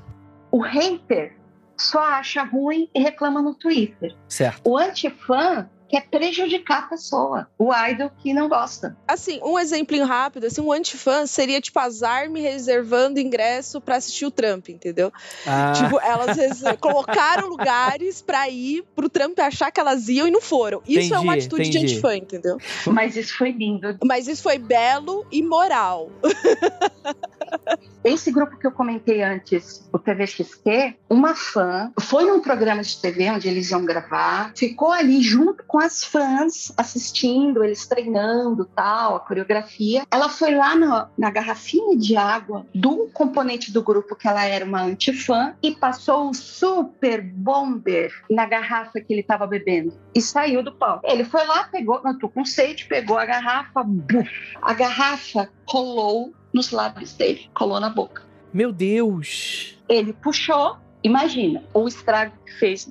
[0.50, 1.36] O hater
[1.76, 4.14] só acha ruim e reclama no Twitter.
[4.28, 4.60] Certo.
[4.64, 8.96] O antifã quer prejudicar a pessoa, o idol que não gosta.
[9.06, 14.26] Assim, um exemplo rápido, assim, um antifã seria tipo as ARMY reservando ingresso pra assistir
[14.26, 15.12] o Trump, entendeu?
[15.46, 16.36] Ah, Tipo, elas
[16.80, 20.82] colocaram lugares pra ir pro Trump achar que elas iam e não foram.
[20.86, 21.92] Isso é uma Entendi, atitude de entendi.
[21.94, 22.58] antifã, entendeu?
[22.86, 23.96] Mas isso foi lindo.
[24.04, 26.10] Mas isso foi belo e moral.
[28.04, 33.30] Esse grupo que eu comentei antes, o TVXQ, uma fã foi num programa de TV
[33.30, 39.20] onde eles iam gravar, ficou ali junto com as fãs, assistindo, eles treinando, tal, a
[39.20, 40.04] coreografia.
[40.10, 44.64] Ela foi lá na, na garrafinha de água do componente do grupo, que ela era
[44.64, 50.62] uma antifã, e passou o super bomber na garrafa que ele estava bebendo e saiu
[50.62, 51.06] do palco.
[51.06, 54.30] Ele foi lá, pegou, não tô com sede, pegou a garrafa, buf,
[54.62, 58.22] a garrafa rolou nos lábios dele, colou na boca.
[58.52, 59.78] meu Deus.
[59.88, 62.90] Ele puxou, imagina, o estrago que fez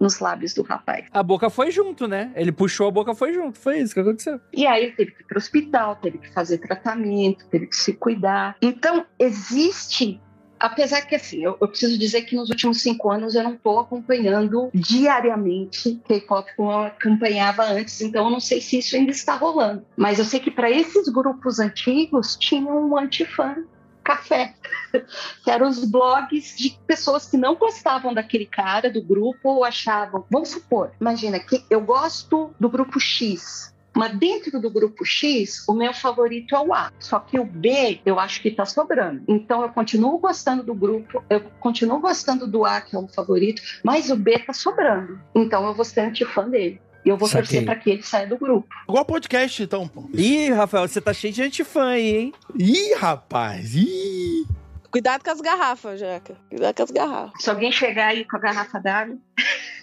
[0.00, 1.04] nos lábios do rapaz.
[1.12, 2.32] A boca foi junto, né?
[2.34, 3.56] Ele puxou a boca, foi junto.
[3.56, 4.40] Foi isso que aconteceu.
[4.52, 7.76] E aí ele teve que ir para o hospital, teve que fazer tratamento, teve que
[7.76, 8.56] se cuidar.
[8.60, 10.20] Então, existe.
[10.62, 13.80] Apesar que, assim, eu, eu preciso dizer que nos últimos cinco anos eu não estou
[13.80, 19.34] acompanhando diariamente K-pop como eu acompanhava antes, então eu não sei se isso ainda está
[19.34, 19.84] rolando.
[19.96, 23.56] Mas eu sei que para esses grupos antigos tinham um antifã
[24.04, 24.54] café,
[25.42, 30.24] que eram os blogs de pessoas que não gostavam daquele cara, do grupo, ou achavam,
[30.30, 35.74] vamos supor, imagina que eu gosto do grupo X, mas dentro do grupo X, o
[35.74, 36.90] meu favorito é o A.
[36.98, 39.22] Só que o B, eu acho que está sobrando.
[39.28, 43.62] Então eu continuo gostando do grupo, eu continuo gostando do A, que é o favorito,
[43.84, 45.20] mas o B está sobrando.
[45.34, 46.80] Então eu vou ser antifã dele.
[47.04, 47.42] E eu vou Saquei.
[47.42, 48.68] torcer para que ele saia do grupo.
[48.88, 49.90] Igual podcast, então.
[50.14, 52.32] Ih, Rafael, você tá cheio de antifã aí, hein?
[52.56, 53.74] Ih, rapaz.
[53.74, 54.46] Ih.
[54.88, 56.36] Cuidado com as garrafas, Jeca.
[56.48, 57.42] Cuidado com as garrafas.
[57.42, 59.16] Se alguém chegar aí com a garrafa d'água.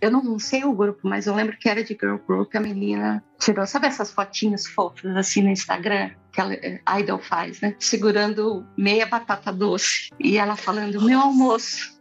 [0.00, 2.54] eu não sei o grupo, mas eu lembro que era de girl group.
[2.54, 6.10] A menina tirou, sabe essas fotinhas fofas assim no Instagram?
[6.32, 7.74] Que ela, eh, a Idol faz, né?
[7.78, 10.10] Segurando meia batata doce.
[10.20, 11.96] E ela falando: Meu almoço.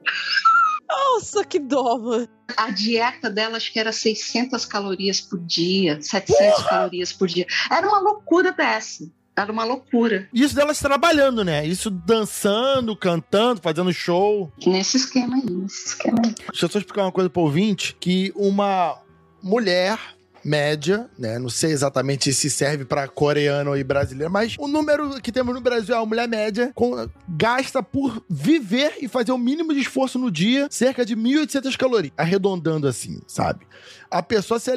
[0.87, 2.27] Nossa, que dó, mano.
[2.55, 7.47] A dieta dela acho que era 600 calorias por dia, 700 calorias por dia.
[7.71, 9.09] Era uma loucura dessa.
[9.37, 10.29] Era uma loucura.
[10.33, 11.65] Isso delas trabalhando, né?
[11.65, 14.51] Isso dançando, cantando, fazendo show.
[14.65, 16.33] Nesse esquema aí, nesse esquema aí.
[16.49, 18.97] Deixa eu só explicar uma coisa pro ouvinte, que uma
[19.43, 19.99] mulher
[20.45, 21.39] média, né?
[21.39, 25.59] Não sei exatamente se serve para coreano e brasileiro, mas o número que temos no
[25.59, 30.19] Brasil é a mulher média com, gasta por viver e fazer o mínimo de esforço
[30.19, 33.65] no dia cerca de 1.800 calorias, arredondando assim, sabe?
[34.09, 34.71] A pessoa se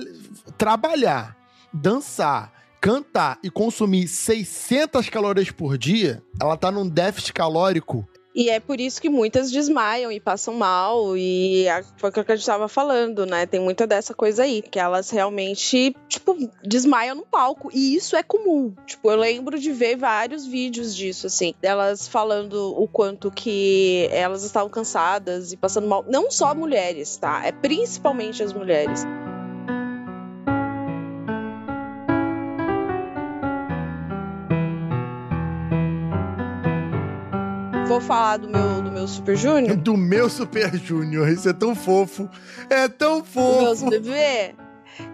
[0.57, 1.37] trabalhar,
[1.71, 8.07] dançar, cantar e consumir 600 calorias por dia, ela tá num déficit calórico
[8.39, 11.17] e é por isso que muitas desmaiam e passam mal.
[11.17, 13.47] E foi o que a gente tava falando, né?
[13.47, 14.63] Tem muita dessa coisa aí.
[14.63, 17.69] Que elas realmente, tipo, desmaiam no palco.
[17.75, 18.73] E isso é comum.
[18.87, 21.53] Tipo, eu lembro de ver vários vídeos disso, assim.
[21.61, 26.05] Delas falando o quanto que elas estavam cansadas e passando mal.
[26.09, 27.45] Não só mulheres, tá?
[27.45, 29.05] É principalmente as mulheres.
[37.89, 39.75] Vou falar do meu, do meu Super Júnior?
[39.75, 41.27] Do meu Super Júnior.
[41.27, 42.29] Isso é tão fofo.
[42.69, 43.87] É tão fofo.
[43.87, 44.55] Do meu bebê?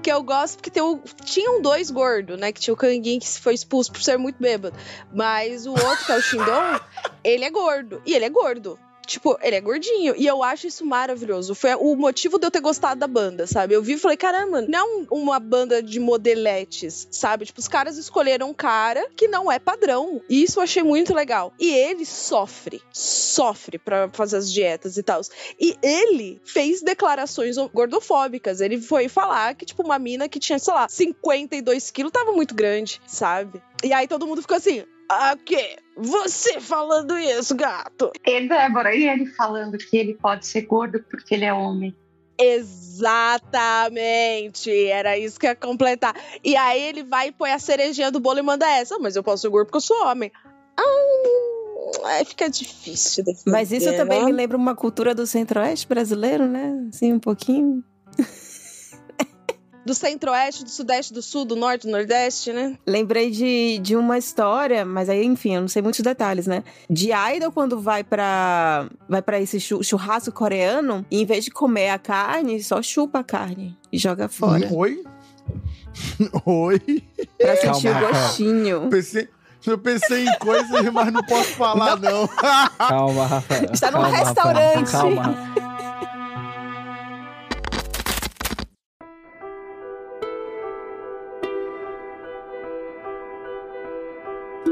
[0.03, 2.51] que eu gosto porque tem o, tinham dois gordos, né?
[2.51, 4.77] Que tinha o Canguinho que foi expulso por ser muito bêbado.
[5.15, 6.81] Mas o outro, que é o Xindon,
[7.23, 8.03] ele é gordo.
[8.05, 8.77] E ele é gordo.
[9.07, 10.15] Tipo, ele é gordinho.
[10.17, 11.55] E eu acho isso maravilhoso.
[11.55, 13.75] Foi o motivo de eu ter gostado da banda, sabe?
[13.75, 17.47] Eu vi e falei, caramba, não é uma banda de modeletes, sabe?
[17.47, 20.21] Tipo, os caras escolheram um cara que não é padrão.
[20.29, 21.53] E isso eu achei muito legal.
[21.59, 25.21] E ele sofre, sofre para fazer as dietas e tal.
[25.61, 28.61] E ele fez declarações gordofóbicas.
[28.61, 32.55] Ele foi falar que, tipo, uma mina que tinha, sei lá, 52 quilos tava muito
[32.55, 33.63] grande, sabe?
[33.83, 35.77] E aí todo mundo ficou assim, ah, que?
[35.97, 38.11] Você falando isso, gato.
[38.27, 41.95] E Débora, e ele falando que ele pode ser gordo porque ele é homem.
[42.39, 43.65] Exatamente,
[44.87, 46.17] era isso que ia completar.
[46.43, 48.99] E aí ele vai e põe a cerejinha do bolo e manda essa.
[48.99, 50.33] mas eu posso ser gordo porque eu sou homem.
[50.77, 53.23] Ah, aí fica difícil.
[53.25, 54.27] Defender, Mas isso também né?
[54.27, 56.89] me lembra uma cultura do centro-oeste brasileiro, né?
[56.89, 57.85] Assim, um pouquinho
[59.85, 62.79] do centro-oeste, do sudeste, do sul, do norte, do nordeste, né?
[62.87, 66.65] Lembrei de, de uma história, mas aí, enfim, eu não sei muitos detalhes, né?
[66.89, 71.91] De Idol, quando vai para vai para esse churrasco coreano, e em vez de comer
[71.91, 74.69] a carne, só chupa a carne e joga fora.
[74.73, 75.05] Oi?
[76.45, 77.03] Oi?
[77.39, 78.89] Pra sentir Calma, o gostinho.
[78.91, 79.29] Pensei,
[79.67, 82.23] eu pensei em coisas, mas não posso falar, não.
[82.23, 82.29] não.
[82.79, 83.71] Calma, Rafael.
[83.73, 84.91] Está num calma, restaurante.
[84.91, 85.74] Calma.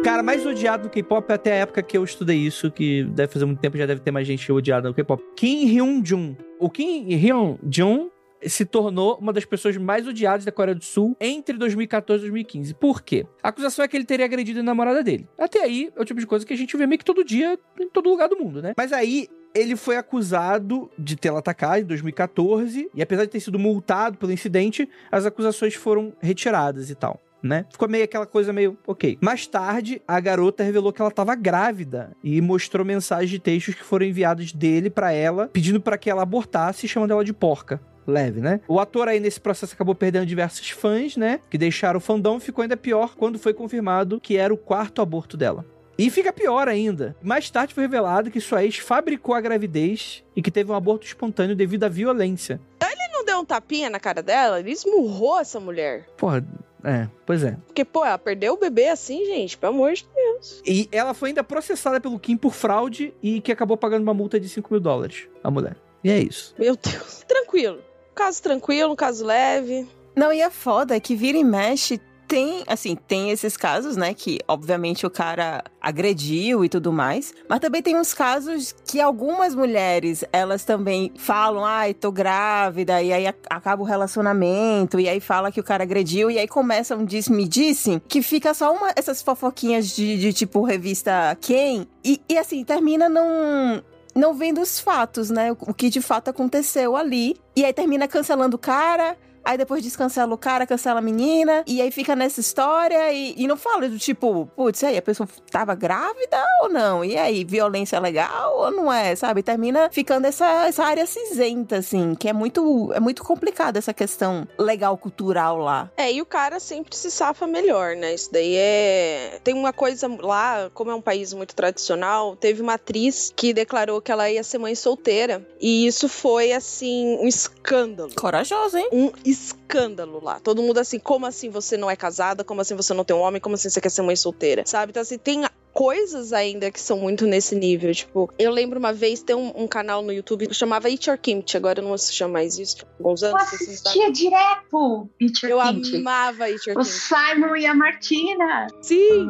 [0.02, 3.44] Cara, mais odiado no K-pop até a época que eu estudei isso, que deve fazer
[3.44, 5.22] muito tempo, já deve ter mais gente odiada no K-pop.
[5.36, 6.34] Kim Hyun-jun.
[6.58, 8.10] O Kim Hyun-jun
[8.44, 12.74] se tornou uma das pessoas mais odiadas da Coreia do Sul entre 2014 e 2015.
[12.74, 13.24] Por quê?
[13.40, 15.28] A acusação é que ele teria agredido a namorada dele.
[15.38, 17.56] Até aí, é o tipo de coisa que a gente vê meio que todo dia,
[17.78, 18.72] em todo lugar do mundo, né?
[18.76, 23.58] Mas aí, ele foi acusado de tê-la atacado em 2014, e apesar de ter sido
[23.58, 27.66] multado pelo incidente, as acusações foram retiradas e tal né?
[27.70, 29.18] Ficou meio aquela coisa meio, ok.
[29.20, 33.82] Mais tarde, a garota revelou que ela estava grávida e mostrou mensagens de textos que
[33.82, 37.80] foram enviados dele para ela, pedindo para que ela abortasse e chamando ela de porca
[38.04, 38.60] leve, né?
[38.66, 41.40] O ator aí nesse processo acabou perdendo diversos fãs, né?
[41.48, 45.36] Que deixaram o fandom ficou ainda pior quando foi confirmado que era o quarto aborto
[45.36, 45.64] dela.
[45.96, 47.14] E fica pior ainda.
[47.22, 51.06] Mais tarde foi revelado que sua ex fabricou a gravidez e que teve um aborto
[51.06, 52.60] espontâneo devido à violência.
[52.80, 54.58] Ele não deu um tapinha na cara dela?
[54.58, 56.06] Ele esmurrou essa mulher.
[56.16, 56.44] Porra,
[56.84, 57.56] é, pois é.
[57.66, 60.62] Porque, pô, ela perdeu o bebê assim, gente, pelo amor de Deus.
[60.66, 64.38] E ela foi ainda processada pelo Kim por fraude e que acabou pagando uma multa
[64.40, 65.76] de 5 mil dólares, a mulher.
[66.02, 66.54] E é isso.
[66.58, 67.24] Meu Deus.
[67.26, 67.78] Tranquilo.
[68.14, 69.88] Caso tranquilo, caso leve.
[70.14, 72.00] Não, e é foda que vira e mexe
[72.32, 77.60] tem, assim, tem esses casos, né, que obviamente o cara agrediu e tudo mais, mas
[77.60, 83.26] também tem uns casos que algumas mulheres, elas também falam, ai, tô grávida, e aí
[83.26, 87.46] acaba o relacionamento, e aí fala que o cara agrediu, e aí começa um disse-me
[87.46, 92.64] disse, que fica só uma, essas fofoquinhas de, de tipo revista Quem, e, e assim,
[92.64, 93.82] termina num,
[94.14, 95.52] não vendo os fatos, né?
[95.52, 97.36] O que de fato aconteceu ali.
[97.56, 101.64] E aí termina cancelando o cara, Aí depois descancela o cara, cancela a menina.
[101.66, 105.28] E aí fica nessa história e, e não fala do tipo, putz, aí a pessoa
[105.50, 107.04] tava grávida ou não?
[107.04, 109.14] E aí, violência é legal ou não é?
[109.16, 109.42] Sabe?
[109.42, 114.46] Termina ficando essa, essa área cinzenta, assim, que é muito, é muito complicada essa questão
[114.58, 115.90] legal cultural lá.
[115.96, 118.14] É, e o cara sempre se safa melhor, né?
[118.14, 119.40] Isso daí é.
[119.42, 124.00] Tem uma coisa lá, como é um país muito tradicional, teve uma atriz que declarou
[124.00, 125.46] que ela ia ser mãe solteira.
[125.60, 128.12] E isso foi, assim, um escândalo.
[128.14, 128.88] Corajosa, hein?
[128.92, 130.38] Um escândalo lá.
[130.40, 132.44] Todo mundo assim, como assim você não é casada?
[132.44, 133.40] Como assim você não tem um homem?
[133.40, 134.62] Como assim você quer ser mãe solteira?
[134.66, 134.90] Sabe?
[134.90, 137.92] Então, assim, tem coisas ainda que são muito nesse nível.
[137.94, 141.18] Tipo, eu lembro uma vez ter um, um canal no YouTube que chamava Eat Your
[141.18, 142.86] Kimchi, agora não se chama mais isso.
[142.98, 143.42] Alguns Eu anos.
[143.42, 145.96] assim, assistia direto Eat Your Eu Kimchi.
[145.96, 146.98] amava Eat Your O Kimchi.
[147.00, 148.66] Simon e a Martina.
[148.82, 149.26] Sim!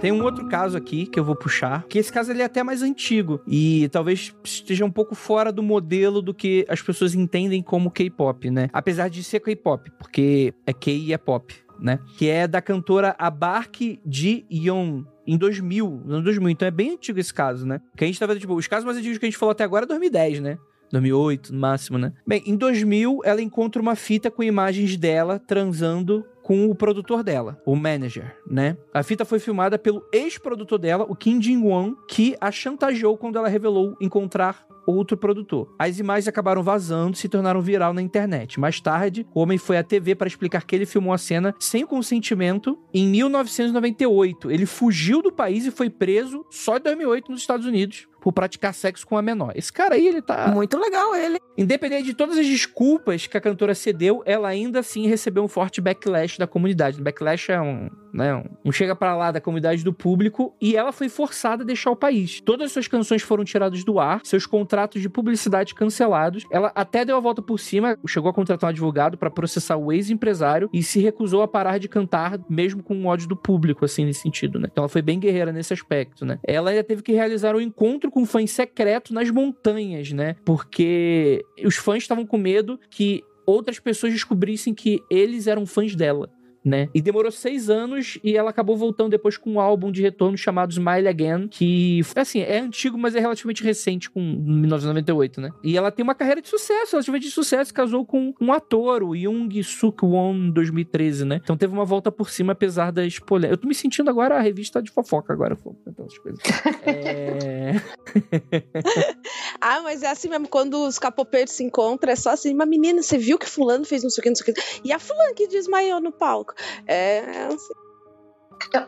[0.00, 2.62] Tem um outro caso aqui que eu vou puxar, que esse caso ele é até
[2.62, 7.62] mais antigo e talvez esteja um pouco fora do modelo do que as pessoas entendem
[7.62, 8.70] como K-pop, né?
[8.72, 11.98] Apesar de ser K-pop, porque é K e é pop, né?
[12.16, 15.04] Que é da cantora Abark Ji Yeon.
[15.26, 17.78] Em 2000, no 2000, então é bem antigo esse caso, né?
[17.94, 19.64] Que a gente tá vendo, tipo, os casos mais antigos que a gente falou até
[19.64, 20.58] agora é 2010, né?
[20.90, 22.12] 2008, no máximo, né?
[22.26, 27.62] Bem, em 2000, ela encontra uma fita com imagens dela transando com o produtor dela,
[27.64, 28.76] o manager, né?
[28.92, 33.46] A fita foi filmada pelo ex-produtor dela, o Kim Jin-won, que a chantageou quando ela
[33.46, 35.72] revelou encontrar outro produtor.
[35.78, 38.58] As imagens acabaram vazando e se tornaram viral na internet.
[38.58, 41.86] Mais tarde, o homem foi à TV para explicar que ele filmou a cena sem
[41.86, 44.50] consentimento em 1998.
[44.50, 48.74] Ele fugiu do país e foi preso só em 2008 nos Estados Unidos por praticar
[48.74, 49.52] sexo com a menor.
[49.54, 51.38] Esse cara aí, ele tá Muito legal ele.
[51.56, 55.80] Independente de todas as desculpas que a cantora cedeu, ela ainda assim recebeu um forte
[55.80, 57.00] backlash da comunidade.
[57.02, 61.08] Backlash é um, né, um, chega pra lá da comunidade do público e ela foi
[61.08, 62.40] forçada a deixar o país.
[62.40, 66.44] Todas as suas canções foram tiradas do ar, seus contratos de publicidade cancelados.
[66.50, 69.92] Ela até deu a volta por cima, chegou a contratar um advogado pra processar o
[69.92, 74.04] ex-empresário e se recusou a parar de cantar, mesmo com o ódio do público, assim,
[74.04, 74.68] nesse sentido, né?
[74.70, 76.38] Então ela foi bem guerreira nesse aspecto, né?
[76.42, 80.36] Ela ainda teve que realizar um encontro com fãs secreto nas montanhas, né?
[80.44, 86.30] Porque os fãs estavam com medo que outras pessoas descobrissem que eles eram fãs dela.
[86.62, 86.88] Né?
[86.94, 90.72] E demorou seis anos e ela acabou voltando depois com um álbum de retorno chamado
[90.72, 95.50] Smile Again, que, assim, é antigo, mas é relativamente recente, com 1998, né?
[95.64, 99.16] E ela tem uma carreira de sucesso, relativamente de sucesso, casou com um ator, o
[99.16, 101.40] Young Suk Won, em 2013, né?
[101.42, 103.52] Então teve uma volta por cima, apesar das polêmicas.
[103.52, 105.56] Eu tô me sentindo agora a revista de fofoca, agora,
[105.86, 106.40] essas coisas.
[106.84, 107.72] É...
[109.60, 113.02] Ah, mas é assim mesmo, quando os capopeiros se encontram, é só assim, mas menina,
[113.02, 114.62] você viu que fulano fez não sei o que, não sei o que.
[114.82, 116.49] E a fulano que desmaiou no palco.
[116.86, 117.74] É, é assim.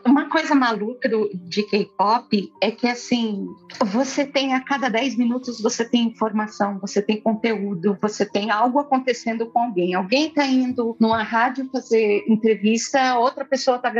[0.05, 3.47] Uma coisa maluca do, de K-pop é que, assim,
[3.85, 8.79] você tem a cada 10 minutos você tem informação, você tem conteúdo, você tem algo
[8.79, 9.95] acontecendo com alguém.
[9.95, 13.91] Alguém está indo numa rádio fazer entrevista, outra pessoa está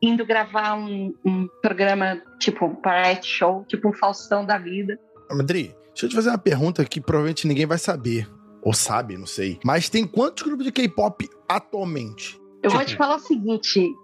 [0.00, 4.98] indo gravar um, um programa tipo um variety show, tipo um Faustão da vida.
[5.30, 8.28] Madri, deixa eu te fazer uma pergunta que provavelmente ninguém vai saber.
[8.62, 9.60] Ou sabe, não sei.
[9.62, 12.40] Mas tem quantos grupos de K-pop atualmente?
[12.64, 13.94] Eu vou te falar o seguinte: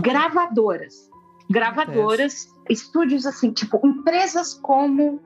[0.00, 1.08] gravadoras.
[1.48, 5.20] Gravadoras, estúdios assim, tipo, empresas como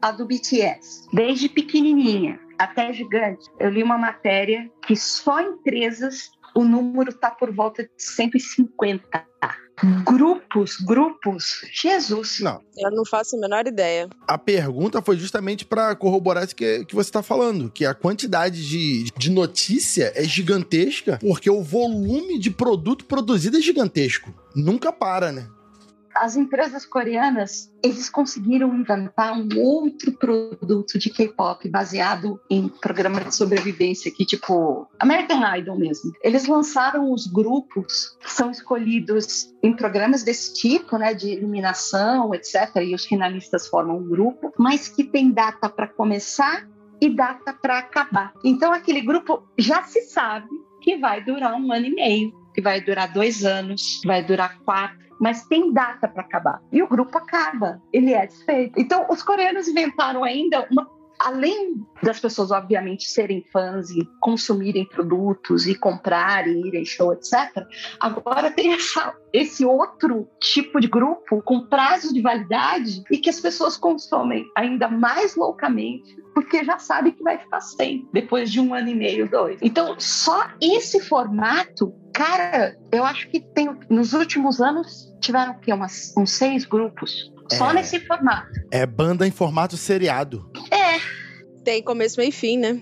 [0.00, 3.50] a do BTS, desde pequenininha até gigante.
[3.58, 9.26] Eu li uma matéria que só empresas o número tá por volta de 150.
[10.04, 11.64] Grupos, grupos.
[11.72, 12.40] Jesus.
[12.40, 12.60] Não.
[12.76, 14.08] Eu não faço a menor ideia.
[14.26, 18.66] A pergunta foi justamente para corroborar isso que, que você tá falando, que a quantidade
[18.68, 24.32] de, de notícia é gigantesca, porque o volume de produto produzido é gigantesco.
[24.54, 25.48] Nunca para, né?
[26.14, 33.34] As empresas coreanas, eles conseguiram inventar um outro produto de K-pop baseado em programa de
[33.34, 36.12] sobrevivência, que tipo American Idol mesmo.
[36.22, 42.76] Eles lançaram os grupos que são escolhidos em programas desse tipo, né, de eliminação, etc.
[42.82, 46.66] E os finalistas formam um grupo, mas que tem data para começar
[47.00, 48.32] e data para acabar.
[48.44, 50.48] Então aquele grupo já se sabe
[50.80, 55.02] que vai durar um ano e meio, que vai durar dois anos, vai durar quatro
[55.22, 56.60] mas tem data para acabar.
[56.72, 58.80] E o grupo acaba, ele é desfeito.
[58.80, 60.90] Então, os coreanos inventaram ainda uma.
[61.24, 67.64] Além das pessoas, obviamente, serem fãs e consumirem produtos e comprarem, irem show, etc.,
[68.00, 73.38] agora tem essa, esse outro tipo de grupo com prazo de validade e que as
[73.38, 78.74] pessoas consomem ainda mais loucamente porque já sabe que vai ficar sem depois de um
[78.74, 79.60] ano e meio, dois.
[79.62, 86.14] Então, só esse formato, cara, eu acho que tem nos últimos anos tiveram que umas,
[86.16, 87.74] uns seis grupos só É.
[87.74, 88.48] nesse formato.
[88.70, 90.50] É banda em formato seriado.
[90.70, 90.98] É,
[91.64, 92.80] Tem começo, meio e fim, né?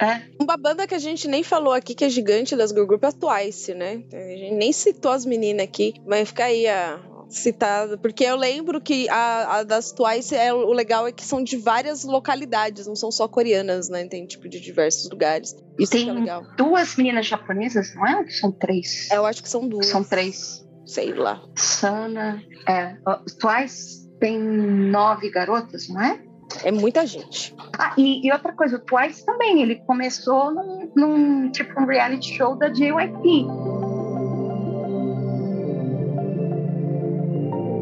[0.00, 0.22] é.
[0.40, 3.08] Uma banda que a gente nem falou aqui, que é gigante das girl group, é
[3.08, 4.02] a Twice, né?
[4.12, 8.80] A gente nem citou as meninas aqui, mas fica aí a citada, porque eu lembro
[8.80, 12.94] que a, a das Twice, é, o legal é que são de várias localidades, não
[12.94, 14.06] são só coreanas, né?
[14.06, 15.56] Tem tipo de diversos lugares.
[15.78, 16.44] Isso é Tem legal.
[16.56, 18.16] duas meninas japonesas, não é?
[18.18, 19.10] Ou São três.
[19.10, 19.86] Eu acho que são duas.
[19.86, 20.65] São três.
[20.86, 21.42] Sei lá.
[21.56, 22.96] Sana, é.
[23.40, 26.20] Twice tem nove garotas, não é?
[26.62, 27.54] É muita gente.
[27.76, 32.34] Ah, e, e outra coisa, o Twice também, ele começou num, num tipo um reality
[32.34, 33.46] show da JYP.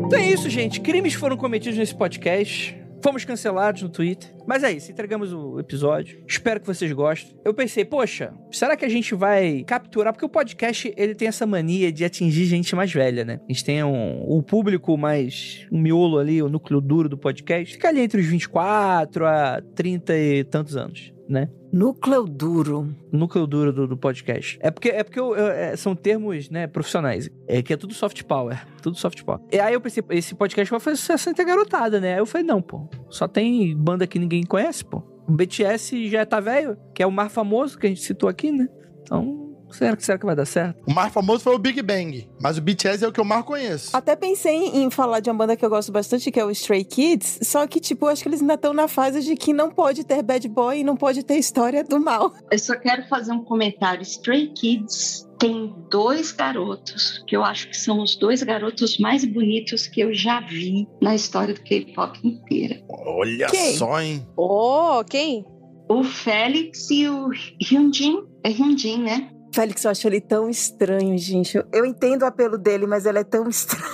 [0.06, 0.80] Então é isso, gente.
[0.80, 2.83] Crimes foram cometidos nesse podcast.
[3.04, 4.34] Fomos cancelados no Twitter.
[4.46, 6.24] Mas é isso, entregamos o episódio.
[6.26, 7.38] Espero que vocês gostem.
[7.44, 10.10] Eu pensei, poxa, será que a gente vai capturar?
[10.10, 13.40] Porque o podcast, ele tem essa mania de atingir gente mais velha, né?
[13.46, 17.74] A gente tem um, o público mais, um miolo ali, o núcleo duro do podcast.
[17.74, 21.50] Fica ali entre os 24 a 30 e tantos anos, né?
[21.76, 22.94] Núcleo duro.
[23.10, 24.56] núcleo duro do, do podcast.
[24.60, 27.28] É porque, é porque eu- eu- é, são termos, né, profissionais.
[27.48, 28.64] É que é tudo soft power.
[28.80, 29.40] Tudo soft power.
[29.52, 32.12] E aí eu pensei, esse podcast vai fazer sucesso entre garotada, né?
[32.14, 32.88] Aí eu falei, não, pô.
[33.10, 35.02] Só tem banda que ninguém conhece, pô.
[35.26, 38.52] O BTS já tá velho, que é o mais famoso que a gente citou aqui,
[38.52, 38.68] né?
[39.02, 40.82] Então, será que, será que vai dar certo?
[40.86, 43.44] O mais famoso foi o Big Bang, mas o BTS é o que eu mais
[43.44, 43.96] conheço.
[43.96, 46.84] Até pensei em falar de uma banda que eu gosto bastante, que é o Stray
[46.84, 50.04] Kids, só que, tipo, acho que eles ainda estão na fase de que não pode
[50.04, 52.32] ter bad boy e não pode ter história do mal.
[52.50, 54.02] Eu só quero fazer um comentário.
[54.02, 59.86] Stray Kids tem dois garotos que eu acho que são os dois garotos mais bonitos
[59.86, 62.82] que eu já vi na história do K-pop inteira.
[62.88, 63.74] Olha Quem?
[63.74, 64.26] só, hein?
[64.36, 65.44] Oh, quem?
[65.88, 67.28] O Félix e o
[67.62, 68.24] Hyunjin.
[68.42, 69.30] É Hyunjin, né?
[69.54, 71.56] Félix, eu acho ele tão estranho, gente.
[71.56, 73.84] Eu- entendo o apelo dele, mas ele é tão estranho.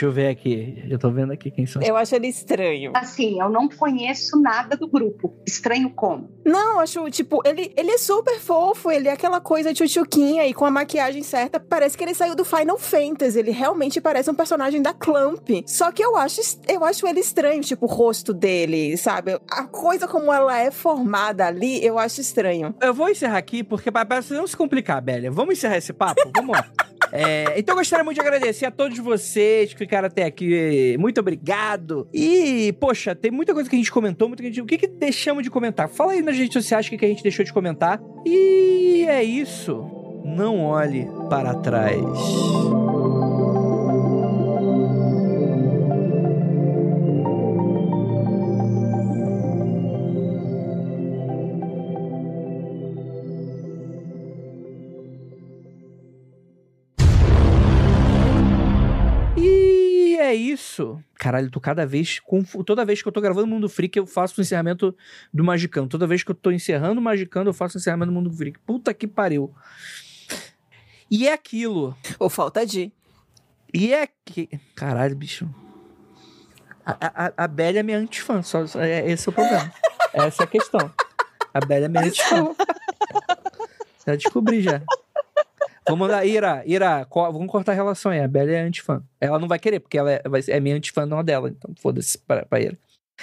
[0.00, 0.82] Deixa eu ver aqui.
[0.88, 1.82] Eu tô vendo aqui quem são.
[1.82, 2.92] Eu acho ele estranho.
[2.94, 5.36] Assim, eu não conheço nada do grupo.
[5.46, 6.30] Estranho como?
[6.42, 10.54] Não, eu acho, tipo, ele, ele é super fofo, ele é aquela coisa tchutchuquinha e
[10.54, 14.34] com a maquiagem certa, parece que ele saiu do Final Fantasy, ele realmente parece um
[14.34, 15.50] personagem da Clamp.
[15.66, 19.38] Só que eu acho, eu acho ele estranho, tipo, o rosto dele, sabe?
[19.50, 22.74] A coisa como ela é formada ali, eu acho estranho.
[22.80, 25.30] Eu vou encerrar aqui, porque para pra não se complicar, Bélia.
[25.30, 26.22] Vamos encerrar esse papo?
[26.34, 26.66] Vamos lá.
[27.12, 30.96] É, então eu gostaria muito de agradecer a todos vocês que ficaram até aqui.
[30.98, 32.08] Muito obrigado.
[32.14, 34.60] E, poxa, tem muita coisa que a gente comentou, muita gente...
[34.60, 35.88] O que, que deixamos de comentar?
[35.88, 38.00] Fala aí nas redes sociais o que, que a gente deixou de comentar.
[38.24, 39.84] E é isso.
[40.24, 42.00] Não olhe para trás.
[60.80, 61.04] Isso.
[61.14, 62.18] Caralho, tô cada vez.
[62.20, 64.96] confu- Toda vez que eu tô gravando Mundo Freak, eu faço o encerramento
[65.32, 65.88] do Magicano.
[65.88, 68.58] Toda vez que eu tô encerrando o Magicano, eu faço o encerramento do Mundo Freak.
[68.60, 69.54] Puta que pariu.
[71.10, 71.96] E é aquilo.
[72.18, 72.92] Ou falta de.
[73.72, 74.48] E é que.
[74.74, 75.48] Caralho, bicho.
[76.84, 78.42] A, a, a Bela é minha antifã.
[78.42, 79.72] Só, só- é, esse é o problema.
[80.12, 80.90] Essa é a questão.
[81.52, 82.54] A Bela é minha antifã.
[84.06, 84.80] Já descobri já.
[85.90, 88.20] Vou mandar, Ira, Ira, co- vamos cortar a relação aí.
[88.20, 89.02] A Bela é antifã.
[89.20, 91.48] Ela não vai querer, porque ela é, vai ser- é minha antifã, não a dela.
[91.48, 92.78] Então, foda-se pra, pra Ira.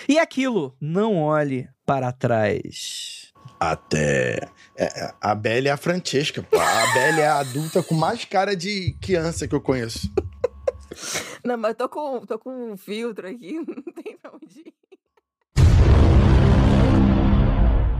[0.07, 3.31] E aquilo, não olhe para trás.
[3.60, 4.48] Até.
[4.77, 6.60] é, a Belle é a Francesca, pô.
[6.60, 10.11] A Belle é a adulta com mais cara de criança que eu conheço.
[11.44, 14.73] Não, mas eu tô com, tô com um filtro aqui, não tem pra onde ir.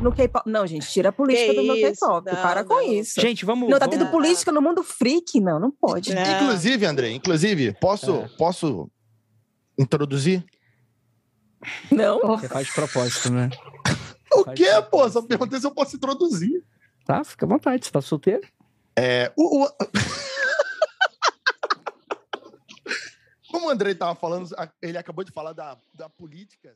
[0.02, 0.48] No K-pop.
[0.50, 1.76] Não, gente, tira a política Que do meu?
[1.76, 2.26] K-pop.
[2.32, 2.82] Não, Para com não.
[2.94, 3.20] isso.
[3.20, 3.70] Gente, vamos.
[3.70, 5.40] não, tá vamos- tendo política no mundo freak?
[5.40, 6.14] Não, não pode.
[6.14, 6.22] Não.
[6.44, 8.28] Inclusive, André, inclusive, posso, É.
[8.38, 8.90] posso
[9.78, 10.46] introduzir?
[11.92, 12.20] Não.
[12.38, 13.50] Você faz de propósito, né?
[14.34, 15.10] O Faz quê, pô?
[15.10, 16.62] Só perguntei se eu posso introduzir.
[17.06, 17.86] Tá, fica à vontade.
[17.86, 18.46] Você tá solteiro?
[18.96, 19.70] É, o, o-
[23.50, 24.50] Como o Andrei tava falando,
[24.82, 26.76] ele acabou de falar da, da política.